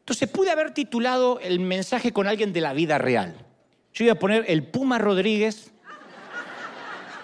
Entonces 0.00 0.28
pude 0.28 0.50
haber 0.50 0.74
titulado 0.74 1.38
el 1.38 1.60
mensaje 1.60 2.12
con 2.12 2.26
alguien 2.26 2.52
de 2.52 2.62
la 2.62 2.72
vida 2.72 2.98
real. 2.98 3.36
Yo 3.94 4.02
iba 4.02 4.14
a 4.14 4.18
poner, 4.18 4.44
el 4.48 4.64
Puma 4.64 4.98
Rodríguez 4.98 5.70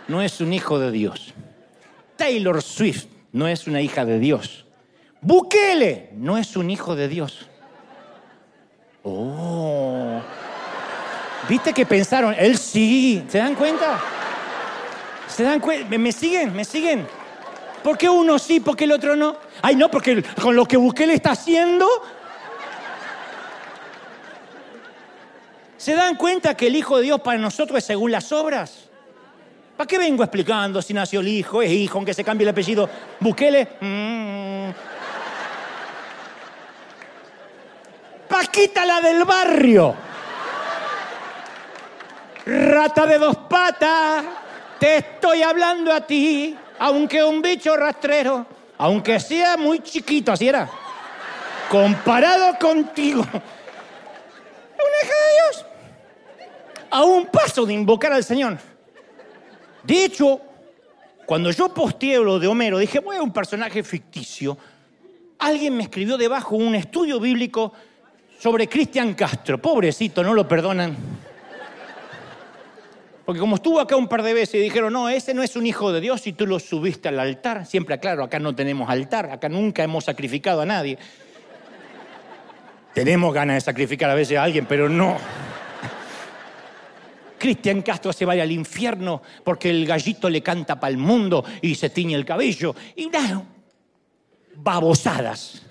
no 0.06 0.22
es 0.22 0.40
un 0.40 0.52
hijo 0.52 0.78
de 0.78 0.92
Dios. 0.92 1.34
Taylor 2.16 2.62
Swift 2.62 3.15
no 3.36 3.46
es 3.46 3.66
una 3.66 3.82
hija 3.82 4.06
de 4.06 4.18
Dios. 4.18 4.64
Bukele 5.20 6.08
no 6.14 6.38
es 6.38 6.56
un 6.56 6.70
hijo 6.70 6.96
de 6.96 7.06
Dios. 7.06 7.46
Oh. 9.02 10.22
¿Viste 11.46 11.74
que 11.74 11.84
pensaron? 11.84 12.34
Él 12.38 12.56
sí. 12.56 13.22
¿Se 13.28 13.36
dan 13.36 13.54
cuenta? 13.54 14.00
¿Se 15.28 15.42
dan 15.42 15.60
cuenta? 15.60 15.98
¿Me 15.98 16.12
siguen? 16.12 16.56
¿Me 16.56 16.64
siguen? 16.64 17.06
¿Por 17.82 17.98
qué 17.98 18.08
uno 18.08 18.38
sí, 18.38 18.58
por 18.58 18.74
qué 18.74 18.84
el 18.84 18.92
otro 18.92 19.14
no? 19.16 19.36
Ay, 19.60 19.76
no, 19.76 19.90
porque 19.90 20.24
con 20.40 20.56
lo 20.56 20.64
que 20.64 20.78
Bukele 20.78 21.12
está 21.12 21.32
haciendo. 21.32 21.86
¿Se 25.76 25.94
dan 25.94 26.16
cuenta 26.16 26.56
que 26.56 26.68
el 26.68 26.76
Hijo 26.76 26.96
de 26.96 27.02
Dios 27.02 27.20
para 27.20 27.38
nosotros 27.38 27.76
es 27.76 27.84
según 27.84 28.10
las 28.12 28.32
obras? 28.32 28.88
¿Para 29.76 29.86
qué 29.86 29.98
vengo 29.98 30.22
explicando 30.22 30.80
si 30.80 30.94
nació 30.94 31.20
el 31.20 31.28
hijo, 31.28 31.60
es 31.60 31.70
hijo, 31.70 31.98
aunque 31.98 32.14
se 32.14 32.24
cambie 32.24 32.44
el 32.44 32.50
apellido? 32.50 32.88
Bukele. 33.20 33.68
Mm. 33.80 34.70
Paquita 38.28 38.84
la 38.86 39.00
del 39.00 39.24
barrio. 39.24 39.94
Rata 42.46 43.06
de 43.06 43.18
dos 43.18 43.36
patas, 43.48 44.24
te 44.78 44.98
estoy 44.98 45.42
hablando 45.42 45.92
a 45.92 46.00
ti 46.00 46.56
aunque 46.78 47.22
un 47.22 47.42
bicho 47.42 47.76
rastrero, 47.76 48.46
aunque 48.78 49.20
sea 49.20 49.56
muy 49.56 49.80
chiquito, 49.80 50.32
así 50.32 50.48
era, 50.48 50.68
comparado 51.70 52.58
contigo, 52.58 53.20
una 53.20 53.40
hija 55.02 55.14
de 55.14 55.32
Dios. 55.34 55.66
a 56.90 57.02
un 57.04 57.26
paso 57.26 57.66
de 57.66 57.74
invocar 57.74 58.12
al 58.12 58.24
Señor. 58.24 58.58
De 59.86 60.04
hecho, 60.04 60.40
cuando 61.26 61.50
yo 61.50 61.72
posteé 61.72 62.18
lo 62.18 62.38
de 62.38 62.46
Homero, 62.46 62.78
dije, 62.78 62.98
voy 62.98 63.16
a 63.16 63.22
un 63.22 63.32
personaje 63.32 63.82
ficticio. 63.82 64.58
Alguien 65.38 65.76
me 65.76 65.84
escribió 65.84 66.16
debajo 66.16 66.56
un 66.56 66.74
estudio 66.74 67.20
bíblico 67.20 67.72
sobre 68.38 68.68
Cristian 68.68 69.14
Castro. 69.14 69.60
Pobrecito, 69.60 70.22
no 70.22 70.34
lo 70.34 70.48
perdonan. 70.48 70.96
Porque 73.24 73.40
como 73.40 73.56
estuvo 73.56 73.80
acá 73.80 73.96
un 73.96 74.06
par 74.06 74.22
de 74.22 74.34
veces 74.34 74.54
y 74.54 74.58
dijeron, 74.58 74.92
no, 74.92 75.08
ese 75.08 75.34
no 75.34 75.42
es 75.42 75.56
un 75.56 75.66
hijo 75.66 75.92
de 75.92 76.00
Dios 76.00 76.26
y 76.28 76.32
tú 76.32 76.46
lo 76.46 76.60
subiste 76.60 77.08
al 77.08 77.18
altar. 77.18 77.66
Siempre 77.66 77.96
aclaro, 77.96 78.22
acá 78.22 78.38
no 78.38 78.54
tenemos 78.54 78.88
altar, 78.88 79.30
acá 79.30 79.48
nunca 79.48 79.82
hemos 79.82 80.04
sacrificado 80.04 80.60
a 80.60 80.66
nadie. 80.66 80.96
Tenemos 82.94 83.34
ganas 83.34 83.56
de 83.56 83.60
sacrificar 83.62 84.10
a 84.10 84.14
veces 84.14 84.38
a 84.38 84.44
alguien, 84.44 84.64
pero 84.66 84.88
no. 84.88 85.16
Cristian 87.38 87.82
Castro 87.82 88.12
se 88.12 88.24
vaya 88.24 88.42
al 88.42 88.52
infierno 88.52 89.22
porque 89.44 89.70
el 89.70 89.86
gallito 89.86 90.28
le 90.28 90.42
canta 90.42 90.78
para 90.78 90.90
el 90.90 90.98
mundo 90.98 91.44
y 91.62 91.74
se 91.74 91.90
tiñe 91.90 92.14
el 92.14 92.24
cabello. 92.24 92.74
Y 92.94 93.06
nada, 93.06 93.44
babosadas. 94.56 95.62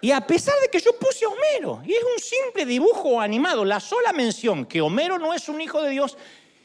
Y 0.00 0.10
a 0.10 0.20
pesar 0.20 0.54
de 0.60 0.68
que 0.68 0.80
yo 0.80 0.98
puse 0.98 1.24
a 1.24 1.28
Homero, 1.28 1.82
y 1.84 1.92
es 1.92 2.02
un 2.02 2.22
simple 2.22 2.66
dibujo 2.66 3.20
animado, 3.20 3.64
la 3.64 3.80
sola 3.80 4.12
mención 4.12 4.66
que 4.66 4.82
Homero 4.82 5.18
no 5.18 5.32
es 5.32 5.48
un 5.48 5.60
hijo 5.60 5.82
de 5.82 5.90
Dios 5.90 6.18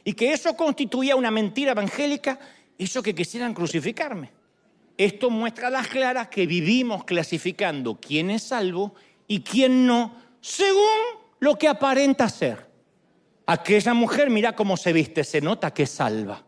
y 0.03 0.13
que 0.13 0.33
eso 0.33 0.57
constituía 0.57 1.15
una 1.15 1.31
mentira 1.31 1.71
evangélica, 1.71 2.37
hizo 2.77 3.01
que 3.01 3.15
quisieran 3.15 3.53
crucificarme. 3.53 4.31
Esto 4.97 5.29
muestra 5.29 5.67
a 5.67 5.71
las 5.71 5.87
claras 5.87 6.27
que 6.27 6.45
vivimos 6.45 7.05
clasificando 7.05 7.97
quién 8.01 8.29
es 8.29 8.43
salvo 8.43 8.93
y 9.27 9.39
quién 9.41 9.85
no, 9.85 10.13
según 10.41 10.99
lo 11.39 11.57
que 11.57 11.69
aparenta 11.69 12.27
ser. 12.27 12.68
Aquella 13.51 13.95
mujer, 13.95 14.29
mira 14.29 14.53
cómo 14.53 14.77
se 14.77 14.93
viste, 14.93 15.23
se 15.23 15.41
nota 15.41 15.71
que 15.71 15.81
es 15.81 15.89
salva. 15.89 16.39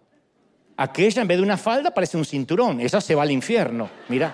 Aquella, 0.78 1.24
en 1.24 1.28
vez 1.28 1.38
de 1.40 1.44
una 1.44 1.58
falda, 1.58 1.90
parece 1.90 2.16
un 2.16 2.26
cinturón. 2.26 2.80
Esa 2.80 3.02
se 3.02 3.16
va 3.16 3.24
al 3.24 3.32
infierno, 3.32 3.90
mira. 4.08 4.32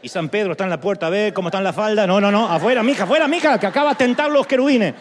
Y 0.00 0.08
San 0.08 0.30
Pedro 0.30 0.52
está 0.52 0.64
en 0.64 0.70
la 0.70 0.80
puerta, 0.80 1.10
ve 1.10 1.32
cómo 1.34 1.48
está 1.48 1.58
en 1.58 1.64
la 1.64 1.74
falda. 1.74 2.06
No, 2.06 2.22
no, 2.22 2.32
no, 2.32 2.48
afuera, 2.48 2.82
mija, 2.82 3.04
afuera, 3.04 3.28
mija, 3.28 3.60
que 3.60 3.66
acaba 3.66 3.90
de 3.90 3.96
tentar 3.96 4.30
los 4.30 4.46
querubines. 4.46 4.94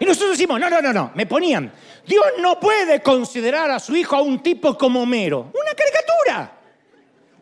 Y 0.00 0.04
nosotros 0.04 0.32
decimos, 0.32 0.58
no, 0.58 0.68
no, 0.68 0.82
no, 0.82 0.92
no, 0.92 1.12
me 1.14 1.26
ponían, 1.26 1.70
Dios 2.04 2.24
no 2.40 2.58
puede 2.58 3.00
considerar 3.00 3.70
a 3.70 3.78
su 3.78 3.94
hijo 3.94 4.16
a 4.16 4.22
un 4.22 4.40
tipo 4.40 4.76
como 4.76 5.02
Homero. 5.02 5.52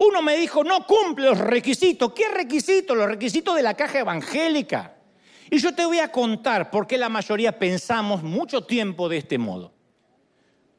Uno 0.00 0.22
me 0.22 0.34
dijo, 0.38 0.64
no 0.64 0.86
cumple 0.86 1.26
los 1.26 1.38
requisitos. 1.38 2.14
¿Qué 2.14 2.26
requisitos? 2.28 2.96
Los 2.96 3.06
requisitos 3.06 3.54
de 3.54 3.62
la 3.62 3.74
caja 3.74 3.98
evangélica. 3.98 4.94
Y 5.50 5.58
yo 5.58 5.74
te 5.74 5.84
voy 5.84 5.98
a 5.98 6.10
contar 6.10 6.70
por 6.70 6.86
qué 6.86 6.96
la 6.96 7.10
mayoría 7.10 7.58
pensamos 7.58 8.22
mucho 8.22 8.64
tiempo 8.64 9.10
de 9.10 9.18
este 9.18 9.36
modo. 9.36 9.74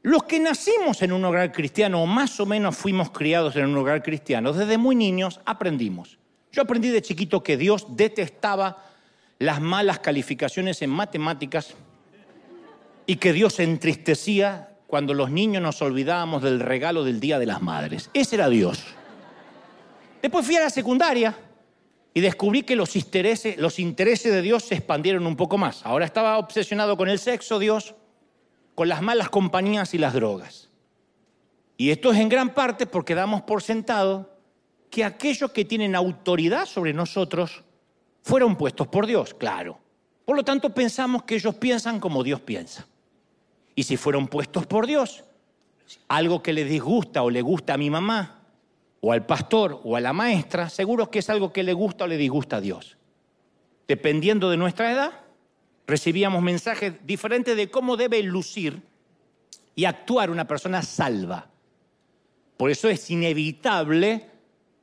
Los 0.02 0.24
que 0.24 0.40
nacimos 0.40 1.02
en 1.02 1.12
un 1.12 1.24
hogar 1.24 1.52
cristiano 1.52 2.02
o 2.02 2.06
más 2.06 2.40
o 2.40 2.46
menos 2.46 2.76
fuimos 2.76 3.12
criados 3.12 3.54
en 3.54 3.66
un 3.66 3.76
hogar 3.76 4.02
cristiano, 4.02 4.52
desde 4.52 4.76
muy 4.76 4.96
niños 4.96 5.40
aprendimos. 5.44 6.18
Yo 6.50 6.62
aprendí 6.62 6.88
de 6.88 7.00
chiquito 7.00 7.44
que 7.44 7.56
Dios 7.56 7.86
detestaba 7.96 8.84
las 9.38 9.60
malas 9.60 10.00
calificaciones 10.00 10.82
en 10.82 10.90
matemáticas 10.90 11.74
y 13.06 13.16
que 13.16 13.32
Dios 13.32 13.60
entristecía 13.60 14.70
cuando 14.88 15.14
los 15.14 15.30
niños 15.30 15.62
nos 15.62 15.80
olvidábamos 15.80 16.42
del 16.42 16.58
regalo 16.58 17.04
del 17.04 17.20
Día 17.20 17.38
de 17.38 17.46
las 17.46 17.62
Madres. 17.62 18.10
Ese 18.14 18.34
era 18.34 18.48
Dios. 18.48 18.84
Después 20.22 20.46
fui 20.46 20.56
a 20.56 20.60
la 20.60 20.70
secundaria 20.70 21.36
y 22.14 22.20
descubrí 22.20 22.62
que 22.62 22.76
los 22.76 22.94
intereses, 22.94 23.56
de 23.56 24.42
Dios 24.42 24.62
se 24.62 24.76
expandieron 24.76 25.26
un 25.26 25.36
poco 25.36 25.58
más. 25.58 25.84
Ahora 25.84 26.04
estaba 26.04 26.38
obsesionado 26.38 26.96
con 26.96 27.08
el 27.08 27.18
sexo, 27.18 27.58
Dios, 27.58 27.96
con 28.76 28.88
las 28.88 29.02
malas 29.02 29.28
compañías 29.28 29.94
y 29.94 29.98
las 29.98 30.14
drogas. 30.14 30.70
Y 31.76 31.90
esto 31.90 32.12
es 32.12 32.18
en 32.18 32.28
gran 32.28 32.54
parte 32.54 32.86
porque 32.86 33.14
damos 33.14 33.42
por 33.42 33.62
sentado 33.62 34.30
que 34.90 35.04
aquellos 35.04 35.50
que 35.50 35.64
tienen 35.64 35.96
autoridad 35.96 36.66
sobre 36.66 36.92
nosotros 36.92 37.64
fueron 38.22 38.56
puestos 38.56 38.86
por 38.86 39.06
Dios, 39.06 39.34
claro. 39.34 39.80
Por 40.24 40.36
lo 40.36 40.44
tanto, 40.44 40.72
pensamos 40.72 41.24
que 41.24 41.34
ellos 41.34 41.56
piensan 41.56 41.98
como 41.98 42.22
Dios 42.22 42.40
piensa. 42.40 42.86
Y 43.74 43.82
si 43.82 43.96
fueron 43.96 44.28
puestos 44.28 44.66
por 44.66 44.86
Dios, 44.86 45.24
algo 46.08 46.42
que 46.42 46.52
les 46.52 46.68
disgusta 46.68 47.22
o 47.22 47.30
le 47.30 47.42
gusta 47.42 47.74
a 47.74 47.78
mi 47.78 47.90
mamá, 47.90 48.41
o 49.04 49.12
al 49.12 49.26
pastor, 49.26 49.80
o 49.82 49.96
a 49.96 50.00
la 50.00 50.12
maestra, 50.12 50.70
seguro 50.70 51.10
que 51.10 51.18
es 51.18 51.28
algo 51.28 51.52
que 51.52 51.64
le 51.64 51.72
gusta 51.72 52.04
o 52.04 52.06
le 52.06 52.16
disgusta 52.16 52.56
a 52.58 52.60
Dios. 52.60 52.96
Dependiendo 53.88 54.48
de 54.48 54.56
nuestra 54.56 54.92
edad, 54.92 55.10
recibíamos 55.88 56.40
mensajes 56.40 56.94
diferentes 57.04 57.56
de 57.56 57.68
cómo 57.68 57.96
debe 57.96 58.22
lucir 58.22 58.80
y 59.74 59.86
actuar 59.86 60.30
una 60.30 60.46
persona 60.46 60.82
salva. 60.82 61.50
Por 62.56 62.70
eso 62.70 62.88
es 62.88 63.10
inevitable 63.10 64.30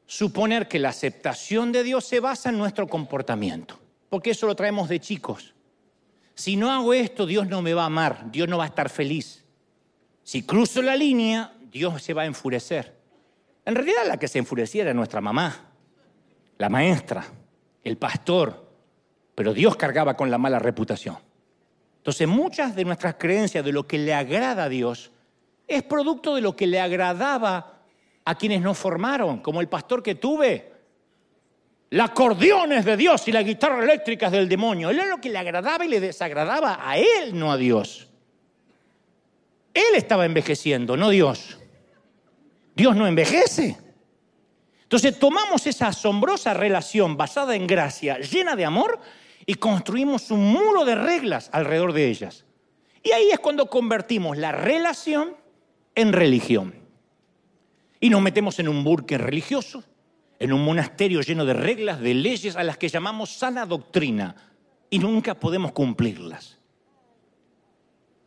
suponer 0.05 0.67
que 0.67 0.80
la 0.80 0.89
aceptación 0.89 1.72
de 1.72 1.84
Dios 1.84 2.03
se 2.03 2.20
basa 2.20 2.49
en 2.49 2.57
nuestro 2.57 2.89
comportamiento, 2.89 3.80
porque 4.09 4.32
eso 4.32 4.47
lo 4.47 4.55
traemos 4.55 4.89
de 4.89 4.99
chicos. 4.99 5.53
Si 6.36 6.57
no 6.57 6.70
hago 6.74 6.93
esto, 6.93 7.26
Dios 7.26 7.47
no 7.47 7.61
me 7.61 7.74
va 7.74 7.84
a 7.84 7.86
amar, 7.86 8.30
Dios 8.32 8.49
no 8.49 8.57
va 8.57 8.65
a 8.65 8.67
estar 8.67 8.89
feliz. 8.89 9.45
Si 10.24 10.43
cruzo 10.43 10.82
la 10.82 10.97
línea, 10.97 11.53
Dios 11.72 12.03
se 12.03 12.13
va 12.13 12.24
a 12.24 12.26
enfurecer. 12.26 12.98
En 13.70 13.76
realidad 13.76 14.07
la 14.07 14.17
que 14.17 14.28
se 14.28 14.39
enfurecía 14.39 14.82
era 14.82 14.95
nuestra 14.95 15.22
mamá, 15.22 15.70
la 16.57 16.70
maestra, 16.70 17.24
el 17.84 17.97
pastor, 17.97 18.67
pero 19.36 19.53
Dios 19.53 19.76
cargaba 19.76 20.17
con 20.17 20.32
la 20.32 20.39
mala 20.39 20.57
reputación. 20.57 21.20
Entonces 21.97 22.28
muchas 22.28 22.76
de 22.76 22.84
nuestras 22.84 23.17
creencias 23.20 23.63
de 23.63 23.72
lo 23.72 23.86
que 23.86 23.99
le 23.99 24.15
agrada 24.15 24.63
a 24.63 24.70
Dios 24.70 25.11
es 25.67 25.84
producto 25.84 26.34
de 26.34 26.41
lo 26.41 26.55
que 26.55 26.65
le 26.65 26.80
agradaba 26.80 27.84
a 28.26 28.36
quienes 28.36 28.59
nos 28.61 28.76
formaron, 28.76 29.38
como 29.39 29.61
el 29.61 29.70
pastor 29.70 30.01
que 30.01 30.15
tuve. 30.15 30.74
La 31.91 32.05
acordeón 32.05 32.72
es 32.72 32.86
de 32.86 32.97
Dios 32.97 33.28
y 33.28 33.32
la 33.32 33.43
guitarra 33.43 33.84
eléctrica 33.84 34.32
del 34.32 34.49
demonio. 34.49 34.89
Él 34.89 34.97
era 34.97 35.09
lo 35.09 35.22
que 35.22 35.30
le 35.30 35.38
agradaba 35.38 35.86
y 35.86 35.89
le 35.89 35.99
desagradaba 35.99 36.80
a 36.82 36.97
él, 36.97 37.38
no 37.38 37.51
a 37.51 37.57
Dios. 37.57 38.09
Él 39.76 39.93
estaba 39.93 40.26
envejeciendo, 40.26 40.97
no 40.97 41.09
Dios. 41.09 41.59
Dios 42.80 42.95
no 42.95 43.05
envejece. 43.05 43.77
Entonces 44.84 45.19
tomamos 45.19 45.67
esa 45.67 45.88
asombrosa 45.88 46.53
relación 46.53 47.17
basada 47.17 47.53
en 47.53 47.67
gracia, 47.67 48.19
llena 48.19 48.55
de 48.55 48.63
amor, 48.63 49.01
y 49.45 49.55
construimos 49.55 50.32
un 50.32 50.53
muro 50.53 50.86
de 50.86 50.95
reglas 50.95 51.49
alrededor 51.51 51.91
de 51.91 52.07
ellas. 52.07 52.45
Y 53.03 53.11
ahí 53.11 53.32
es 53.32 53.39
cuando 53.39 53.69
convertimos 53.69 54.38
la 54.38 54.53
relación 54.53 55.36
en 55.93 56.13
religión. 56.13 56.73
Y 57.99 58.09
nos 58.09 58.21
metemos 58.21 58.59
en 58.59 58.69
un 58.69 58.86
burque 58.86 59.17
religioso, 59.17 59.84
en 60.39 60.53
un 60.53 60.63
monasterio 60.63 61.19
lleno 61.19 61.43
de 61.43 61.55
reglas, 61.55 61.99
de 61.99 62.13
leyes 62.13 62.55
a 62.55 62.63
las 62.63 62.77
que 62.77 62.88
llamamos 62.88 63.30
sana 63.30 63.65
doctrina, 63.65 64.38
y 64.89 64.99
nunca 64.99 65.38
podemos 65.38 65.73
cumplirlas. 65.73 66.57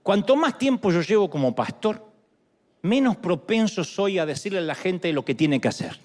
Cuanto 0.03 0.37
más 0.37 0.59
tiempo 0.59 0.93
yo 0.93 1.01
llevo 1.01 1.31
como 1.31 1.55
pastor, 1.55 2.12
menos 2.83 3.17
propenso 3.17 3.85
soy 3.85 4.19
a 4.19 4.27
decirle 4.27 4.59
a 4.59 4.63
la 4.63 4.75
gente 4.75 5.13
lo 5.13 5.25
que 5.25 5.35
tiene 5.35 5.61
que 5.61 5.69
hacer. 5.69 5.99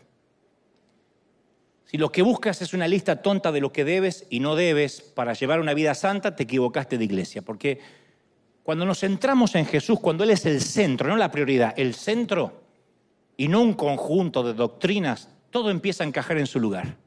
Si 1.86 1.98
lo 1.98 2.12
que 2.12 2.22
buscas 2.22 2.62
es 2.62 2.74
una 2.74 2.88
lista 2.88 3.22
tonta 3.22 3.52
de 3.52 3.62
lo 3.62 3.72
que 3.72 3.86
debes 3.86 4.28
y 4.30 4.40
no 4.40 4.56
debes 4.56 5.02
para 5.02 5.34
llevar 5.34 5.60
una 5.60 5.74
vida 5.74 5.96
santa, 5.96 6.36
te 6.36 6.44
equivocaste 6.44 6.98
de 6.98 7.06
iglesia. 7.06 7.42
Porque 7.42 7.80
cuando 8.64 8.86
nos 8.86 9.00
centramos 9.00 9.56
en 9.56 9.66
Jesús, 9.66 10.00
cuando 10.00 10.26
Él 10.26 10.32
es 10.32 10.46
el 10.46 10.62
centro, 10.62 11.08
no 11.08 11.16
la 11.16 11.32
prioridad, 11.32 11.74
el 11.78 11.94
centro 11.94 12.62
y 13.38 13.48
no 13.48 13.62
un 13.62 13.74
conjunto 13.74 14.44
de 14.44 14.54
doctrinas, 14.54 15.30
todo 15.50 15.72
empieza 15.72 16.04
a 16.04 16.08
encajar 16.08 16.38
en 16.38 16.48
su 16.48 16.60
lugar. 16.60 16.98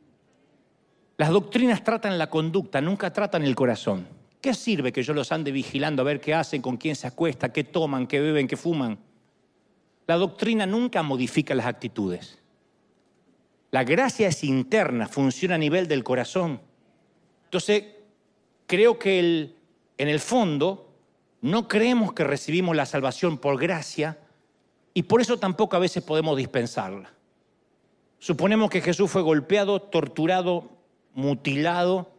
Las 1.19 1.29
doctrinas 1.29 1.85
tratan 1.85 2.17
la 2.17 2.31
conducta, 2.31 2.81
nunca 2.81 3.13
tratan 3.13 3.43
el 3.43 3.55
corazón. 3.55 4.07
¿Qué 4.41 4.55
sirve 4.55 4.91
que 4.91 5.03
yo 5.03 5.13
los 5.13 5.31
ande 5.33 5.53
vigilando 5.53 6.01
a 6.01 6.07
ver 6.07 6.19
qué 6.19 6.33
hacen, 6.33 6.63
con 6.63 6.79
quién 6.79 6.97
se 6.97 7.07
acuesta, 7.07 7.53
qué 7.53 7.65
toman, 7.65 8.07
qué 8.07 8.21
beben, 8.21 8.49
qué 8.49 8.57
fuman? 8.57 8.99
La 10.11 10.17
doctrina 10.17 10.67
nunca 10.67 11.05
modifica 11.05 11.55
las 11.55 11.67
actitudes. 11.67 12.41
La 13.71 13.85
gracia 13.85 14.27
es 14.27 14.43
interna, 14.43 15.07
funciona 15.07 15.55
a 15.55 15.59
nivel 15.59 15.87
del 15.87 16.03
corazón. 16.03 16.61
Entonces, 17.45 17.85
creo 18.67 18.99
que 18.99 19.55
en 19.97 20.09
el 20.09 20.19
fondo 20.19 20.93
no 21.43 21.69
creemos 21.69 22.13
que 22.13 22.25
recibimos 22.25 22.75
la 22.75 22.87
salvación 22.87 23.39
por 23.39 23.57
gracia 23.57 24.19
y 24.95 25.05
por 25.05 25.21
eso 25.21 25.39
tampoco 25.39 25.77
a 25.77 25.79
veces 25.79 26.03
podemos 26.03 26.37
dispensarla. 26.37 27.15
Suponemos 28.19 28.69
que 28.69 28.81
Jesús 28.81 29.09
fue 29.09 29.23
golpeado, 29.23 29.81
torturado, 29.81 30.73
mutilado, 31.15 32.11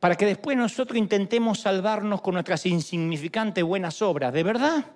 para 0.00 0.16
que 0.16 0.26
después 0.26 0.56
nosotros 0.56 0.98
intentemos 0.98 1.60
salvarnos 1.60 2.20
con 2.20 2.34
nuestras 2.34 2.66
insignificantes 2.66 3.62
buenas 3.62 4.02
obras. 4.02 4.32
¿De 4.32 4.42
verdad? 4.42 4.86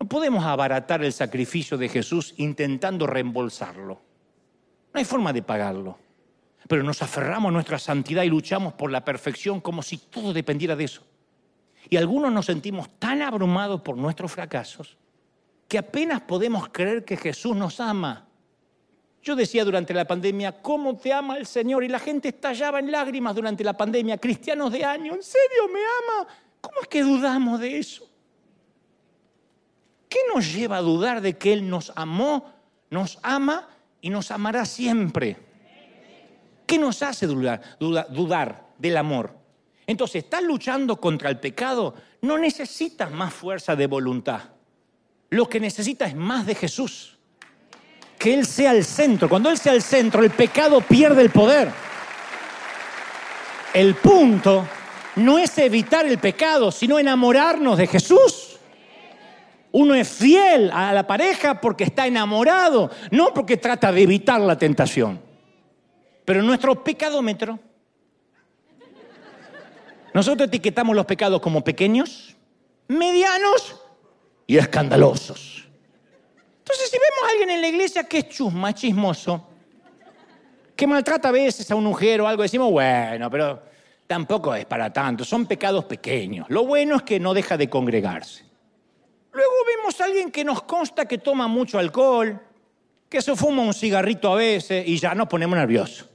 No 0.00 0.08
podemos 0.08 0.42
abaratar 0.44 1.04
el 1.04 1.12
sacrificio 1.12 1.76
de 1.76 1.90
Jesús 1.90 2.32
intentando 2.38 3.06
reembolsarlo. 3.06 4.00
No 4.92 4.98
hay 4.98 5.04
forma 5.04 5.30
de 5.32 5.42
pagarlo. 5.42 5.98
Pero 6.66 6.82
nos 6.82 7.02
aferramos 7.02 7.50
a 7.50 7.52
nuestra 7.52 7.78
santidad 7.78 8.22
y 8.22 8.30
luchamos 8.30 8.72
por 8.72 8.90
la 8.90 9.04
perfección 9.04 9.60
como 9.60 9.82
si 9.82 9.98
todo 9.98 10.32
dependiera 10.32 10.74
de 10.74 10.84
eso. 10.84 11.02
Y 11.90 11.96
algunos 11.96 12.32
nos 12.32 12.46
sentimos 12.46 12.88
tan 12.98 13.20
abrumados 13.20 13.82
por 13.82 13.96
nuestros 13.96 14.32
fracasos 14.32 14.96
que 15.68 15.78
apenas 15.78 16.22
podemos 16.22 16.68
creer 16.70 17.04
que 17.04 17.16
Jesús 17.16 17.54
nos 17.54 17.78
ama. 17.78 18.26
Yo 19.22 19.36
decía 19.36 19.64
durante 19.64 19.92
la 19.92 20.06
pandemia, 20.06 20.62
¿cómo 20.62 20.96
te 20.96 21.12
ama 21.12 21.36
el 21.36 21.46
Señor? 21.46 21.84
Y 21.84 21.88
la 21.88 21.98
gente 21.98 22.28
estallaba 22.28 22.78
en 22.78 22.90
lágrimas 22.90 23.34
durante 23.36 23.62
la 23.62 23.76
pandemia, 23.76 24.16
cristianos 24.16 24.72
de 24.72 24.82
año, 24.82 25.14
¿en 25.14 25.22
serio 25.22 25.68
me 25.72 25.80
ama? 25.80 26.28
¿Cómo 26.60 26.80
es 26.80 26.88
que 26.88 27.02
dudamos 27.02 27.60
de 27.60 27.78
eso? 27.78 28.09
¿Qué 30.10 30.18
nos 30.34 30.52
lleva 30.52 30.78
a 30.78 30.82
dudar 30.82 31.20
de 31.20 31.38
que 31.38 31.52
Él 31.52 31.70
nos 31.70 31.92
amó, 31.94 32.52
nos 32.90 33.20
ama 33.22 33.68
y 34.00 34.10
nos 34.10 34.32
amará 34.32 34.66
siempre? 34.66 35.36
¿Qué 36.66 36.78
nos 36.78 37.00
hace 37.02 37.28
dudar, 37.28 38.66
del 38.76 38.96
amor? 38.96 39.36
Entonces, 39.86 40.24
estás 40.24 40.42
luchando 40.42 41.00
contra 41.00 41.30
el 41.30 41.38
pecado, 41.38 41.94
no 42.22 42.38
necesitas 42.38 43.12
más 43.12 43.32
fuerza 43.32 43.76
de 43.76 43.86
voluntad. 43.86 44.40
Lo 45.30 45.48
que 45.48 45.60
necesitas 45.60 46.08
es 46.08 46.16
más 46.16 46.44
de 46.44 46.56
Jesús. 46.56 47.16
Que 48.18 48.34
Él 48.34 48.46
sea 48.46 48.72
el 48.72 48.84
centro. 48.84 49.28
Cuando 49.28 49.48
Él 49.48 49.58
sea 49.58 49.74
el 49.74 49.82
centro, 49.82 50.24
el 50.24 50.30
pecado 50.30 50.80
pierde 50.80 51.22
el 51.22 51.30
poder. 51.30 51.70
El 53.72 53.94
punto 53.94 54.66
no 55.14 55.38
es 55.38 55.56
evitar 55.58 56.04
el 56.04 56.18
pecado, 56.18 56.72
sino 56.72 56.98
enamorarnos 56.98 57.78
de 57.78 57.86
Jesús. 57.86 58.49
Uno 59.72 59.94
es 59.94 60.08
fiel 60.08 60.70
a 60.72 60.92
la 60.92 61.06
pareja 61.06 61.60
porque 61.60 61.84
está 61.84 62.06
enamorado, 62.06 62.90
no 63.10 63.32
porque 63.32 63.56
trata 63.56 63.92
de 63.92 64.02
evitar 64.02 64.40
la 64.40 64.58
tentación. 64.58 65.20
Pero 66.24 66.42
nuestro 66.42 66.82
pecadómetro, 66.82 67.58
nosotros 70.12 70.48
etiquetamos 70.48 70.96
los 70.96 71.06
pecados 71.06 71.40
como 71.40 71.62
pequeños, 71.62 72.36
medianos 72.88 73.80
y 74.46 74.56
escandalosos. 74.58 75.68
Entonces, 76.58 76.90
si 76.90 76.96
vemos 76.96 77.28
a 77.28 77.32
alguien 77.32 77.50
en 77.50 77.60
la 77.60 77.68
iglesia 77.68 78.04
que 78.04 78.18
es 78.18 78.28
chusma, 78.28 78.74
chismoso, 78.74 79.46
que 80.74 80.86
maltrata 80.86 81.28
a 81.28 81.32
veces 81.32 81.70
a 81.70 81.76
un 81.76 81.84
mujer 81.84 82.20
o 82.20 82.26
algo, 82.26 82.42
decimos, 82.42 82.70
bueno, 82.70 83.30
pero 83.30 83.62
tampoco 84.06 84.54
es 84.54 84.64
para 84.64 84.92
tanto, 84.92 85.24
son 85.24 85.46
pecados 85.46 85.84
pequeños. 85.84 86.46
Lo 86.48 86.64
bueno 86.64 86.96
es 86.96 87.02
que 87.02 87.20
no 87.20 87.34
deja 87.34 87.56
de 87.56 87.70
congregarse. 87.70 88.49
Luego 89.32 89.52
vemos 89.76 90.00
a 90.00 90.04
alguien 90.04 90.30
que 90.30 90.44
nos 90.44 90.62
consta 90.62 91.06
que 91.06 91.18
toma 91.18 91.46
mucho 91.46 91.78
alcohol, 91.78 92.40
que 93.08 93.22
se 93.22 93.34
fuma 93.36 93.62
un 93.62 93.74
cigarrito 93.74 94.32
a 94.32 94.36
veces 94.36 94.86
y 94.86 94.98
ya 94.98 95.14
nos 95.14 95.28
ponemos 95.28 95.56
nerviosos. 95.56 96.08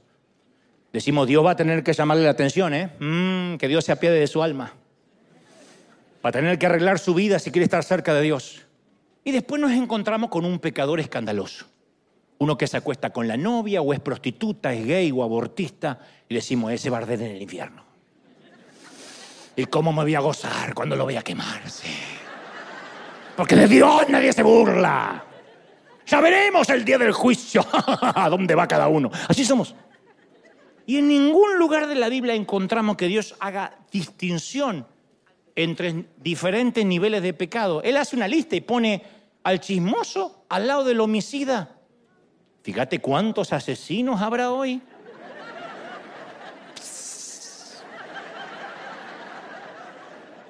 Decimos, 0.92 1.26
Dios 1.26 1.44
va 1.44 1.50
a 1.50 1.56
tener 1.56 1.82
que 1.82 1.92
llamarle 1.92 2.24
la 2.24 2.30
atención, 2.30 2.72
¿eh? 2.72 2.90
Mm, 2.98 3.56
que 3.56 3.68
Dios 3.68 3.84
se 3.84 3.92
apiade 3.92 4.18
de 4.18 4.26
su 4.26 4.42
alma. 4.42 4.72
Va 6.24 6.30
a 6.30 6.32
tener 6.32 6.58
que 6.58 6.66
arreglar 6.66 6.98
su 6.98 7.14
vida 7.14 7.38
si 7.38 7.50
quiere 7.50 7.64
estar 7.64 7.84
cerca 7.84 8.14
de 8.14 8.22
Dios. 8.22 8.62
Y 9.22 9.32
después 9.32 9.60
nos 9.60 9.72
encontramos 9.72 10.30
con 10.30 10.44
un 10.44 10.58
pecador 10.58 11.00
escandaloso. 11.00 11.66
Uno 12.38 12.56
que 12.56 12.66
se 12.66 12.76
acuesta 12.76 13.10
con 13.10 13.28
la 13.28 13.36
novia 13.36 13.82
o 13.82 13.92
es 13.92 14.00
prostituta, 14.00 14.72
es 14.72 14.86
gay 14.86 15.10
o 15.10 15.22
abortista. 15.22 15.98
Y 16.28 16.34
decimos, 16.34 16.72
ese 16.72 16.90
va 16.90 16.98
a 16.98 17.02
en 17.02 17.22
el 17.22 17.42
infierno. 17.42 17.84
¿Y 19.54 19.64
cómo 19.66 19.92
me 19.92 20.02
voy 20.02 20.14
a 20.14 20.20
gozar 20.20 20.74
cuando 20.74 20.96
lo 20.96 21.04
voy 21.04 21.16
a 21.16 21.22
quemarse? 21.22 22.15
Porque 23.36 23.56
de 23.56 23.68
Dios 23.68 24.08
nadie 24.08 24.32
se 24.32 24.42
burla. 24.42 25.24
Ya 26.06 26.20
veremos 26.20 26.68
el 26.70 26.84
día 26.84 26.98
del 26.98 27.12
juicio. 27.12 27.64
¿A 28.00 28.28
dónde 28.28 28.54
va 28.54 28.66
cada 28.66 28.88
uno? 28.88 29.10
Así 29.28 29.44
somos. 29.44 29.74
Y 30.86 30.98
en 30.98 31.08
ningún 31.08 31.58
lugar 31.58 31.88
de 31.88 31.96
la 31.96 32.08
Biblia 32.08 32.34
encontramos 32.34 32.96
que 32.96 33.08
Dios 33.08 33.34
haga 33.40 33.76
distinción 33.90 34.86
entre 35.56 36.04
diferentes 36.18 36.86
niveles 36.86 37.22
de 37.22 37.34
pecado. 37.34 37.82
Él 37.82 37.96
hace 37.96 38.14
una 38.14 38.28
lista 38.28 38.54
y 38.54 38.60
pone 38.60 39.02
al 39.42 39.60
chismoso 39.60 40.44
al 40.48 40.66
lado 40.68 40.84
del 40.84 41.00
homicida. 41.00 41.76
Fíjate 42.62 43.00
cuántos 43.00 43.52
asesinos 43.52 44.20
habrá 44.20 44.52
hoy. 44.52 44.80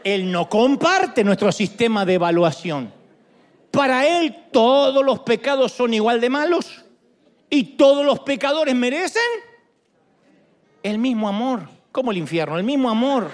Él 0.06 0.30
no 0.30 0.48
comparte 0.48 1.24
nuestro 1.24 1.50
sistema 1.50 2.04
de 2.04 2.14
evaluación. 2.14 2.92
Para 3.72 4.06
Él 4.06 4.44
todos 4.52 5.04
los 5.04 5.18
pecados 5.18 5.72
son 5.72 5.94
igual 5.94 6.20
de 6.20 6.30
malos 6.30 6.84
y 7.50 7.76
todos 7.76 8.06
los 8.06 8.20
pecadores 8.20 8.72
merecen 8.76 9.20
el 10.84 10.98
mismo 10.98 11.28
amor. 11.28 11.68
Como 11.90 12.12
el 12.12 12.18
infierno, 12.18 12.56
el 12.56 12.62
mismo 12.62 12.88
amor. 12.88 13.32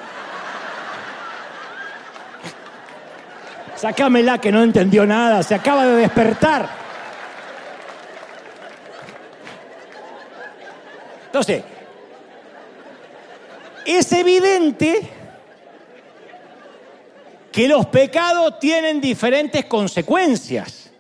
Sácamela 3.77 4.39
que 4.39 4.51
no 4.51 4.63
entendió 4.63 5.05
nada, 5.05 5.43
se 5.43 5.55
acaba 5.55 5.85
de 5.85 5.97
despertar. 5.97 6.71
Entonces, 11.27 11.65
es 13.85 14.11
evidente 14.13 15.22
que 17.53 17.69
los 17.69 17.87
pecados 17.87 18.59
tienen 18.59 19.01
diferentes 19.01 19.67
consecuencias. 19.67 20.91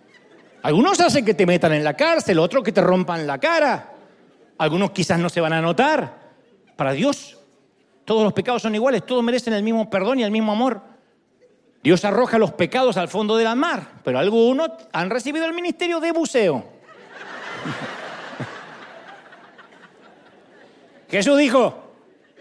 Algunos 0.62 1.00
hacen 1.00 1.24
que 1.24 1.34
te 1.34 1.46
metan 1.46 1.72
en 1.72 1.82
la 1.82 1.94
cárcel, 1.94 2.38
otros 2.38 2.62
que 2.62 2.72
te 2.72 2.82
rompan 2.82 3.26
la 3.26 3.38
cara. 3.38 3.94
Algunos 4.58 4.90
quizás 4.90 5.18
no 5.18 5.30
se 5.30 5.40
van 5.40 5.54
a 5.54 5.62
notar. 5.62 6.20
Para 6.76 6.92
Dios, 6.92 7.38
todos 8.04 8.22
los 8.22 8.32
pecados 8.32 8.62
son 8.62 8.74
iguales, 8.74 9.04
todos 9.04 9.24
merecen 9.24 9.54
el 9.54 9.62
mismo 9.62 9.88
perdón 9.88 10.20
y 10.20 10.24
el 10.24 10.30
mismo 10.30 10.52
amor. 10.52 10.82
Dios 11.82 12.04
arroja 12.04 12.38
los 12.38 12.52
pecados 12.52 12.96
al 12.96 13.08
fondo 13.08 13.36
de 13.36 13.44
la 13.44 13.56
mar, 13.56 13.88
pero 14.04 14.18
algunos 14.18 14.70
han 14.92 15.10
recibido 15.10 15.46
el 15.46 15.52
ministerio 15.52 15.98
de 15.98 16.12
buceo. 16.12 16.64
Jesús 21.10 21.38
dijo, 21.38 21.94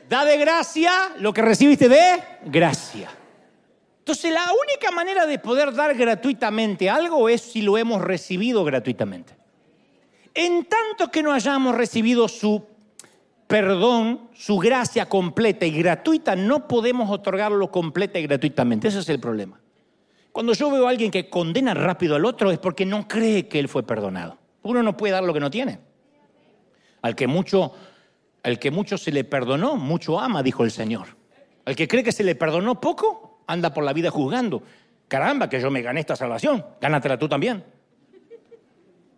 da 0.08 0.26
de 0.26 0.38
gracia 0.38 1.14
lo 1.18 1.34
que 1.34 1.42
recibiste 1.42 1.90
de 1.90 2.24
gracia. 2.46 3.10
Entonces 4.02 4.34
la 4.34 4.46
única 4.46 4.90
manera 4.92 5.28
de 5.28 5.38
poder 5.38 5.74
dar 5.74 5.96
gratuitamente 5.96 6.90
algo 6.90 7.30
es 7.30 7.42
si 7.42 7.62
lo 7.62 7.78
hemos 7.78 8.02
recibido 8.02 8.64
gratuitamente. 8.64 9.36
En 10.34 10.66
tanto 10.66 11.12
que 11.12 11.22
no 11.22 11.32
hayamos 11.32 11.76
recibido 11.76 12.28
su 12.28 12.66
perdón, 13.46 14.30
su 14.34 14.58
gracia 14.58 15.08
completa 15.08 15.66
y 15.66 15.72
gratuita, 15.72 16.36
no 16.36 16.68
podemos 16.68 17.12
otorgarlo 17.12 17.70
completa 17.70 18.18
y 18.18 18.24
gratuitamente. 18.24 18.88
Ese 18.88 19.00
es 19.00 19.10
el 19.10 19.20
problema. 19.20 19.60
Cuando 20.32 20.54
yo 20.54 20.72
veo 20.72 20.88
a 20.88 20.90
alguien 20.90 21.12
que 21.12 21.30
condena 21.30 21.74
rápido 21.74 22.16
al 22.16 22.26
otro 22.26 22.50
es 22.50 22.58
porque 22.58 22.86
no 22.86 23.08
cree 23.08 23.48
que 23.48 23.60
él 23.60 23.68
fue 23.68 23.84
perdonado. 23.84 24.38
Uno 24.64 24.82
no 24.82 24.98
puede 24.98 25.14
dar 25.14 25.24
lo 25.24 25.34
que 25.34 25.40
no 25.40 25.52
tiene. 25.52 25.80
Al 27.02 27.16
que 27.16 27.28
mucho, 27.28 27.74
al 28.42 28.58
que 28.58 28.72
mucho 28.72 28.98
se 28.98 29.12
le 29.12 29.26
perdonó, 29.26 29.76
mucho 29.76 30.20
ama, 30.20 30.42
dijo 30.42 30.64
el 30.64 30.72
Señor. 30.72 31.08
Al 31.66 31.76
que 31.76 31.88
cree 31.88 32.04
que 32.04 32.12
se 32.12 32.24
le 32.24 32.36
perdonó 32.36 32.80
poco, 32.80 33.31
anda 33.52 33.74
por 33.74 33.84
la 33.84 33.94
vida 33.94 34.10
juzgando. 34.10 34.64
Caramba, 35.08 35.50
que 35.50 35.60
yo 35.60 35.70
me 35.70 35.82
gané 35.82 36.00
esta 36.00 36.16
salvación, 36.16 36.66
gánatela 36.80 37.18
tú 37.18 37.28
también. 37.28 37.64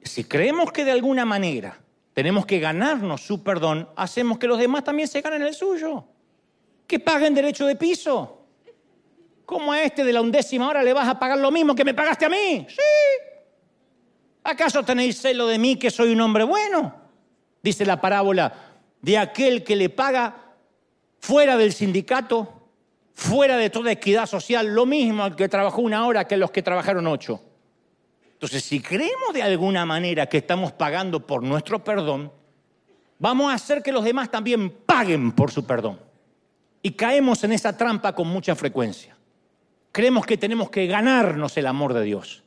Si 0.01 0.23
creemos 0.23 0.71
que 0.71 0.83
de 0.83 0.91
alguna 0.91 1.23
manera 1.23 1.77
tenemos 2.13 2.45
que 2.45 2.59
ganarnos 2.59 3.21
su 3.21 3.43
perdón, 3.43 3.87
hacemos 3.95 4.37
que 4.37 4.47
los 4.47 4.57
demás 4.57 4.83
también 4.83 5.07
se 5.07 5.21
ganen 5.21 5.43
el 5.43 5.53
suyo. 5.53 6.05
Que 6.87 6.99
paguen 6.99 7.33
derecho 7.33 7.65
de 7.65 7.75
piso. 7.75 8.39
¿Cómo 9.45 9.71
a 9.71 9.83
este 9.83 10.03
de 10.03 10.13
la 10.13 10.21
undécima 10.21 10.67
hora 10.67 10.83
le 10.83 10.93
vas 10.93 11.07
a 11.07 11.19
pagar 11.19 11.37
lo 11.37 11.51
mismo 11.51 11.75
que 11.75 11.85
me 11.85 11.93
pagaste 11.93 12.25
a 12.25 12.29
mí? 12.29 12.65
Sí. 12.69 12.75
¿Acaso 14.43 14.83
tenéis 14.83 15.21
celo 15.21 15.47
de 15.47 15.57
mí 15.57 15.77
que 15.77 15.91
soy 15.91 16.11
un 16.11 16.21
hombre 16.21 16.43
bueno? 16.43 16.93
Dice 17.61 17.85
la 17.85 18.01
parábola 18.01 18.53
de 19.01 19.17
aquel 19.17 19.63
que 19.63 19.75
le 19.75 19.89
paga 19.89 20.55
fuera 21.19 21.55
del 21.55 21.71
sindicato 21.71 22.62
fuera 23.13 23.57
de 23.57 23.69
toda 23.69 23.91
equidad 23.91 24.25
social, 24.25 24.73
lo 24.73 24.85
mismo 24.85 25.23
al 25.23 25.35
que 25.35 25.49
trabajó 25.49 25.81
una 25.81 26.05
hora 26.05 26.27
que 26.27 26.37
los 26.37 26.51
que 26.51 26.61
trabajaron 26.61 27.07
ocho. 27.07 27.41
Entonces, 28.33 28.63
si 28.63 28.81
creemos 28.81 29.33
de 29.33 29.43
alguna 29.43 29.85
manera 29.85 30.27
que 30.27 30.37
estamos 30.37 30.73
pagando 30.73 31.25
por 31.25 31.43
nuestro 31.43 31.83
perdón, 31.83 32.31
vamos 33.19 33.51
a 33.51 33.55
hacer 33.55 33.81
que 33.81 33.91
los 33.91 34.03
demás 34.03 34.29
también 34.29 34.69
paguen 34.69 35.31
por 35.31 35.51
su 35.51 35.65
perdón. 35.65 35.99
Y 36.81 36.91
caemos 36.91 37.43
en 37.45 37.53
esa 37.53 37.77
trampa 37.77 38.13
con 38.13 38.27
mucha 38.27 38.55
frecuencia. 38.55 39.15
Creemos 39.93 40.25
que 40.25 40.37
tenemos 40.37 40.69
que 40.69 40.87
ganarnos 40.87 41.55
el 41.55 41.67
amor 41.67 41.93
de 41.93 42.03
Dios. 42.03 42.43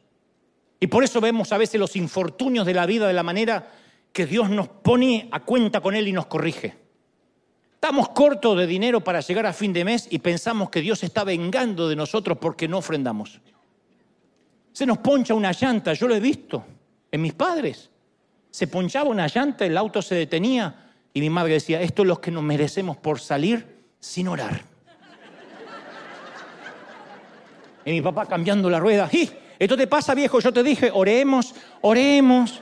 Y 0.78 0.88
por 0.88 1.02
eso 1.02 1.20
vemos 1.20 1.52
a 1.52 1.58
veces 1.58 1.80
los 1.80 1.96
infortunios 1.96 2.66
de 2.66 2.74
la 2.74 2.84
vida 2.84 3.06
de 3.06 3.14
la 3.14 3.22
manera 3.22 3.72
que 4.12 4.26
Dios 4.26 4.50
nos 4.50 4.68
pone 4.68 5.28
a 5.32 5.40
cuenta 5.40 5.80
con 5.80 5.94
Él 5.94 6.08
y 6.08 6.12
nos 6.12 6.26
corrige. 6.26 6.85
Estamos 7.86 8.08
cortos 8.08 8.58
de 8.58 8.66
dinero 8.66 9.00
para 9.00 9.20
llegar 9.20 9.46
a 9.46 9.52
fin 9.52 9.72
de 9.72 9.84
mes 9.84 10.08
y 10.10 10.18
pensamos 10.18 10.70
que 10.70 10.80
Dios 10.80 11.04
está 11.04 11.22
vengando 11.22 11.88
de 11.88 11.94
nosotros 11.94 12.36
porque 12.40 12.66
no 12.66 12.78
ofrendamos. 12.78 13.40
Se 14.72 14.84
nos 14.84 14.98
poncha 14.98 15.34
una 15.34 15.52
llanta, 15.52 15.92
yo 15.92 16.08
lo 16.08 16.16
he 16.16 16.18
visto 16.18 16.66
en 17.12 17.22
mis 17.22 17.32
padres. 17.32 17.88
Se 18.50 18.66
ponchaba 18.66 19.08
una 19.08 19.28
llanta, 19.28 19.64
el 19.64 19.76
auto 19.76 20.02
se 20.02 20.16
detenía 20.16 20.90
y 21.14 21.20
mi 21.20 21.30
madre 21.30 21.52
decía, 21.52 21.80
esto 21.80 22.02
es 22.02 22.08
lo 22.08 22.20
que 22.20 22.32
nos 22.32 22.42
merecemos 22.42 22.96
por 22.96 23.20
salir 23.20 23.84
sin 24.00 24.26
orar. 24.26 24.64
Y 27.84 27.92
mi 27.92 28.00
papá 28.00 28.26
cambiando 28.26 28.68
la 28.68 28.80
rueda, 28.80 29.08
¡y! 29.12 29.30
Esto 29.60 29.76
te 29.76 29.86
pasa, 29.86 30.12
viejo, 30.16 30.40
yo 30.40 30.52
te 30.52 30.64
dije, 30.64 30.90
oremos, 30.92 31.54
oremos. 31.82 32.60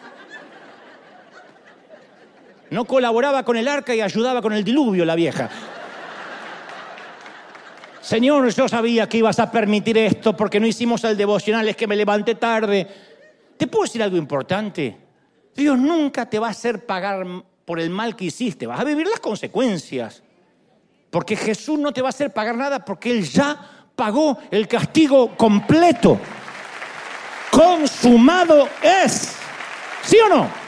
No 2.70 2.84
colaboraba 2.84 3.44
con 3.44 3.56
el 3.56 3.68
arca 3.68 3.94
y 3.94 4.00
ayudaba 4.00 4.42
con 4.42 4.52
el 4.52 4.64
diluvio 4.64 5.04
la 5.04 5.14
vieja. 5.14 5.50
Señor, 8.00 8.50
yo 8.52 8.68
sabía 8.68 9.08
que 9.08 9.18
ibas 9.18 9.38
a 9.38 9.50
permitir 9.50 9.96
esto 9.96 10.36
porque 10.36 10.60
no 10.60 10.66
hicimos 10.66 11.02
el 11.04 11.16
devocional, 11.16 11.66
es 11.68 11.76
que 11.76 11.86
me 11.86 11.96
levanté 11.96 12.34
tarde. 12.34 12.86
¿Te 13.56 13.66
puedo 13.66 13.84
decir 13.84 14.02
algo 14.02 14.16
importante? 14.16 14.96
Dios 15.54 15.78
nunca 15.78 16.28
te 16.28 16.38
va 16.38 16.48
a 16.48 16.50
hacer 16.50 16.84
pagar 16.84 17.24
por 17.64 17.80
el 17.80 17.88
mal 17.88 18.14
que 18.14 18.26
hiciste, 18.26 18.66
vas 18.66 18.80
a 18.80 18.84
vivir 18.84 19.06
las 19.06 19.20
consecuencias. 19.20 20.22
Porque 21.10 21.34
Jesús 21.36 21.78
no 21.78 21.92
te 21.92 22.02
va 22.02 22.08
a 22.08 22.10
hacer 22.10 22.32
pagar 22.32 22.56
nada 22.56 22.84
porque 22.84 23.10
Él 23.10 23.24
ya 23.24 23.56
pagó 23.96 24.36
el 24.50 24.68
castigo 24.68 25.36
completo. 25.36 26.18
Consumado 27.50 28.68
es. 28.82 29.36
¿Sí 30.02 30.18
o 30.26 30.28
no? 30.28 30.63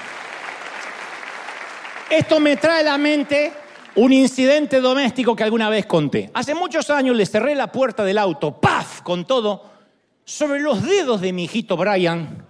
Esto 2.11 2.39
me 2.39 2.57
trae 2.57 2.81
a 2.81 2.85
la 2.85 2.99
mente 2.99 3.53
un 3.97 4.13
incidente 4.13 4.81
doméstico 4.81 5.35
que 5.35 5.43
alguna 5.43 5.69
vez 5.69 5.87
conté. 5.87 6.31
Hace 6.35 6.55
muchos 6.55 6.89
años 6.91 7.17
le 7.17 7.27
cerré 7.27 7.55
la 7.55 7.73
puerta 7.73 8.05
del 8.05 8.19
auto, 8.19 8.61
¡paf! 8.61 9.01
con 9.03 9.27
todo, 9.27 9.65
sobre 10.25 10.61
los 10.61 10.85
dedos 10.85 11.21
de 11.21 11.33
mi 11.33 11.45
hijito 11.45 11.77
Brian. 11.77 12.47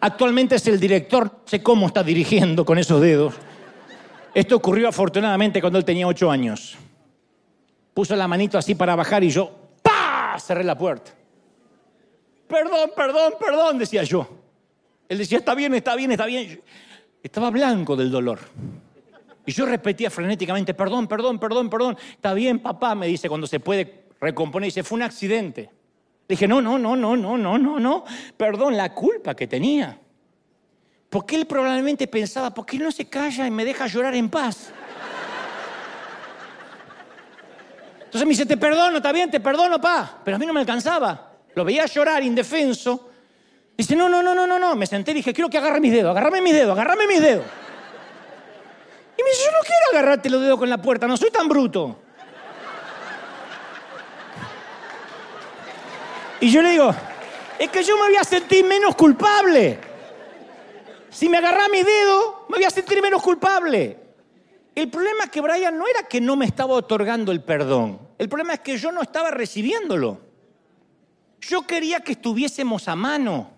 Actualmente 0.00 0.56
es 0.56 0.66
el 0.66 0.80
director, 0.80 1.40
sé 1.44 1.62
cómo 1.62 1.86
está 1.86 2.02
dirigiendo 2.02 2.64
con 2.64 2.78
esos 2.78 3.00
dedos. 3.00 3.34
Esto 4.34 4.56
ocurrió 4.56 4.88
afortunadamente 4.88 5.60
cuando 5.60 5.78
él 5.78 5.84
tenía 5.84 6.06
ocho 6.06 6.30
años. 6.30 6.76
Puso 7.94 8.16
la 8.16 8.26
manito 8.26 8.58
así 8.58 8.74
para 8.74 8.96
bajar 8.96 9.22
y 9.22 9.30
yo, 9.30 9.50
¡pa! 9.82 10.36
Cerré 10.38 10.64
la 10.64 10.76
puerta. 10.76 11.12
Perdón, 12.48 12.90
perdón, 12.94 13.34
perdón, 13.38 13.78
decía 13.78 14.02
yo. 14.02 14.28
Él 15.08 15.18
decía, 15.18 15.38
está 15.38 15.54
bien, 15.54 15.74
está 15.74 15.94
bien, 15.94 16.10
está 16.10 16.26
bien. 16.26 16.60
Estaba 17.22 17.50
blanco 17.50 17.96
del 17.96 18.10
dolor. 18.10 18.40
Y 19.46 19.52
yo 19.52 19.64
repetía 19.64 20.10
frenéticamente, 20.10 20.74
perdón, 20.74 21.06
perdón, 21.06 21.38
perdón, 21.38 21.70
perdón. 21.70 21.96
Está 22.10 22.34
bien, 22.34 22.58
papá, 22.58 22.96
me 22.96 23.06
dice 23.06 23.28
cuando 23.28 23.46
se 23.46 23.60
puede 23.60 24.06
recomponer. 24.20 24.66
Dice, 24.66 24.82
fue 24.82 24.96
un 24.96 25.02
accidente. 25.02 25.70
dije, 26.28 26.48
no, 26.48 26.60
no, 26.60 26.76
no, 26.78 26.96
no, 26.96 27.16
no, 27.16 27.38
no, 27.38 27.56
no, 27.56 27.78
no. 27.78 28.04
Perdón, 28.36 28.76
la 28.76 28.92
culpa 28.92 29.36
que 29.36 29.46
tenía. 29.46 30.00
Porque 31.08 31.36
él 31.36 31.46
probablemente 31.46 32.08
pensaba, 32.08 32.52
¿por 32.52 32.66
qué 32.66 32.76
no 32.76 32.90
se 32.90 33.08
calla 33.08 33.46
y 33.46 33.50
me 33.52 33.64
deja 33.64 33.86
llorar 33.86 34.16
en 34.16 34.28
paz? 34.28 34.72
Entonces 38.06 38.26
me 38.26 38.30
dice, 38.30 38.46
te 38.46 38.56
perdono, 38.56 38.96
está 38.96 39.12
bien, 39.12 39.30
te 39.30 39.38
perdono, 39.38 39.80
pa. 39.80 40.20
Pero 40.24 40.36
a 40.36 40.38
mí 40.40 40.46
no 40.46 40.52
me 40.52 40.60
alcanzaba. 40.60 41.34
Lo 41.54 41.64
veía 41.64 41.86
llorar 41.86 42.24
indefenso. 42.24 43.10
Dice, 43.76 43.94
no, 43.94 44.08
no, 44.08 44.24
no, 44.24 44.34
no, 44.34 44.44
no, 44.44 44.58
no. 44.58 44.74
Me 44.74 44.86
senté 44.86 45.12
y 45.12 45.14
dije, 45.14 45.32
quiero 45.32 45.48
que 45.48 45.58
agarre 45.58 45.78
mis 45.78 45.92
dedos, 45.92 46.10
agarrame 46.10 46.40
mis 46.40 46.52
dedos, 46.52 46.72
agarrame 46.72 47.06
mis 47.06 47.20
dedos. 47.20 47.44
Y 49.18 49.22
me 49.22 49.30
dice, 49.30 49.42
yo 49.44 49.52
no 49.52 49.58
quiero 49.60 49.90
agarrarte 49.92 50.30
los 50.30 50.42
dedos 50.42 50.58
con 50.58 50.68
la 50.68 50.78
puerta, 50.78 51.06
no 51.06 51.16
soy 51.16 51.30
tan 51.30 51.48
bruto. 51.48 51.98
Y 56.40 56.50
yo 56.50 56.62
le 56.62 56.70
digo, 56.70 56.94
es 57.58 57.70
que 57.70 57.82
yo 57.82 57.96
me 57.96 58.08
voy 58.08 58.16
a 58.16 58.24
sentir 58.24 58.64
menos 58.64 58.94
culpable. 58.94 59.78
Si 61.08 61.28
me 61.28 61.38
agarra 61.38 61.68
mi 61.68 61.82
dedo, 61.82 62.44
me 62.48 62.56
voy 62.56 62.64
a 62.64 62.70
sentir 62.70 63.00
menos 63.00 63.22
culpable. 63.22 63.98
El 64.74 64.90
problema 64.90 65.24
es 65.24 65.30
que 65.30 65.40
Brian 65.40 65.78
no 65.78 65.86
era 65.88 66.06
que 66.06 66.20
no 66.20 66.36
me 66.36 66.44
estaba 66.44 66.74
otorgando 66.74 67.32
el 67.32 67.42
perdón. 67.42 67.98
El 68.18 68.28
problema 68.28 68.52
es 68.52 68.60
que 68.60 68.76
yo 68.76 68.92
no 68.92 69.00
estaba 69.00 69.30
recibiéndolo. 69.30 70.20
Yo 71.40 71.66
quería 71.66 72.00
que 72.00 72.12
estuviésemos 72.12 72.86
a 72.86 72.94
mano. 72.94 73.55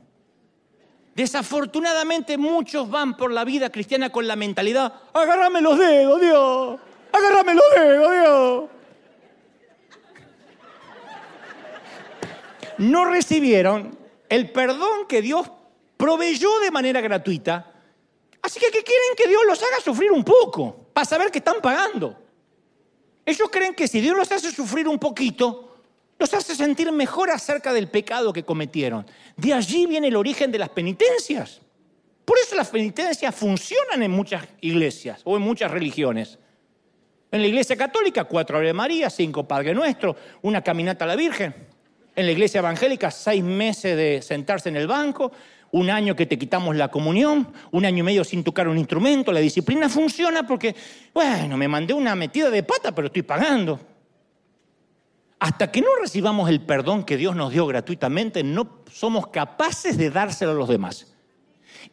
Desafortunadamente 1.19 2.39
muchos 2.39 2.89
van 2.89 3.17
por 3.17 3.33
la 3.33 3.45
vida 3.45 3.71
cristiana 3.71 4.09
con 4.09 4.29
la 4.29 4.37
mentalidad, 4.37 4.93
agárrame 5.13 5.61
los 5.61 5.77
dedos, 5.77 6.21
Dios, 6.21 6.81
agárrame 7.11 7.55
los 7.55 7.65
dedos, 7.75 8.13
Dios. 8.13 8.71
No 12.79 13.05
recibieron 13.07 13.99
el 14.29 14.53
perdón 14.53 15.09
que 15.09 15.21
Dios 15.21 15.51
proveyó 15.97 16.61
de 16.61 16.71
manera 16.71 17.01
gratuita. 17.01 17.69
Así 18.41 18.61
que 18.61 18.67
¿qué 18.67 18.85
quieren 18.85 19.17
que 19.17 19.27
Dios 19.27 19.43
los 19.45 19.61
haga 19.61 19.81
sufrir 19.83 20.13
un 20.13 20.23
poco 20.23 20.87
para 20.93 21.05
saber 21.05 21.33
que 21.33 21.39
están 21.39 21.61
pagando? 21.61 22.17
Ellos 23.27 23.49
creen 23.51 23.75
que 23.75 23.89
si 23.89 24.01
Dios 24.01 24.17
los 24.17 24.31
hace 24.31 24.53
sufrir 24.53 24.87
un 24.87 25.01
poquito, 25.01 25.68
los 26.19 26.35
hace 26.35 26.55
sentir 26.55 26.91
mejor 26.91 27.31
acerca 27.31 27.73
del 27.73 27.89
pecado 27.89 28.33
que 28.33 28.45
cometieron. 28.45 29.07
De 29.37 29.53
allí 29.53 29.87
viene 29.87 30.09
el 30.09 30.17
origen 30.17 30.51
de 30.51 30.59
las 30.59 30.69
penitencias. 30.71 31.61
Por 32.25 32.37
eso 32.39 32.57
las 32.57 32.69
penitencias 32.69 33.35
funcionan 33.35 34.03
en 34.03 34.11
muchas 34.11 34.45
iglesias 34.61 35.21
o 35.25 35.37
en 35.37 35.43
muchas 35.43 35.71
religiones. 35.71 36.39
En 37.31 37.41
la 37.43 37.47
iglesia 37.47 37.77
católica, 37.77 38.25
cuatro 38.25 38.59
Ave 38.59 38.73
María, 38.73 39.11
cinco 39.11 39.47
Padre 39.47 39.75
Nuestro, 39.75 40.17
una 40.43 40.63
caminata 40.63 41.05
a 41.05 41.09
la 41.09 41.17
Virgen. 41.17 41.55
En 42.17 42.27
la 42.27 42.33
iglesia 42.33 42.59
evangélica, 42.59 43.11
seis 43.11 43.45
meses 43.45 43.97
de 43.97 44.21
sentarse 44.23 44.69
en 44.69 44.77
el 44.77 44.87
banco, 44.87 45.31
un 45.71 45.91
año 45.91 46.17
que 46.17 46.27
te 46.27 46.39
quitamos 46.39 46.75
la 46.75 46.89
comunión, 46.89 47.53
un 47.71 47.85
año 47.85 47.99
y 47.99 48.03
medio 48.03 48.25
sin 48.25 48.43
tocar 48.43 48.67
un 48.67 48.79
instrumento. 48.79 49.31
La 49.31 49.41
disciplina 49.41 49.89
funciona 49.89 50.47
porque, 50.47 50.75
bueno, 51.15 51.57
me 51.57 51.69
mandé 51.69 51.95
una 51.95 52.15
metida 52.15 52.51
de 52.51 52.63
pata, 52.63 52.95
pero 52.95 53.07
estoy 53.07 53.23
pagando. 53.23 53.79
Hasta 55.41 55.71
que 55.71 55.81
no 55.81 55.89
recibamos 56.01 56.49
el 56.49 56.61
perdón 56.61 57.05
que 57.05 57.17
Dios 57.17 57.37
nos 57.37 57.53
dio 57.53 57.67
gratuitamente, 57.67 58.43
no 58.43 58.83
somos 58.93 59.29
capaces 59.29 59.97
de 59.97 60.11
dárselo 60.11 60.53
a 60.53 60.55
los 60.55 60.69
demás. 60.69 61.15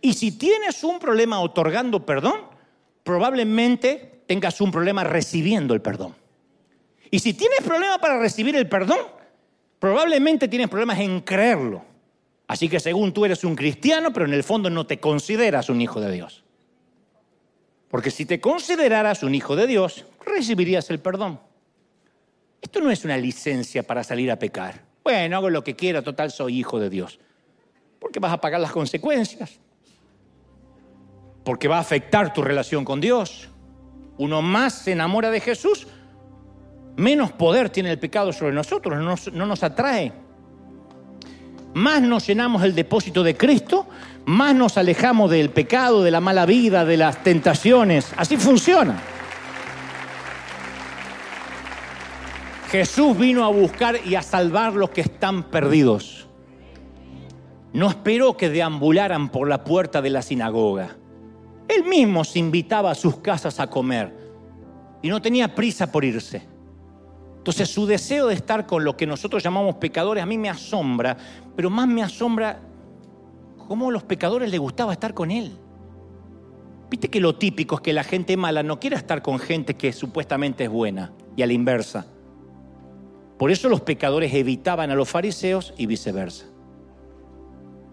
Y 0.02 0.14
si 0.14 0.32
tienes 0.32 0.84
un 0.84 1.00
problema 1.00 1.39
otorgando 1.39 2.06
perdón, 2.06 2.41
probablemente 3.04 4.24
tengas 4.26 4.60
un 4.62 4.72
problema 4.72 5.04
recibiendo 5.04 5.74
el 5.74 5.82
perdón. 5.82 6.16
Y 7.12 7.20
si 7.20 7.34
tienes 7.34 7.62
problema 7.62 8.00
para 8.00 8.20
recibir 8.20 8.56
el 8.56 8.68
perdón, 8.68 9.00
probablemente 9.80 10.48
tienes 10.48 10.68
problemas 10.68 11.00
en 11.00 11.22
creerlo. 11.22 11.84
Así 12.48 12.68
que 12.68 12.80
según 12.80 13.14
tú 13.14 13.26
eres 13.26 13.43
un 13.43 13.56
cristiano, 13.56 14.12
pero 14.12 14.26
en 14.26 14.34
el 14.34 14.43
fondo 14.43 14.70
no 14.70 14.88
te 14.88 15.00
consideras 15.00 15.70
un 15.70 15.82
hijo 15.82 16.02
de 16.02 16.12
Dios. 16.12 16.43
Porque 17.89 18.12
si 18.12 18.26
te 18.26 18.41
consideraras 18.41 19.24
un 19.24 19.36
hijo 19.36 19.56
de 19.56 19.68
Dios, 19.68 20.06
recibirías 20.26 20.89
el 20.89 21.00
perdón. 21.00 21.39
Esto 22.62 22.80
no 22.80 22.91
es 22.91 23.06
una 23.06 23.18
licencia 23.18 23.84
para 23.84 24.03
salir 24.03 24.32
a 24.32 24.39
pecar. 24.39 24.82
Bueno, 25.03 25.38
hago 25.38 25.49
lo 25.49 25.64
que 25.64 25.76
quiera, 25.76 26.01
total 26.01 26.32
soy 26.32 26.60
hijo 26.60 26.80
de 26.80 26.89
Dios. 26.89 27.20
Porque 27.99 28.20
vas 28.20 28.34
a 28.34 28.41
pagar 28.41 28.60
las 28.60 28.72
consecuencias. 28.72 29.60
Porque 31.43 31.68
va 31.68 31.78
a 31.78 31.82
afectar 31.82 32.34
tu 32.34 32.41
relación 32.41 32.84
con 32.84 32.99
Dios. 32.99 33.49
Uno 34.18 34.41
más 34.41 34.74
se 34.74 34.93
enamora 34.93 35.30
de 35.30 35.41
Jesús, 35.41 35.88
menos 36.95 37.32
poder 37.34 37.70
tiene 37.70 37.91
el 37.91 37.99
pecado 37.99 38.32
sobre 38.34 38.53
nosotros, 38.53 38.97
no 38.97 39.03
nos, 39.03 39.32
no 39.32 39.45
nos 39.45 39.62
atrae. 39.64 40.12
Más 41.74 42.01
nos 42.01 42.26
llenamos 42.26 42.64
el 42.64 42.74
depósito 42.74 43.22
de 43.22 43.36
Cristo, 43.36 43.86
más 44.26 44.56
nos 44.56 44.78
alejamos 44.78 45.30
del 45.30 45.49
pecado, 45.49 46.03
de 46.03 46.12
la 46.12 46.22
mala 46.22 46.45
vida, 46.45 46.86
de 46.86 46.97
las 46.97 47.22
tentaciones. 47.22 48.12
Así 48.16 48.38
funciona. 48.38 49.01
Jesús 52.76 53.17
vino 53.17 53.45
a 53.45 53.47
buscar 53.47 54.05
y 54.05 54.15
a 54.15 54.21
salvar 54.21 54.73
los 54.73 54.89
que 54.89 54.99
están 54.99 55.43
perdidos. 55.43 56.28
No 57.71 57.88
esperó 57.88 58.36
que 58.36 58.49
deambularan 58.49 59.30
por 59.30 59.47
la 59.47 59.63
puerta 59.63 60.01
de 60.01 60.09
la 60.09 60.21
sinagoga. 60.21 60.97
Él 61.69 61.86
mismo 61.86 62.26
se 62.26 62.39
invitaba 62.39 62.91
a 62.91 62.95
sus 62.95 63.15
casas 63.19 63.61
a 63.61 63.67
comer 63.67 64.13
y 65.01 65.07
no 65.07 65.21
tenía 65.21 65.55
prisa 65.55 65.89
por 65.89 66.03
irse. 66.03 66.45
Entonces 67.38 67.69
su 67.69 67.86
deseo 67.86 68.28
de 68.28 68.34
estar 68.34 68.65
con 68.65 68.84
lo 68.84 68.97
que 68.97 69.07
nosotros 69.07 69.41
llamamos 69.41 69.76
pecadores 69.76 70.21
a 70.21 70.26
mí 70.26 70.38
me 70.38 70.49
asombra, 70.49 71.15
pero 71.55 71.69
más 71.69 71.88
me 71.88 72.03
asombra 72.03 72.59
cómo 73.69 73.88
a 73.88 73.93
los 73.93 74.03
pecadores 74.03 74.51
les 74.51 74.59
gustaba 74.59 74.91
estar 74.91 75.13
con 75.13 75.32
él. 75.32 75.57
Viste 76.89 77.07
que 77.09 77.21
lo 77.21 77.36
típico 77.36 77.76
es 77.76 77.82
que 77.82 77.93
la 77.93 78.03
gente 78.03 78.36
mala 78.36 78.63
no 78.63 78.82
quiere 78.82 78.97
estar 78.97 79.21
con 79.21 79.39
gente 79.39 79.76
que 79.76 79.93
supuestamente 79.93 80.65
es 80.65 80.69
buena 80.69 81.13
y 81.38 81.41
a 81.41 81.47
la 81.47 81.53
inversa. 81.53 82.07
Por 83.38 83.51
eso 83.51 83.67
los 83.69 83.81
pecadores 83.81 84.33
evitaban 84.33 84.91
a 84.91 84.95
los 84.95 85.09
fariseos 85.09 85.73
y 85.77 85.86
viceversa. 85.88 86.45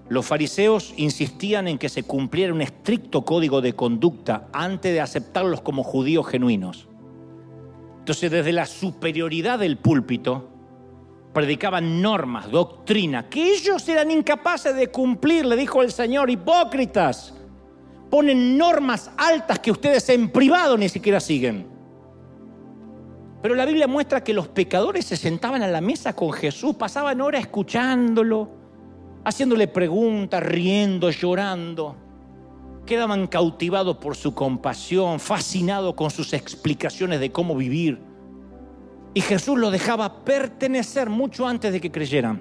Los 0.09 0.27
fariseos 0.27 0.93
insistían 0.97 1.69
en 1.69 1.79
que 1.79 1.89
se 1.89 2.03
cumpliera 2.03 2.53
un 2.53 2.61
estricto 2.61 3.25
código 3.25 3.61
de 3.61 3.75
conducta 3.75 4.49
antes 4.53 4.93
de 4.93 5.01
aceptarlos 5.01 5.63
como 5.63 5.83
judíos 5.83 6.27
genuinos. 6.27 6.87
Entonces, 7.99 8.31
desde 8.31 8.53
la 8.53 8.67
superioridad 8.67 9.59
del 9.59 9.79
púlpito, 9.79 10.49
predicaban 11.33 12.03
normas, 12.03 12.51
doctrina, 12.51 13.29
que 13.29 13.55
ellos 13.55 13.89
eran 13.89 14.11
incapaces 14.11 14.77
de 14.77 14.89
cumplir, 14.89 15.47
le 15.47 15.57
dijo 15.57 15.83
el 15.83 15.91
Señor, 15.91 16.29
hipócritas. 16.29 17.35
Ponen 18.11 18.59
normas 18.59 19.11
altas 19.17 19.61
que 19.61 19.71
ustedes 19.71 20.07
en 20.11 20.29
privado 20.31 20.77
ni 20.77 20.89
siquiera 20.91 21.21
siguen. 21.21 21.72
Pero 23.43 23.57
la 23.57 23.67
Biblia 23.67 23.89
muestra 23.89 24.23
que 24.23 24.33
los 24.33 24.47
pecadores 24.47 25.05
se 25.05 25.17
sentaban 25.17 25.63
a 25.63 25.69
la 25.69 25.81
mesa 25.81 26.15
con 26.15 26.33
Jesús, 26.33 26.77
pasaban 26.77 27.21
horas 27.21 27.41
escuchándolo, 27.41 28.49
haciéndole 29.25 29.67
preguntas, 29.67 30.41
riendo, 30.41 31.11
llorando. 31.11 31.97
Quedaban 32.87 33.27
cautivados 33.27 33.97
por 33.97 34.15
su 34.15 34.33
compasión, 34.33 35.19
fascinados 35.19 35.95
con 35.95 36.11
sus 36.11 36.33
explicaciones 36.33 37.19
de 37.19 37.33
cómo 37.33 37.57
vivir. 37.57 38.01
Y 39.13 39.21
Jesús 39.21 39.59
los 39.59 39.73
dejaba 39.73 40.25
pertenecer 40.25 41.11
mucho 41.11 41.47
antes 41.47 41.73
de 41.73 41.81
que 41.81 41.91
creyeran. 41.91 42.41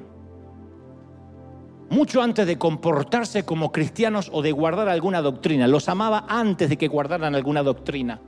Mucho 1.90 2.22
antes 2.22 2.46
de 2.46 2.60
comportarse 2.60 3.44
como 3.44 3.72
cristianos 3.72 4.30
o 4.32 4.44
de 4.44 4.52
guardar 4.52 4.88
alguna 4.88 5.22
doctrina. 5.22 5.68
Los 5.68 5.90
amaba 5.90 6.26
antes 6.30 6.70
de 6.70 6.78
que 6.78 6.88
guardaran 6.88 7.34
alguna 7.36 7.64
doctrina. 7.64 8.22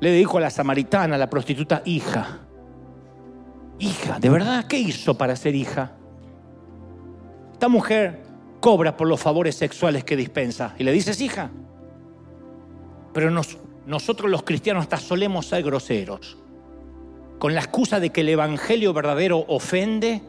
Le 0.00 0.12
dijo 0.12 0.38
a 0.38 0.40
la 0.42 0.50
samaritana, 0.50 1.14
a 1.14 1.18
la 1.18 1.30
prostituta, 1.30 1.82
hija. 1.84 2.40
Hija, 3.78 4.18
¿de 4.18 4.28
verdad 4.28 4.66
qué 4.66 4.78
hizo 4.78 5.16
para 5.16 5.34
ser 5.36 5.54
hija? 5.54 5.92
Esta 7.52 7.68
mujer 7.68 8.22
cobra 8.60 8.96
por 8.96 9.08
los 9.08 9.20
favores 9.20 9.56
sexuales 9.56 10.04
que 10.04 10.16
dispensa. 10.16 10.74
Y 10.78 10.84
le 10.84 10.92
dices, 10.92 11.20
hija. 11.20 11.50
Pero 13.12 13.30
nosotros 13.86 14.30
los 14.30 14.42
cristianos 14.42 14.82
hasta 14.82 14.96
solemos 14.96 15.46
ser 15.46 15.62
groseros. 15.62 16.38
Con 17.38 17.54
la 17.54 17.60
excusa 17.60 18.00
de 18.00 18.10
que 18.10 18.22
el 18.22 18.28
Evangelio 18.30 18.92
verdadero 18.92 19.44
ofende, 19.48 20.22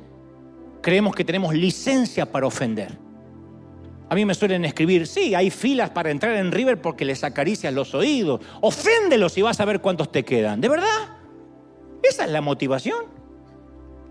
creemos 0.81 1.15
que 1.15 1.23
tenemos 1.23 1.53
licencia 1.53 2.31
para 2.31 2.47
ofender. 2.47 3.04
A 4.09 4.15
mí 4.15 4.23
me 4.23 4.35
suelen 4.35 4.65
escribir, 4.65 5.07
sí, 5.07 5.33
hay 5.33 5.49
filas 5.49 5.89
para 5.89 6.11
entrar 6.11 6.35
en 6.35 6.51
River 6.51 6.79
porque 6.79 7.05
les 7.05 7.23
acaricias 7.23 7.73
los 7.73 7.95
oídos. 7.95 8.41
Oféndelos 8.61 9.37
y 9.37 9.41
vas 9.41 9.59
a 9.59 9.65
ver 9.65 9.81
cuántos 9.81 10.11
te 10.11 10.23
quedan. 10.23 10.61
¿De 10.61 10.69
verdad? 10.69 11.17
¿Esa 12.03 12.25
es 12.25 12.31
la 12.31 12.41
motivación? 12.41 13.05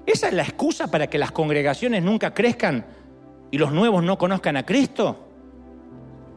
¿Esa 0.05 0.29
es 0.29 0.35
la 0.35 0.43
excusa 0.43 0.91
para 0.91 1.09
que 1.09 1.19
las 1.19 1.31
congregaciones 1.31 2.03
nunca 2.03 2.35
crezcan 2.35 2.87
y 3.51 3.59
los 3.59 3.73
nuevos 3.73 4.03
no 4.03 4.19
conozcan 4.19 4.57
a 4.57 4.67
Cristo? 4.67 5.29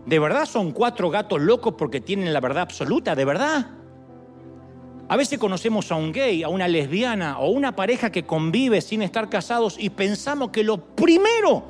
¿De 0.05 0.19
verdad 0.19 0.45
son 0.45 0.71
cuatro 0.71 1.09
gatos 1.09 1.41
locos 1.41 1.73
porque 1.77 1.99
tienen 1.99 2.31
la 2.31 2.39
verdad 2.39 2.61
absoluta? 2.61 3.15
¿De 3.15 3.25
verdad? 3.25 3.71
A 5.09 5.15
veces 5.15 5.39
conocemos 5.39 5.91
a 5.91 5.95
un 5.95 6.11
gay, 6.11 6.43
a 6.43 6.49
una 6.49 6.67
lesbiana 6.67 7.39
o 7.39 7.49
una 7.49 7.75
pareja 7.75 8.11
que 8.11 8.25
convive 8.25 8.81
sin 8.81 9.01
estar 9.01 9.29
casados 9.29 9.77
y 9.79 9.89
pensamos 9.89 10.49
que 10.51 10.63
lo 10.63 10.77
primero 10.95 11.65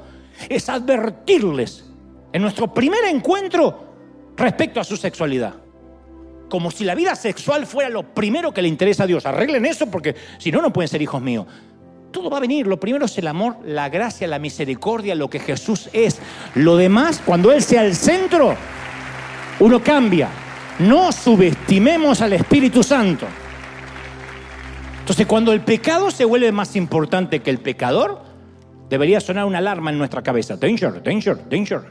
es 0.49 0.69
advertirles 0.69 1.85
en 2.31 2.41
nuestro 2.41 2.73
primer 2.73 3.05
encuentro 3.05 3.87
respecto 4.35 4.79
a 4.79 4.83
su 4.83 4.97
sexualidad. 4.97 5.55
Como 6.49 6.71
si 6.71 6.85
la 6.85 6.95
vida 6.95 7.15
sexual 7.15 7.65
fuera 7.65 7.89
lo 7.89 8.13
primero 8.13 8.53
que 8.53 8.61
le 8.61 8.67
interesa 8.67 9.03
a 9.03 9.07
Dios. 9.07 9.25
Arreglen 9.25 9.65
eso 9.65 9.87
porque 9.87 10.15
si 10.37 10.51
no, 10.51 10.61
no 10.61 10.71
pueden 10.71 10.87
ser 10.87 11.01
hijos 11.01 11.21
míos. 11.21 11.45
Todo 12.11 12.29
va 12.29 12.37
a 12.37 12.41
venir. 12.41 12.67
Lo 12.67 12.79
primero 12.79 13.05
es 13.05 13.17
el 13.17 13.27
amor, 13.27 13.57
la 13.65 13.89
gracia, 13.89 14.27
la 14.27 14.39
misericordia, 14.39 15.13
lo 15.15 15.29
que 15.29 15.39
Jesús 15.39 15.89
es. 15.91 16.19
Lo 16.55 16.77
demás, 16.77 17.21
cuando 17.25 17.51
Él 17.51 17.61
sea 17.61 17.83
el 17.85 17.95
centro, 17.95 18.55
uno 19.59 19.83
cambia. 19.83 20.29
No 20.79 21.11
subestimemos 21.11 22.21
al 22.21 22.33
Espíritu 22.33 22.83
Santo. 22.83 23.27
Entonces, 24.99 25.25
cuando 25.25 25.53
el 25.53 25.61
pecado 25.61 26.11
se 26.11 26.25
vuelve 26.25 26.51
más 26.51 26.75
importante 26.75 27.41
que 27.41 27.49
el 27.49 27.59
pecador, 27.59 28.26
debería 28.89 29.19
sonar 29.19 29.45
una 29.45 29.57
alarma 29.57 29.91
en 29.91 29.97
nuestra 29.97 30.21
cabeza. 30.21 30.57
Danger, 30.57 31.01
danger, 31.03 31.49
danger. 31.49 31.81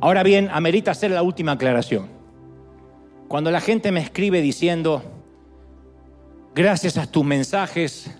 Ahora 0.00 0.22
bien, 0.22 0.48
amerita 0.52 0.92
hacer 0.92 1.10
la 1.10 1.22
última 1.22 1.52
aclaración. 1.52 2.06
Cuando 3.28 3.50
la 3.50 3.60
gente 3.60 3.92
me 3.92 4.00
escribe 4.00 4.40
diciendo, 4.40 5.02
gracias 6.54 6.96
a 6.96 7.10
tus 7.10 7.24
mensajes, 7.24 8.10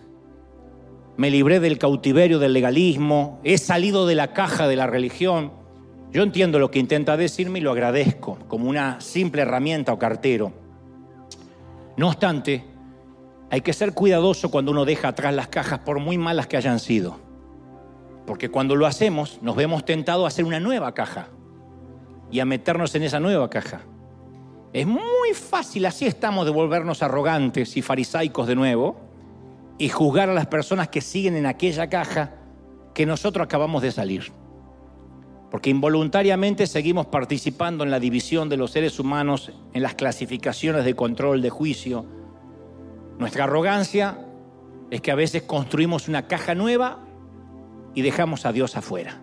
me 1.16 1.30
libré 1.30 1.60
del 1.60 1.78
cautiverio 1.78 2.38
del 2.38 2.52
legalismo, 2.52 3.40
he 3.42 3.58
salido 3.58 4.06
de 4.06 4.14
la 4.14 4.32
caja 4.32 4.68
de 4.68 4.76
la 4.76 4.86
religión, 4.86 5.52
yo 6.12 6.22
entiendo 6.22 6.58
lo 6.58 6.70
que 6.70 6.78
intenta 6.78 7.16
decirme 7.16 7.58
y 7.58 7.62
lo 7.62 7.72
agradezco 7.72 8.38
como 8.48 8.68
una 8.68 9.00
simple 9.00 9.42
herramienta 9.42 9.92
o 9.92 9.98
cartero. 9.98 10.52
No 11.96 12.08
obstante, 12.08 12.64
hay 13.50 13.60
que 13.60 13.72
ser 13.72 13.94
cuidadoso 13.94 14.50
cuando 14.50 14.72
uno 14.72 14.84
deja 14.84 15.08
atrás 15.08 15.34
las 15.34 15.48
cajas 15.48 15.80
por 15.80 15.98
muy 16.00 16.18
malas 16.18 16.46
que 16.46 16.56
hayan 16.56 16.78
sido. 16.78 17.27
Porque 18.28 18.50
cuando 18.50 18.76
lo 18.76 18.84
hacemos, 18.84 19.38
nos 19.40 19.56
vemos 19.56 19.86
tentados 19.86 20.24
a 20.24 20.28
hacer 20.28 20.44
una 20.44 20.60
nueva 20.60 20.92
caja 20.92 21.28
y 22.30 22.40
a 22.40 22.44
meternos 22.44 22.94
en 22.94 23.04
esa 23.04 23.20
nueva 23.20 23.48
caja. 23.48 23.80
Es 24.74 24.86
muy 24.86 25.32
fácil, 25.32 25.86
así 25.86 26.06
estamos, 26.06 26.44
de 26.44 26.52
volvernos 26.52 27.02
arrogantes 27.02 27.78
y 27.78 27.80
farisaicos 27.80 28.46
de 28.46 28.54
nuevo 28.54 29.00
y 29.78 29.88
juzgar 29.88 30.28
a 30.28 30.34
las 30.34 30.46
personas 30.46 30.88
que 30.88 31.00
siguen 31.00 31.36
en 31.36 31.46
aquella 31.46 31.88
caja 31.88 32.34
que 32.92 33.06
nosotros 33.06 33.46
acabamos 33.46 33.80
de 33.80 33.92
salir. 33.92 34.30
Porque 35.50 35.70
involuntariamente 35.70 36.66
seguimos 36.66 37.06
participando 37.06 37.82
en 37.82 37.90
la 37.90 37.98
división 37.98 38.50
de 38.50 38.58
los 38.58 38.72
seres 38.72 39.00
humanos, 39.00 39.52
en 39.72 39.82
las 39.82 39.94
clasificaciones 39.94 40.84
de 40.84 40.92
control, 40.92 41.40
de 41.40 41.48
juicio. 41.48 42.04
Nuestra 43.18 43.44
arrogancia 43.44 44.18
es 44.90 45.00
que 45.00 45.12
a 45.12 45.14
veces 45.14 45.44
construimos 45.44 46.08
una 46.08 46.26
caja 46.26 46.54
nueva 46.54 47.07
y 47.94 48.02
dejamos 48.02 48.46
a 48.46 48.52
Dios 48.52 48.76
afuera. 48.76 49.20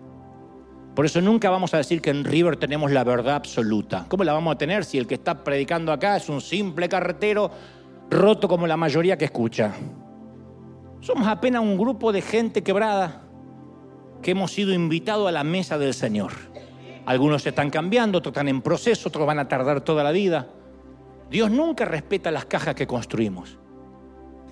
Por 0.94 1.04
eso 1.04 1.20
nunca 1.20 1.50
vamos 1.50 1.74
a 1.74 1.76
decir 1.76 2.00
que 2.00 2.08
en 2.08 2.24
River 2.24 2.56
tenemos 2.56 2.90
la 2.90 3.04
verdad 3.04 3.36
absoluta. 3.36 4.06
¿Cómo 4.08 4.24
la 4.24 4.32
vamos 4.32 4.54
a 4.54 4.58
tener 4.58 4.84
si 4.84 4.96
el 4.96 5.06
que 5.06 5.14
está 5.14 5.44
predicando 5.44 5.92
acá 5.92 6.16
es 6.16 6.30
un 6.30 6.40
simple 6.40 6.88
carretero 6.88 7.50
roto 8.10 8.48
como 8.48 8.66
la 8.66 8.78
mayoría 8.78 9.18
que 9.18 9.26
escucha? 9.26 9.74
Somos 11.00 11.28
apenas 11.28 11.60
un 11.62 11.76
grupo 11.76 12.12
de 12.12 12.22
gente 12.22 12.62
quebrada 12.62 13.22
que 14.22 14.30
hemos 14.30 14.52
sido 14.52 14.72
invitados 14.72 15.28
a 15.28 15.32
la 15.32 15.44
mesa 15.44 15.76
del 15.76 15.92
Señor. 15.92 16.32
Algunos 17.04 17.42
se 17.42 17.50
están 17.50 17.68
cambiando, 17.68 18.18
otros 18.18 18.32
están 18.32 18.48
en 18.48 18.62
proceso, 18.62 19.10
otros 19.10 19.26
van 19.26 19.38
a 19.38 19.48
tardar 19.48 19.82
toda 19.82 20.02
la 20.02 20.12
vida. 20.12 20.48
Dios 21.30 21.50
nunca 21.50 21.84
respeta 21.84 22.30
las 22.30 22.46
cajas 22.46 22.74
que 22.74 22.86
construimos. 22.86 23.58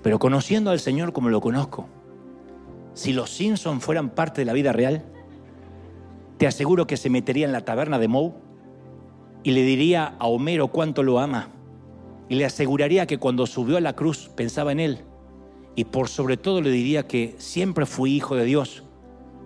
Pero 0.03 0.19
conociendo 0.19 0.71
al 0.71 0.79
Señor 0.79 1.15
como 1.15 1.31
lo 1.31 1.41
conozco, 1.41 1.89
si 2.95 3.13
los 3.13 3.31
Simpsons 3.31 3.85
fueran 3.85 4.11
parte 4.11 4.41
de 4.41 4.45
la 4.45 4.53
vida 4.53 4.73
real, 4.73 5.05
te 6.39 6.47
aseguro 6.47 6.87
que 6.87 6.97
se 6.97 7.11
metería 7.11 7.47
en 7.47 7.53
la 7.53 7.65
taberna 7.65 7.99
de 7.99 8.09
Moe 8.09 8.33
y 9.43 9.51
le 9.51 9.63
diría 9.63 10.15
a 10.19 10.27
Homero 10.27 10.69
cuánto 10.69 11.03
lo 11.03 11.21
ama. 11.21 11.49
Y 12.29 12.37
le 12.37 12.47
aseguraría 12.47 13.07
que 13.07 13.19
cuando 13.19 13.47
subió 13.47 13.77
a 13.77 13.81
la 13.81 13.95
cruz 13.95 14.31
pensaba 14.35 14.73
en 14.73 14.81
él. 14.81 15.01
Y 15.77 15.85
por 15.85 16.09
sobre 16.09 16.37
todo 16.37 16.63
le 16.63 16.71
diría 16.71 17.07
que 17.07 17.35
siempre 17.39 17.85
fui 17.85 18.15
hijo 18.15 18.37
de 18.37 18.45
Dios. 18.45 18.85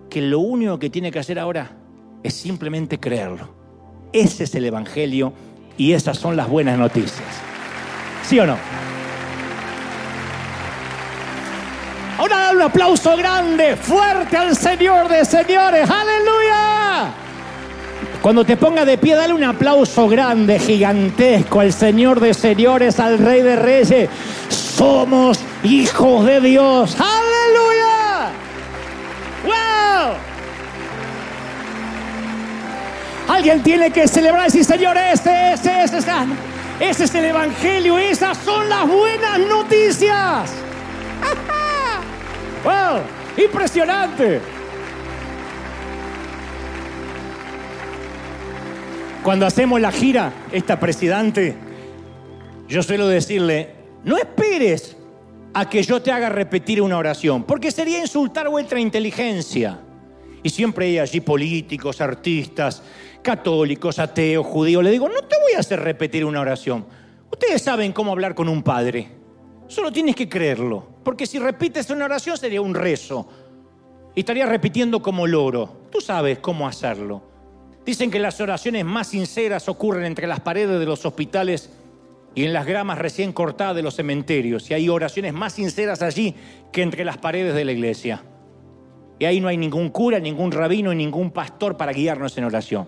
Que 0.09 0.21
lo 0.21 0.39
único 0.39 0.79
que 0.79 0.89
tiene 0.89 1.11
que 1.11 1.19
hacer 1.19 1.37
ahora 1.37 1.77
es 2.23 2.33
simplemente 2.33 2.99
creerlo. 2.99 3.49
Ese 4.13 4.45
es 4.45 4.55
el 4.55 4.65
Evangelio 4.65 5.33
y 5.77 5.93
esas 5.93 6.17
son 6.17 6.37
las 6.37 6.49
buenas 6.49 6.79
noticias. 6.79 7.27
¿Sí 8.23 8.39
o 8.39 8.45
no? 8.45 8.88
Ahora 12.19 12.51
un 12.51 12.61
aplauso 12.61 13.15
grande, 13.15 13.77
fuerte 13.77 14.35
al 14.35 14.53
Señor 14.53 15.07
de 15.07 15.23
señores. 15.23 15.89
Aleluya. 15.89 17.13
Cuando 18.21 18.43
te 18.43 18.57
ponga 18.57 18.83
de 18.83 18.97
pie, 18.97 19.15
dale 19.15 19.33
un 19.33 19.45
aplauso 19.45 20.09
grande, 20.09 20.59
gigantesco 20.59 21.61
al 21.61 21.71
Señor 21.71 22.19
de 22.19 22.33
señores, 22.33 22.99
al 22.99 23.19
Rey 23.19 23.41
de 23.41 23.55
Reyes. 23.55 24.09
Somos 24.49 25.39
hijos 25.63 26.25
de 26.25 26.41
Dios. 26.41 26.97
Aleluya. 26.99 28.31
¡Wow! 29.45 30.15
Alguien 33.33 33.63
tiene 33.63 33.91
que 33.91 34.09
celebrar 34.09 34.41
y 34.41 34.45
decir, 34.47 34.65
Señor, 34.65 34.97
este, 34.97 35.53
este, 35.53 35.83
este, 35.85 35.97
este, 35.99 36.11
este 36.81 37.03
es 37.05 37.15
el 37.15 37.23
Evangelio, 37.23 37.97
esas 37.97 38.37
son 38.39 38.67
las 38.67 38.85
buenas 38.85 39.39
noticias. 39.39 40.51
¡Wow! 42.63 43.01
¡Impresionante! 43.37 44.41
Cuando 49.23 49.45
hacemos 49.45 49.79
la 49.79 49.91
gira, 49.91 50.33
esta 50.51 50.79
presidente, 50.79 51.55
yo 52.67 52.81
suelo 52.81 53.07
decirle, 53.07 53.75
no 54.03 54.17
esperes 54.17 54.95
a 55.53 55.69
que 55.69 55.83
yo 55.83 56.01
te 56.01 56.11
haga 56.11 56.29
repetir 56.29 56.81
una 56.81 56.97
oración, 56.97 57.43
porque 57.43 57.71
sería 57.71 57.99
insultar 57.99 58.47
vuestra 58.49 58.79
inteligencia. 58.79 59.79
Y 60.41 60.49
siempre 60.49 60.85
hay 60.85 60.99
allí 60.99 61.19
políticos, 61.19 61.99
artistas, 61.99 62.81
católicos, 63.21 63.99
ateos, 63.99 64.45
judíos. 64.45 64.83
Le 64.83 64.91
digo, 64.91 65.09
no 65.09 65.21
te 65.21 65.35
voy 65.41 65.53
a 65.57 65.59
hacer 65.59 65.81
repetir 65.81 66.23
una 66.23 66.39
oración. 66.39 66.85
Ustedes 67.31 67.61
saben 67.61 67.91
cómo 67.91 68.11
hablar 68.11 68.35
con 68.35 68.47
un 68.47 68.63
padre. 68.63 69.18
Solo 69.69 69.91
tienes 69.91 70.15
que 70.15 70.27
creerlo. 70.27 70.83
Porque 71.03 71.27
si 71.27 71.37
repites 71.37 71.91
una 71.91 72.05
oración 72.05 72.35
sería 72.37 72.59
un 72.59 72.73
rezo. 72.73 73.29
Y 74.15 74.21
estaría 74.21 74.47
repitiendo 74.47 74.99
como 74.99 75.27
loro. 75.27 75.83
Tú 75.91 76.01
sabes 76.01 76.39
cómo 76.39 76.67
hacerlo. 76.67 77.21
Dicen 77.85 78.09
que 78.09 78.19
las 78.19 78.41
oraciones 78.41 78.83
más 78.83 79.09
sinceras 79.09 79.69
ocurren 79.69 80.05
entre 80.05 80.25
las 80.25 80.39
paredes 80.39 80.79
de 80.79 80.85
los 80.87 81.05
hospitales 81.05 81.69
y 82.33 82.45
en 82.45 82.53
las 82.53 82.65
gramas 82.65 82.97
recién 82.97 83.31
cortadas 83.31 83.75
de 83.75 83.83
los 83.83 83.95
cementerios. 83.95 84.69
Y 84.71 84.73
hay 84.73 84.89
oraciones 84.89 85.33
más 85.33 85.53
sinceras 85.53 86.01
allí 86.01 86.33
que 86.71 86.81
entre 86.81 87.05
las 87.05 87.19
paredes 87.19 87.53
de 87.53 87.63
la 87.63 87.71
iglesia. 87.71 88.23
Y 89.19 89.25
ahí 89.25 89.39
no 89.39 89.49
hay 89.49 89.57
ningún 89.57 89.89
cura, 89.89 90.19
ningún 90.19 90.51
rabino 90.51 90.91
y 90.91 90.95
ningún 90.95 91.29
pastor 91.29 91.77
para 91.77 91.93
guiarnos 91.93 92.35
en 92.39 92.45
oración. 92.45 92.87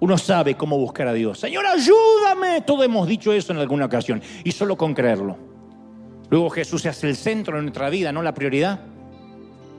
Uno 0.00 0.18
sabe 0.18 0.56
cómo 0.56 0.76
buscar 0.76 1.06
a 1.06 1.12
Dios. 1.12 1.38
Señor, 1.38 1.64
ayúdame. 1.66 2.62
Todos 2.62 2.84
hemos 2.84 3.06
dicho 3.06 3.32
eso 3.32 3.52
en 3.52 3.58
alguna 3.58 3.84
ocasión. 3.84 4.20
Y 4.42 4.50
solo 4.50 4.76
con 4.76 4.92
creerlo. 4.92 5.54
Luego 6.30 6.50
Jesús 6.50 6.84
hace 6.86 7.08
el 7.08 7.16
centro 7.16 7.56
de 7.56 7.62
nuestra 7.62 7.90
vida, 7.90 8.12
no 8.12 8.22
la 8.22 8.34
prioridad. 8.34 8.80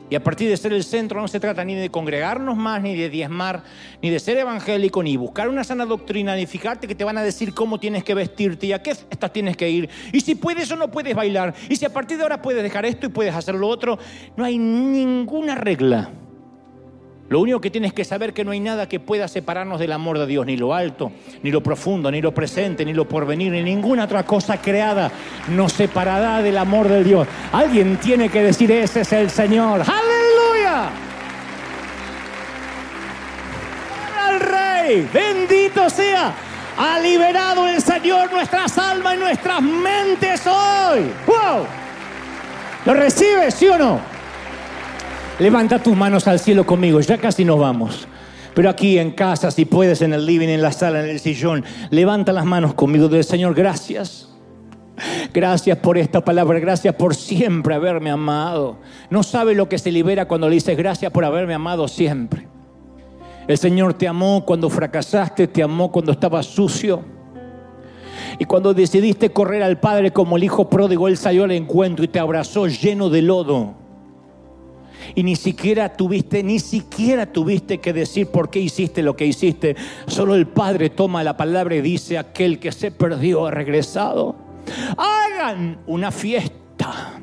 Y 0.10 0.16
a 0.16 0.24
partir 0.24 0.50
de 0.50 0.56
ser 0.56 0.72
el 0.72 0.86
centro 0.86 1.20
no 1.20 1.28
se 1.28 1.40
trata 1.40 1.66
ni 1.66 1.76
de 1.76 1.90
congregarnos 1.90 2.56
más, 2.56 2.82
ni 2.82 2.96
de 2.96 3.10
diezmar, 3.10 3.64
ni 4.02 4.10
de 4.10 4.20
ser 4.20 4.38
evangélico, 4.38 5.04
ni 5.04 5.18
buscar 5.18 5.50
una 5.50 5.66
sana 5.66 5.86
doctrina, 5.86 6.34
ni 6.36 6.46
fijarte 6.46 6.88
que 6.88 6.96
te 6.96 7.04
van 7.04 7.18
a 7.18 7.24
decir 7.24 7.54
cómo 7.54 7.78
tienes 7.78 8.06
que 8.06 8.14
vestirte 8.14 8.68
y 8.68 8.72
a 8.72 8.82
qué 8.82 8.92
estas 8.92 9.34
tienes 9.34 9.58
que 9.58 9.70
ir. 9.70 9.90
Y 10.14 10.22
si 10.22 10.36
puedes 10.36 10.72
o 10.72 10.78
no 10.78 10.90
puedes 10.90 11.14
bailar. 11.14 11.54
Y 11.68 11.76
si 11.76 11.84
a 11.84 11.92
partir 11.92 12.16
de 12.18 12.24
ahora 12.24 12.42
puedes 12.42 12.64
dejar 12.64 12.86
esto 12.86 13.08
y 13.08 13.10
puedes 13.10 13.36
hacer 13.36 13.56
lo 13.56 13.68
otro. 13.68 14.00
No 14.38 14.46
hay 14.46 14.58
ninguna 14.58 15.56
regla. 15.56 16.10
Lo 17.30 17.42
único 17.42 17.60
que 17.60 17.70
tienes 17.70 17.92
que 17.92 18.06
saber 18.06 18.34
que 18.34 18.46
no 18.46 18.52
hay 18.52 18.62
nada 18.62 18.88
que 18.88 19.02
pueda 19.02 19.28
separarnos 19.28 19.80
del 19.80 19.92
amor 19.92 20.18
de 20.18 20.26
Dios, 20.26 20.46
ni 20.46 20.56
lo 20.56 20.74
alto, 20.74 21.12
ni 21.44 21.52
lo 21.52 21.62
profundo, 21.62 22.10
ni 22.10 22.22
lo 22.22 22.34
presente, 22.34 22.86
ni 22.86 22.94
lo 22.94 23.06
porvenir, 23.06 23.52
ni 23.52 23.62
ninguna 23.62 24.06
otra 24.06 24.24
cosa 24.24 24.62
creada 24.62 25.12
nos 25.50 25.74
separará 25.74 26.42
del 26.42 26.58
amor 26.58 26.88
de 26.88 27.04
Dios. 27.04 27.28
Alguien 27.52 27.98
tiene 27.98 28.30
que 28.30 28.44
decir, 28.44 28.72
ese 28.72 29.02
es 29.02 29.12
el 29.12 29.30
Señor. 29.30 29.82
Aleluya. 29.82 30.90
Al 34.26 34.40
Rey, 34.40 35.10
bendito 35.14 35.90
sea. 35.90 36.34
Ha 36.78 37.00
liberado 37.00 37.68
el 37.68 37.82
Señor 37.82 38.32
nuestras 38.32 38.78
almas 38.78 39.16
y 39.16 39.18
nuestras 39.18 39.62
mentes 39.62 40.48
hoy. 40.48 41.12
¡Wow! 41.26 41.66
¿Lo 42.86 42.94
recibes, 42.94 43.54
sí 43.54 43.68
o 43.68 43.78
no? 43.78 44.17
Levanta 45.40 45.78
tus 45.78 45.96
manos 45.96 46.28
al 46.28 46.40
cielo 46.40 46.66
conmigo, 46.66 47.00
ya 47.00 47.20
casi 47.20 47.46
nos 47.46 47.60
vamos. 47.60 48.08
Pero 48.56 48.72
aquí 48.72 48.98
en 48.98 49.12
casa, 49.12 49.52
si 49.52 49.66
puedes, 49.66 50.02
en 50.02 50.14
el 50.14 50.26
living, 50.26 50.48
en 50.48 50.64
la 50.64 50.72
sala, 50.72 51.04
en 51.04 51.12
el 51.12 51.20
sillón, 51.20 51.64
levanta 51.92 52.34
las 52.34 52.44
manos 52.44 52.74
conmigo 52.74 53.08
del 53.08 53.24
Señor, 53.24 53.54
gracias. 53.54 54.30
Gracias 55.32 55.78
por 55.78 56.00
esta 56.00 56.26
palabra, 56.26 56.58
gracias 56.58 56.96
por 56.96 57.14
siempre 57.14 57.76
haberme 57.76 58.10
amado. 58.10 58.80
No 59.12 59.22
sabe 59.22 59.54
lo 59.54 59.70
que 59.70 59.78
se 59.78 59.92
libera 59.92 60.28
cuando 60.28 60.50
le 60.50 60.56
dices 60.56 60.76
gracias 60.76 61.12
por 61.12 61.24
haberme 61.24 61.54
amado 61.54 61.88
siempre. 61.88 62.48
El 63.48 63.60
Señor 63.60 63.94
te 63.94 64.08
amó 64.08 64.44
cuando 64.44 64.72
fracasaste, 64.72 65.48
te 65.48 65.62
amó 65.62 65.92
cuando 65.92 66.14
estabas 66.14 66.48
sucio. 66.48 67.06
Y 68.40 68.46
cuando 68.46 68.74
decidiste 68.74 69.30
correr 69.30 69.62
al 69.62 69.80
Padre 69.80 70.12
como 70.12 70.36
el 70.36 70.44
Hijo 70.44 70.68
pródigo, 70.68 71.08
Él 71.08 71.16
salió 71.16 71.44
al 71.44 71.52
encuentro 71.52 72.04
y 72.04 72.08
te 72.08 72.18
abrazó 72.18 72.66
lleno 72.66 73.12
de 73.12 73.22
lodo 73.22 73.87
y 75.16 75.24
ni 75.24 75.36
siquiera 75.36 75.96
tuviste, 75.96 76.44
ni 76.44 76.60
siquiera 76.60 77.26
tuviste 77.26 77.80
que 77.80 77.94
decir 77.94 78.28
por 78.28 78.50
qué 78.50 78.60
hiciste 78.60 79.02
lo 79.02 79.16
que 79.16 79.26
hiciste. 79.26 79.76
Solo 80.08 80.36
el 80.36 80.48
Padre 80.48 80.90
toma 80.90 81.24
la 81.24 81.38
palabra 81.38 81.76
y 81.76 81.82
dice, 81.82 82.18
aquel 82.18 82.60
que 82.60 82.72
se 82.72 82.92
perdió 82.92 83.48
ha 83.48 83.52
regresado. 83.52 84.36
Hagan 84.98 85.80
una 85.88 86.12
fiesta. 86.12 87.22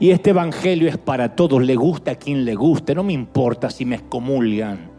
Y 0.00 0.10
este 0.10 0.30
evangelio 0.30 0.88
es 0.88 0.96
para 0.96 1.34
todos, 1.34 1.60
le 1.62 1.74
gusta 1.74 2.12
a 2.12 2.14
quien 2.14 2.44
le 2.44 2.54
guste, 2.54 2.94
no 2.94 3.02
me 3.02 3.12
importa 3.12 3.68
si 3.68 3.84
me 3.84 3.96
excomulgan. 3.96 4.97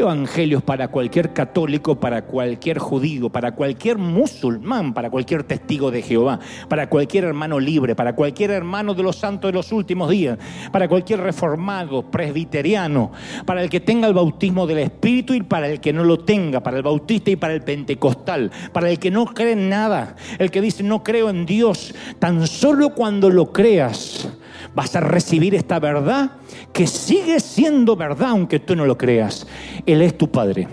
Evangelio 0.00 0.58
es 0.58 0.64
para 0.64 0.88
cualquier 0.88 1.32
católico, 1.32 2.00
para 2.00 2.22
cualquier 2.22 2.78
judío, 2.78 3.28
para 3.30 3.52
cualquier 3.54 3.98
musulmán, 3.98 4.94
para 4.94 5.10
cualquier 5.10 5.44
testigo 5.44 5.90
de 5.90 6.02
Jehová, 6.02 6.40
para 6.68 6.88
cualquier 6.88 7.24
hermano 7.24 7.60
libre, 7.60 7.94
para 7.94 8.14
cualquier 8.14 8.50
hermano 8.50 8.94
de 8.94 9.02
los 9.02 9.16
santos 9.16 9.50
de 9.50 9.54
los 9.54 9.72
últimos 9.72 10.10
días, 10.10 10.38
para 10.70 10.88
cualquier 10.88 11.20
reformado, 11.20 12.10
presbiteriano, 12.10 13.12
para 13.46 13.62
el 13.62 13.70
que 13.70 13.80
tenga 13.80 14.08
el 14.08 14.14
bautismo 14.14 14.66
del 14.66 14.78
Espíritu 14.78 15.34
y 15.34 15.42
para 15.42 15.68
el 15.68 15.80
que 15.80 15.92
no 15.92 16.04
lo 16.04 16.18
tenga, 16.18 16.60
para 16.60 16.76
el 16.76 16.82
bautista 16.82 17.30
y 17.30 17.36
para 17.36 17.54
el 17.54 17.62
pentecostal, 17.62 18.50
para 18.72 18.90
el 18.90 18.98
que 18.98 19.10
no 19.10 19.26
cree 19.26 19.52
en 19.52 19.68
nada, 19.68 20.16
el 20.38 20.50
que 20.50 20.60
dice 20.60 20.82
no 20.82 21.02
creo 21.02 21.30
en 21.30 21.46
Dios, 21.46 21.94
tan 22.18 22.46
solo 22.46 22.94
cuando 22.94 23.30
lo 23.30 23.52
creas 23.52 24.28
vas 24.74 24.94
a 24.96 25.00
recibir 25.00 25.54
esta 25.54 25.78
verdad 25.78 26.32
que 26.72 26.86
sigue 26.86 27.40
siendo 27.40 27.96
verdad 27.96 28.30
aunque 28.30 28.58
tú 28.58 28.76
no 28.76 28.86
lo 28.86 28.96
creas. 28.96 29.46
Él 29.86 30.02
es 30.02 30.16
tu 30.16 30.30
Padre. 30.30 30.68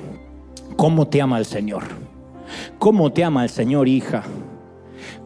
¿Cómo 0.75 1.07
te 1.07 1.21
ama 1.21 1.37
el 1.37 1.45
Señor? 1.45 1.83
¿Cómo 2.77 3.11
te 3.11 3.23
ama 3.23 3.43
el 3.43 3.49
Señor, 3.49 3.87
hija? 3.87 4.23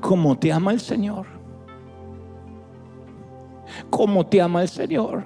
¿Cómo 0.01 0.37
te 0.37 0.51
ama 0.51 0.71
el 0.71 0.79
Señor? 0.79 1.25
¿Cómo 3.89 4.25
te 4.25 4.41
ama 4.41 4.61
el 4.61 4.69
Señor? 4.69 5.23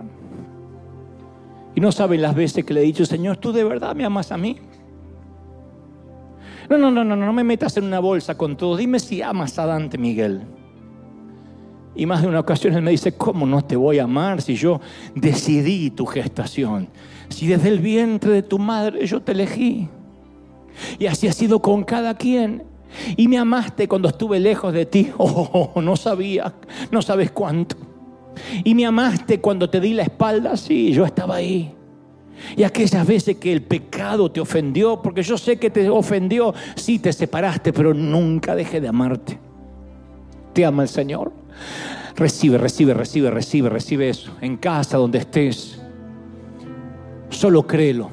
Y 1.75 1.81
no 1.81 1.91
saben 1.91 2.21
las 2.21 2.35
veces 2.35 2.65
que 2.65 2.73
le 2.73 2.81
he 2.81 2.85
dicho, 2.85 3.05
Señor, 3.05 3.37
¿tú 3.37 3.51
de 3.51 3.63
verdad 3.63 3.95
me 3.95 4.03
amas 4.03 4.31
a 4.31 4.37
mí? 4.37 4.57
No, 6.69 6.77
no, 6.77 6.91
no, 6.91 7.03
no, 7.03 7.15
no 7.15 7.33
me 7.33 7.43
metas 7.43 7.77
en 7.77 7.85
una 7.85 7.99
bolsa 7.99 8.35
con 8.37 8.57
todo. 8.57 8.75
Dime 8.75 8.99
si 8.99 9.21
amas 9.21 9.57
a 9.57 9.65
Dante 9.65 9.97
Miguel. 9.97 10.41
Y 11.95 12.05
más 12.05 12.21
de 12.21 12.27
una 12.27 12.39
ocasión 12.39 12.73
él 12.75 12.81
me 12.81 12.91
dice, 12.91 13.13
¿cómo 13.13 13.45
no 13.45 13.63
te 13.63 13.75
voy 13.75 13.99
a 13.99 14.03
amar 14.03 14.41
si 14.41 14.55
yo 14.55 14.81
decidí 15.15 15.89
tu 15.89 16.05
gestación? 16.05 16.89
Si 17.29 17.47
desde 17.47 17.69
el 17.69 17.79
vientre 17.79 18.31
de 18.31 18.43
tu 18.43 18.59
madre 18.59 19.05
yo 19.05 19.21
te 19.21 19.31
elegí. 19.33 19.89
Y 20.99 21.05
así 21.07 21.27
ha 21.27 21.33
sido 21.33 21.61
con 21.61 21.83
cada 21.83 22.15
quien. 22.15 22.63
Y 23.15 23.27
me 23.27 23.37
amaste 23.37 23.87
cuando 23.87 24.07
estuve 24.09 24.39
lejos 24.39 24.73
de 24.73 24.85
ti. 24.85 25.11
Oh, 25.17 25.81
no 25.81 25.95
sabía, 25.95 26.53
no 26.91 27.01
sabes 27.01 27.31
cuánto. 27.31 27.75
Y 28.63 28.75
me 28.75 28.85
amaste 28.85 29.39
cuando 29.41 29.69
te 29.69 29.79
di 29.79 29.93
la 29.93 30.03
espalda. 30.03 30.55
Sí, 30.57 30.91
yo 30.91 31.05
estaba 31.05 31.35
ahí. 31.35 31.73
Y 32.55 32.63
aquellas 32.63 33.05
veces 33.05 33.37
que 33.37 33.51
el 33.51 33.63
pecado 33.63 34.31
te 34.31 34.39
ofendió, 34.39 35.01
porque 35.01 35.23
yo 35.23 35.37
sé 35.37 35.57
que 35.57 35.69
te 35.69 35.89
ofendió, 35.89 36.53
sí 36.75 36.99
te 36.99 37.11
separaste, 37.11 37.73
pero 37.73 37.93
nunca 37.93 38.55
dejé 38.55 38.79
de 38.79 38.87
amarte. 38.87 39.39
¿Te 40.53 40.65
ama 40.65 40.83
el 40.83 40.89
Señor? 40.89 41.31
Recibe, 42.15 42.57
recibe, 42.57 42.93
recibe, 42.93 43.29
recibe, 43.31 43.69
recibe 43.69 44.09
eso. 44.09 44.31
En 44.41 44.57
casa, 44.57 44.97
donde 44.97 45.19
estés. 45.19 45.79
Solo 47.29 47.65
créelo. 47.65 48.09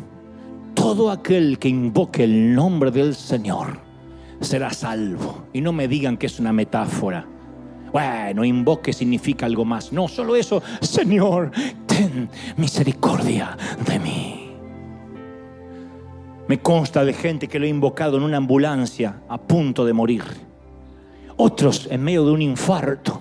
Todo 0.74 1.10
aquel 1.10 1.58
que 1.58 1.68
invoque 1.68 2.24
el 2.24 2.54
nombre 2.54 2.90
del 2.90 3.14
Señor 3.14 3.78
será 4.40 4.70
salvo. 4.70 5.44
Y 5.52 5.60
no 5.60 5.72
me 5.72 5.88
digan 5.88 6.16
que 6.16 6.26
es 6.26 6.40
una 6.40 6.52
metáfora. 6.52 7.26
Bueno, 7.92 8.44
invoque 8.44 8.92
significa 8.92 9.46
algo 9.46 9.64
más. 9.64 9.92
No, 9.92 10.08
solo 10.08 10.36
eso. 10.36 10.62
Señor, 10.80 11.52
ten 11.86 12.28
misericordia 12.56 13.56
de 13.86 13.98
mí. 13.98 14.50
Me 16.48 16.58
consta 16.58 17.04
de 17.04 17.12
gente 17.12 17.48
que 17.48 17.58
lo 17.58 17.64
ha 17.64 17.68
invocado 17.68 18.16
en 18.16 18.24
una 18.24 18.36
ambulancia 18.36 19.22
a 19.28 19.38
punto 19.38 19.84
de 19.84 19.92
morir 19.92 20.22
otros 21.36 21.88
en 21.90 22.02
medio 22.02 22.24
de 22.24 22.32
un 22.32 22.42
infarto, 22.42 23.20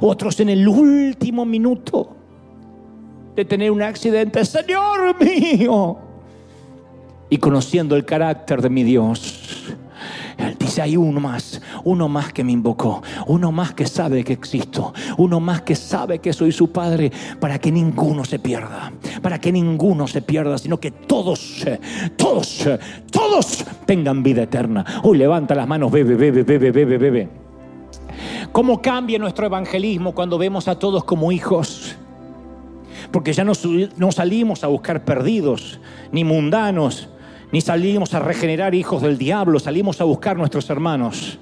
otros 0.00 0.38
en 0.40 0.48
el 0.48 0.66
último 0.66 1.44
minuto 1.44 2.16
de 3.34 3.44
tener 3.44 3.70
un 3.70 3.82
accidente, 3.82 4.44
Señor 4.44 5.16
mío, 5.22 5.98
y 7.30 7.38
conociendo 7.38 7.96
el 7.96 8.04
carácter 8.04 8.62
de 8.62 8.70
mi 8.70 8.82
Dios 8.84 9.64
él 10.38 10.56
dice, 10.58 10.82
hay 10.82 10.96
uno 10.96 11.20
más, 11.20 11.60
uno 11.84 12.08
más 12.08 12.32
que 12.32 12.42
me 12.44 12.52
invocó, 12.52 13.02
uno 13.26 13.52
más 13.52 13.72
que 13.72 13.86
sabe 13.86 14.24
que 14.24 14.32
existo, 14.32 14.92
uno 15.16 15.40
más 15.40 15.62
que 15.62 15.74
sabe 15.76 16.18
que 16.18 16.32
soy 16.32 16.52
su 16.52 16.70
Padre, 16.70 17.12
para 17.38 17.58
que 17.58 17.70
ninguno 17.70 18.24
se 18.24 18.38
pierda, 18.38 18.92
para 19.22 19.40
que 19.40 19.52
ninguno 19.52 20.06
se 20.06 20.22
pierda, 20.22 20.58
sino 20.58 20.78
que 20.78 20.90
todos, 20.90 21.64
todos, 22.16 22.68
todos 23.10 23.64
tengan 23.86 24.22
vida 24.22 24.42
eterna. 24.42 24.84
Hoy 25.02 25.18
levanta 25.18 25.54
las 25.54 25.68
manos, 25.68 25.90
bebe, 25.90 26.14
bebe, 26.14 26.42
bebe, 26.42 26.70
bebe, 26.70 26.98
bebe. 26.98 27.28
¿Cómo 28.52 28.80
cambia 28.80 29.18
nuestro 29.18 29.46
evangelismo 29.46 30.14
cuando 30.14 30.38
vemos 30.38 30.68
a 30.68 30.78
todos 30.78 31.04
como 31.04 31.32
hijos? 31.32 31.96
Porque 33.14 33.32
ya 33.32 33.44
no, 33.44 33.52
no 33.96 34.10
salimos 34.10 34.64
a 34.64 34.66
buscar 34.66 35.04
perdidos, 35.04 35.78
ni 36.10 36.24
mundanos, 36.24 37.08
ni 37.52 37.60
salimos 37.60 38.12
a 38.12 38.18
regenerar 38.18 38.74
hijos 38.74 39.02
del 39.02 39.18
diablo, 39.18 39.60
salimos 39.60 40.00
a 40.00 40.04
buscar 40.04 40.36
nuestros 40.36 40.68
hermanos. 40.68 41.38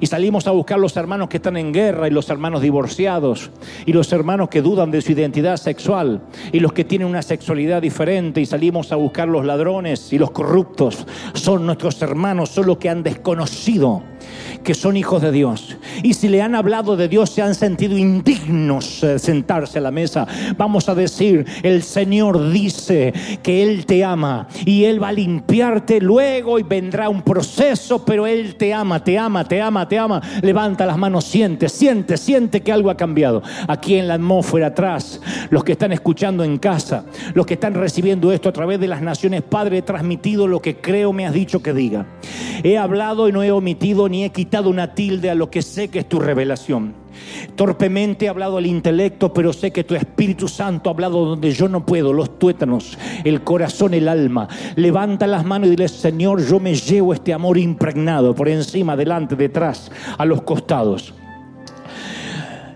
Y 0.00 0.06
salimos 0.06 0.48
a 0.48 0.50
buscar 0.50 0.80
los 0.80 0.96
hermanos 0.96 1.28
que 1.28 1.36
están 1.36 1.56
en 1.56 1.72
guerra 1.72 2.08
y 2.08 2.10
los 2.10 2.28
hermanos 2.30 2.62
divorciados 2.62 3.52
y 3.86 3.92
los 3.92 4.12
hermanos 4.12 4.48
que 4.48 4.60
dudan 4.60 4.90
de 4.90 5.00
su 5.00 5.12
identidad 5.12 5.56
sexual 5.56 6.20
y 6.50 6.58
los 6.58 6.72
que 6.72 6.82
tienen 6.82 7.06
una 7.06 7.22
sexualidad 7.22 7.80
diferente 7.80 8.40
y 8.40 8.46
salimos 8.46 8.90
a 8.90 8.96
buscar 8.96 9.28
los 9.28 9.46
ladrones 9.46 10.12
y 10.12 10.18
los 10.18 10.32
corruptos. 10.32 11.06
Son 11.34 11.64
nuestros 11.64 12.02
hermanos, 12.02 12.48
son 12.48 12.66
los 12.66 12.78
que 12.78 12.88
han 12.88 13.04
desconocido 13.04 14.02
que 14.64 14.74
son 14.74 14.96
hijos 14.96 15.22
de 15.22 15.32
Dios. 15.32 15.77
Y 16.02 16.14
si 16.14 16.28
le 16.28 16.42
han 16.42 16.54
hablado 16.54 16.96
de 16.96 17.08
Dios, 17.08 17.30
se 17.30 17.42
han 17.42 17.54
sentido 17.54 17.96
indignos 17.96 19.00
de 19.00 19.18
sentarse 19.18 19.78
a 19.78 19.82
la 19.82 19.90
mesa. 19.90 20.26
Vamos 20.56 20.88
a 20.88 20.94
decir, 20.94 21.46
el 21.62 21.82
Señor 21.82 22.50
dice 22.50 23.12
que 23.42 23.62
Él 23.62 23.86
te 23.86 24.04
ama 24.04 24.48
y 24.64 24.84
Él 24.84 25.02
va 25.02 25.08
a 25.08 25.12
limpiarte 25.12 26.00
luego 26.00 26.58
y 26.58 26.62
vendrá 26.62 27.08
un 27.08 27.22
proceso, 27.22 28.04
pero 28.04 28.26
Él 28.26 28.56
te 28.56 28.72
ama, 28.72 29.02
te 29.02 29.18
ama, 29.18 29.44
te 29.44 29.60
ama, 29.60 29.88
te 29.88 29.98
ama. 29.98 30.22
Levanta 30.42 30.86
las 30.86 30.98
manos, 30.98 31.24
siente, 31.24 31.68
siente, 31.68 32.16
siente 32.16 32.60
que 32.60 32.72
algo 32.72 32.90
ha 32.90 32.96
cambiado. 32.96 33.42
Aquí 33.66 33.96
en 33.96 34.08
la 34.08 34.14
atmósfera 34.14 34.68
atrás, 34.68 35.20
los 35.50 35.64
que 35.64 35.72
están 35.72 35.92
escuchando 35.92 36.44
en 36.44 36.58
casa, 36.58 37.04
los 37.34 37.46
que 37.46 37.54
están 37.54 37.74
recibiendo 37.74 38.32
esto 38.32 38.48
a 38.48 38.52
través 38.52 38.80
de 38.80 38.88
las 38.88 39.02
naciones, 39.02 39.42
Padre, 39.42 39.78
he 39.78 39.82
transmitido 39.82 40.46
lo 40.46 40.60
que 40.60 40.76
creo 40.76 41.12
me 41.12 41.26
has 41.26 41.32
dicho 41.32 41.62
que 41.62 41.72
diga. 41.72 42.06
He 42.62 42.76
hablado 42.76 43.28
y 43.28 43.32
no 43.32 43.42
he 43.42 43.52
omitido 43.52 44.08
ni 44.08 44.24
he 44.24 44.30
quitado 44.30 44.68
una 44.68 44.94
tilde 44.94 45.30
a 45.30 45.34
lo 45.34 45.50
que 45.50 45.62
sé 45.62 45.77
que 45.86 46.00
es 46.00 46.08
tu 46.08 46.18
revelación. 46.18 46.94
Torpemente 47.54 48.26
he 48.26 48.28
hablado 48.28 48.58
al 48.58 48.66
intelecto, 48.66 49.32
pero 49.32 49.52
sé 49.52 49.70
que 49.70 49.84
tu 49.84 49.94
Espíritu 49.94 50.48
Santo 50.48 50.90
ha 50.90 50.92
hablado 50.92 51.24
donde 51.24 51.52
yo 51.52 51.68
no 51.68 51.86
puedo, 51.86 52.12
los 52.12 52.38
tuétanos, 52.40 52.98
el 53.22 53.42
corazón, 53.42 53.94
el 53.94 54.08
alma. 54.08 54.48
Levanta 54.74 55.28
las 55.28 55.44
manos 55.44 55.68
y 55.68 55.70
dile, 55.70 55.86
Señor, 55.86 56.44
yo 56.44 56.58
me 56.58 56.74
llevo 56.74 57.14
este 57.14 57.32
amor 57.32 57.56
impregnado 57.58 58.34
por 58.34 58.48
encima, 58.48 58.96
delante, 58.96 59.36
detrás, 59.36 59.92
a 60.16 60.24
los 60.24 60.42
costados. 60.42 61.14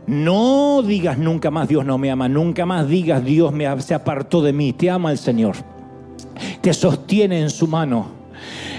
No 0.07 0.83
digas 0.83 1.19
nunca 1.19 1.51
más 1.51 1.69
Dios 1.69 1.85
no 1.85 1.97
me 1.99 2.11
ama, 2.11 2.29
nunca 2.29 2.67
más 2.67 2.89
digas 2.89 3.25
Dios 3.25 3.53
me, 3.53 3.81
se 3.81 3.95
apartó 3.95 4.43
de 4.43 4.53
mí, 4.53 4.73
te 4.73 4.91
ama 4.91 5.11
el 5.11 5.19
Señor. 5.19 5.57
Te 6.61 6.73
sostiene 6.73 7.41
en 7.41 7.51
su 7.51 7.67
mano. 7.67 8.07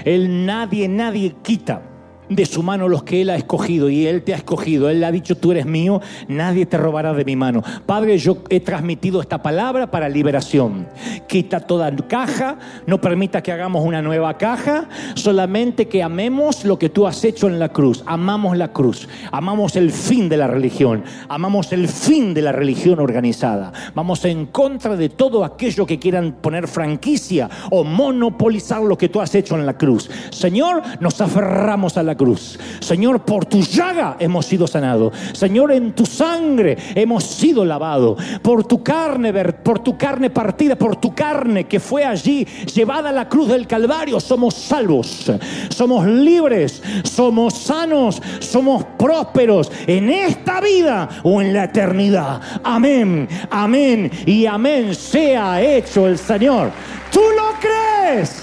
Él 0.04 0.44
nadie, 0.44 0.88
nadie 0.88 1.34
quita 1.42 1.93
de 2.28 2.46
su 2.46 2.62
mano 2.62 2.88
los 2.88 3.04
que 3.04 3.22
Él 3.22 3.30
ha 3.30 3.36
escogido 3.36 3.88
y 3.88 4.06
Él 4.06 4.22
te 4.22 4.34
ha 4.34 4.36
escogido. 4.36 4.90
Él 4.90 5.02
ha 5.04 5.12
dicho, 5.12 5.36
tú 5.36 5.52
eres 5.52 5.66
mío, 5.66 6.00
nadie 6.28 6.66
te 6.66 6.76
robará 6.76 7.14
de 7.14 7.24
mi 7.24 7.36
mano. 7.36 7.62
Padre, 7.86 8.18
yo 8.18 8.38
he 8.50 8.60
transmitido 8.60 9.20
esta 9.20 9.42
palabra 9.42 9.90
para 9.90 10.08
liberación. 10.08 10.86
Quita 11.26 11.60
toda 11.60 11.84
caja, 12.02 12.58
no 12.86 13.00
permita 13.00 13.42
que 13.42 13.52
hagamos 13.52 13.84
una 13.84 14.02
nueva 14.02 14.36
caja, 14.38 14.88
solamente 15.14 15.86
que 15.86 16.02
amemos 16.02 16.64
lo 16.64 16.78
que 16.78 16.88
tú 16.88 17.06
has 17.06 17.24
hecho 17.24 17.46
en 17.46 17.58
la 17.58 17.70
cruz. 17.70 18.02
Amamos 18.06 18.56
la 18.56 18.72
cruz, 18.72 19.08
amamos 19.30 19.76
el 19.76 19.90
fin 19.90 20.28
de 20.28 20.36
la 20.36 20.46
religión, 20.46 21.04
amamos 21.28 21.72
el 21.72 21.88
fin 21.88 22.34
de 22.34 22.42
la 22.42 22.52
religión 22.52 23.00
organizada. 23.00 23.72
Vamos 23.94 24.24
en 24.24 24.46
contra 24.46 24.96
de 24.96 25.08
todo 25.08 25.44
aquello 25.44 25.86
que 25.86 25.98
quieran 25.98 26.36
poner 26.40 26.68
franquicia 26.68 27.48
o 27.70 27.84
monopolizar 27.84 28.82
lo 28.82 28.98
que 28.98 29.08
tú 29.08 29.20
has 29.20 29.34
hecho 29.34 29.56
en 29.56 29.66
la 29.66 29.76
cruz. 29.76 30.10
Señor, 30.30 30.82
nos 31.00 31.20
aferramos 31.20 31.96
a 31.96 32.02
la 32.02 32.13
cruz. 32.16 32.58
Señor, 32.80 33.24
por 33.24 33.44
tu 33.46 33.60
llaga 33.60 34.16
hemos 34.18 34.46
sido 34.46 34.66
sanados. 34.66 35.12
Señor, 35.32 35.72
en 35.72 35.92
tu 35.92 36.06
sangre 36.06 36.76
hemos 36.94 37.24
sido 37.24 37.64
lavados. 37.64 38.18
Por 38.42 38.64
tu 38.64 38.82
carne, 38.82 39.32
por 39.32 39.78
tu 39.80 39.96
carne 39.96 40.30
partida, 40.30 40.76
por 40.76 40.96
tu 40.96 41.14
carne 41.14 41.64
que 41.64 41.80
fue 41.80 42.04
allí 42.04 42.46
llevada 42.74 43.10
a 43.10 43.12
la 43.12 43.28
cruz 43.28 43.48
del 43.48 43.66
Calvario, 43.66 44.20
somos 44.20 44.54
salvos. 44.54 45.30
Somos 45.70 46.06
libres, 46.06 46.82
somos 47.04 47.54
sanos, 47.54 48.20
somos 48.40 48.84
prósperos 48.98 49.70
en 49.86 50.10
esta 50.10 50.60
vida 50.60 51.08
o 51.22 51.40
en 51.40 51.52
la 51.52 51.64
eternidad. 51.64 52.40
Amén, 52.62 53.28
amén 53.50 54.10
y 54.26 54.46
amén 54.46 54.94
sea 54.94 55.62
hecho 55.62 56.06
el 56.06 56.18
Señor. 56.18 56.70
¿Tú 57.10 57.20
lo 57.20 57.58
crees? 57.60 58.42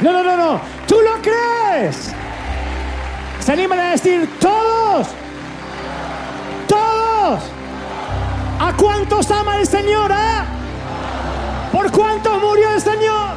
No, 0.00 0.12
no, 0.12 0.22
no, 0.22 0.36
no. 0.36 0.60
¿Tú 0.86 0.96
lo 1.00 1.20
crees? 1.22 2.12
Se 3.46 3.52
animan 3.52 3.78
a 3.78 3.90
decir 3.92 4.28
todos. 4.40 5.06
Todos. 6.66 7.40
¿A 8.58 8.72
cuántos 8.76 9.30
ama 9.30 9.60
el 9.60 9.68
Señor? 9.68 10.10
Eh? 10.10 10.42
¿Por 11.70 11.92
cuántos 11.92 12.42
murió 12.42 12.74
el 12.74 12.80
Señor? 12.80 13.36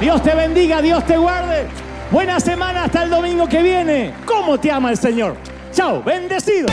Dios 0.00 0.22
te 0.22 0.34
bendiga, 0.34 0.80
Dios 0.80 1.04
te 1.04 1.18
guarde. 1.18 1.66
Buena 2.10 2.40
semana 2.40 2.84
hasta 2.84 3.02
el 3.02 3.10
domingo 3.10 3.46
que 3.46 3.62
viene. 3.62 4.14
¿Cómo 4.24 4.58
te 4.58 4.72
ama 4.72 4.90
el 4.90 4.96
Señor? 4.96 5.36
Chao, 5.70 6.02
bendecido. 6.02 6.68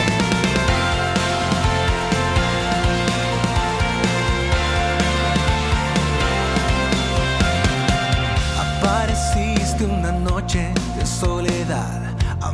Apareciste 8.80 9.84
una 9.84 10.12
noche 10.12 10.72
de 10.96 11.04
soledad 11.04 12.11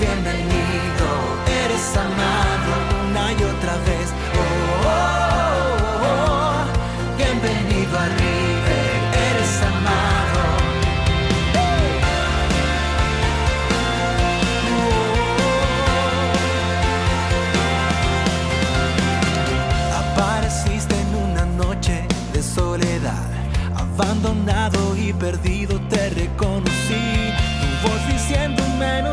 bienvenido, 0.00 1.08
eres 1.64 1.96
amado 1.96 2.70
una 3.10 3.32
y 3.32 3.42
otra 3.52 3.74
vez. 3.88 4.08
Oh, 4.34 4.88
oh, 4.88 4.96
oh, 6.08 7.16
bienvenido 7.18 7.98
a 7.98 8.06
River, 8.06 8.92
eres 9.28 9.54
amado. 9.72 10.40
Apareciste 20.02 20.94
en 20.98 21.14
una 21.30 21.44
noche 21.44 22.06
de 22.32 22.42
soledad, 22.42 23.28
abandonado 23.76 24.96
y 24.96 25.12
perdido 25.12 25.78
te 25.90 26.08
reconocí. 26.10 27.34
Tu 27.60 27.88
voz 27.88 28.00
diciéndome 28.08 29.02
no 29.02 29.12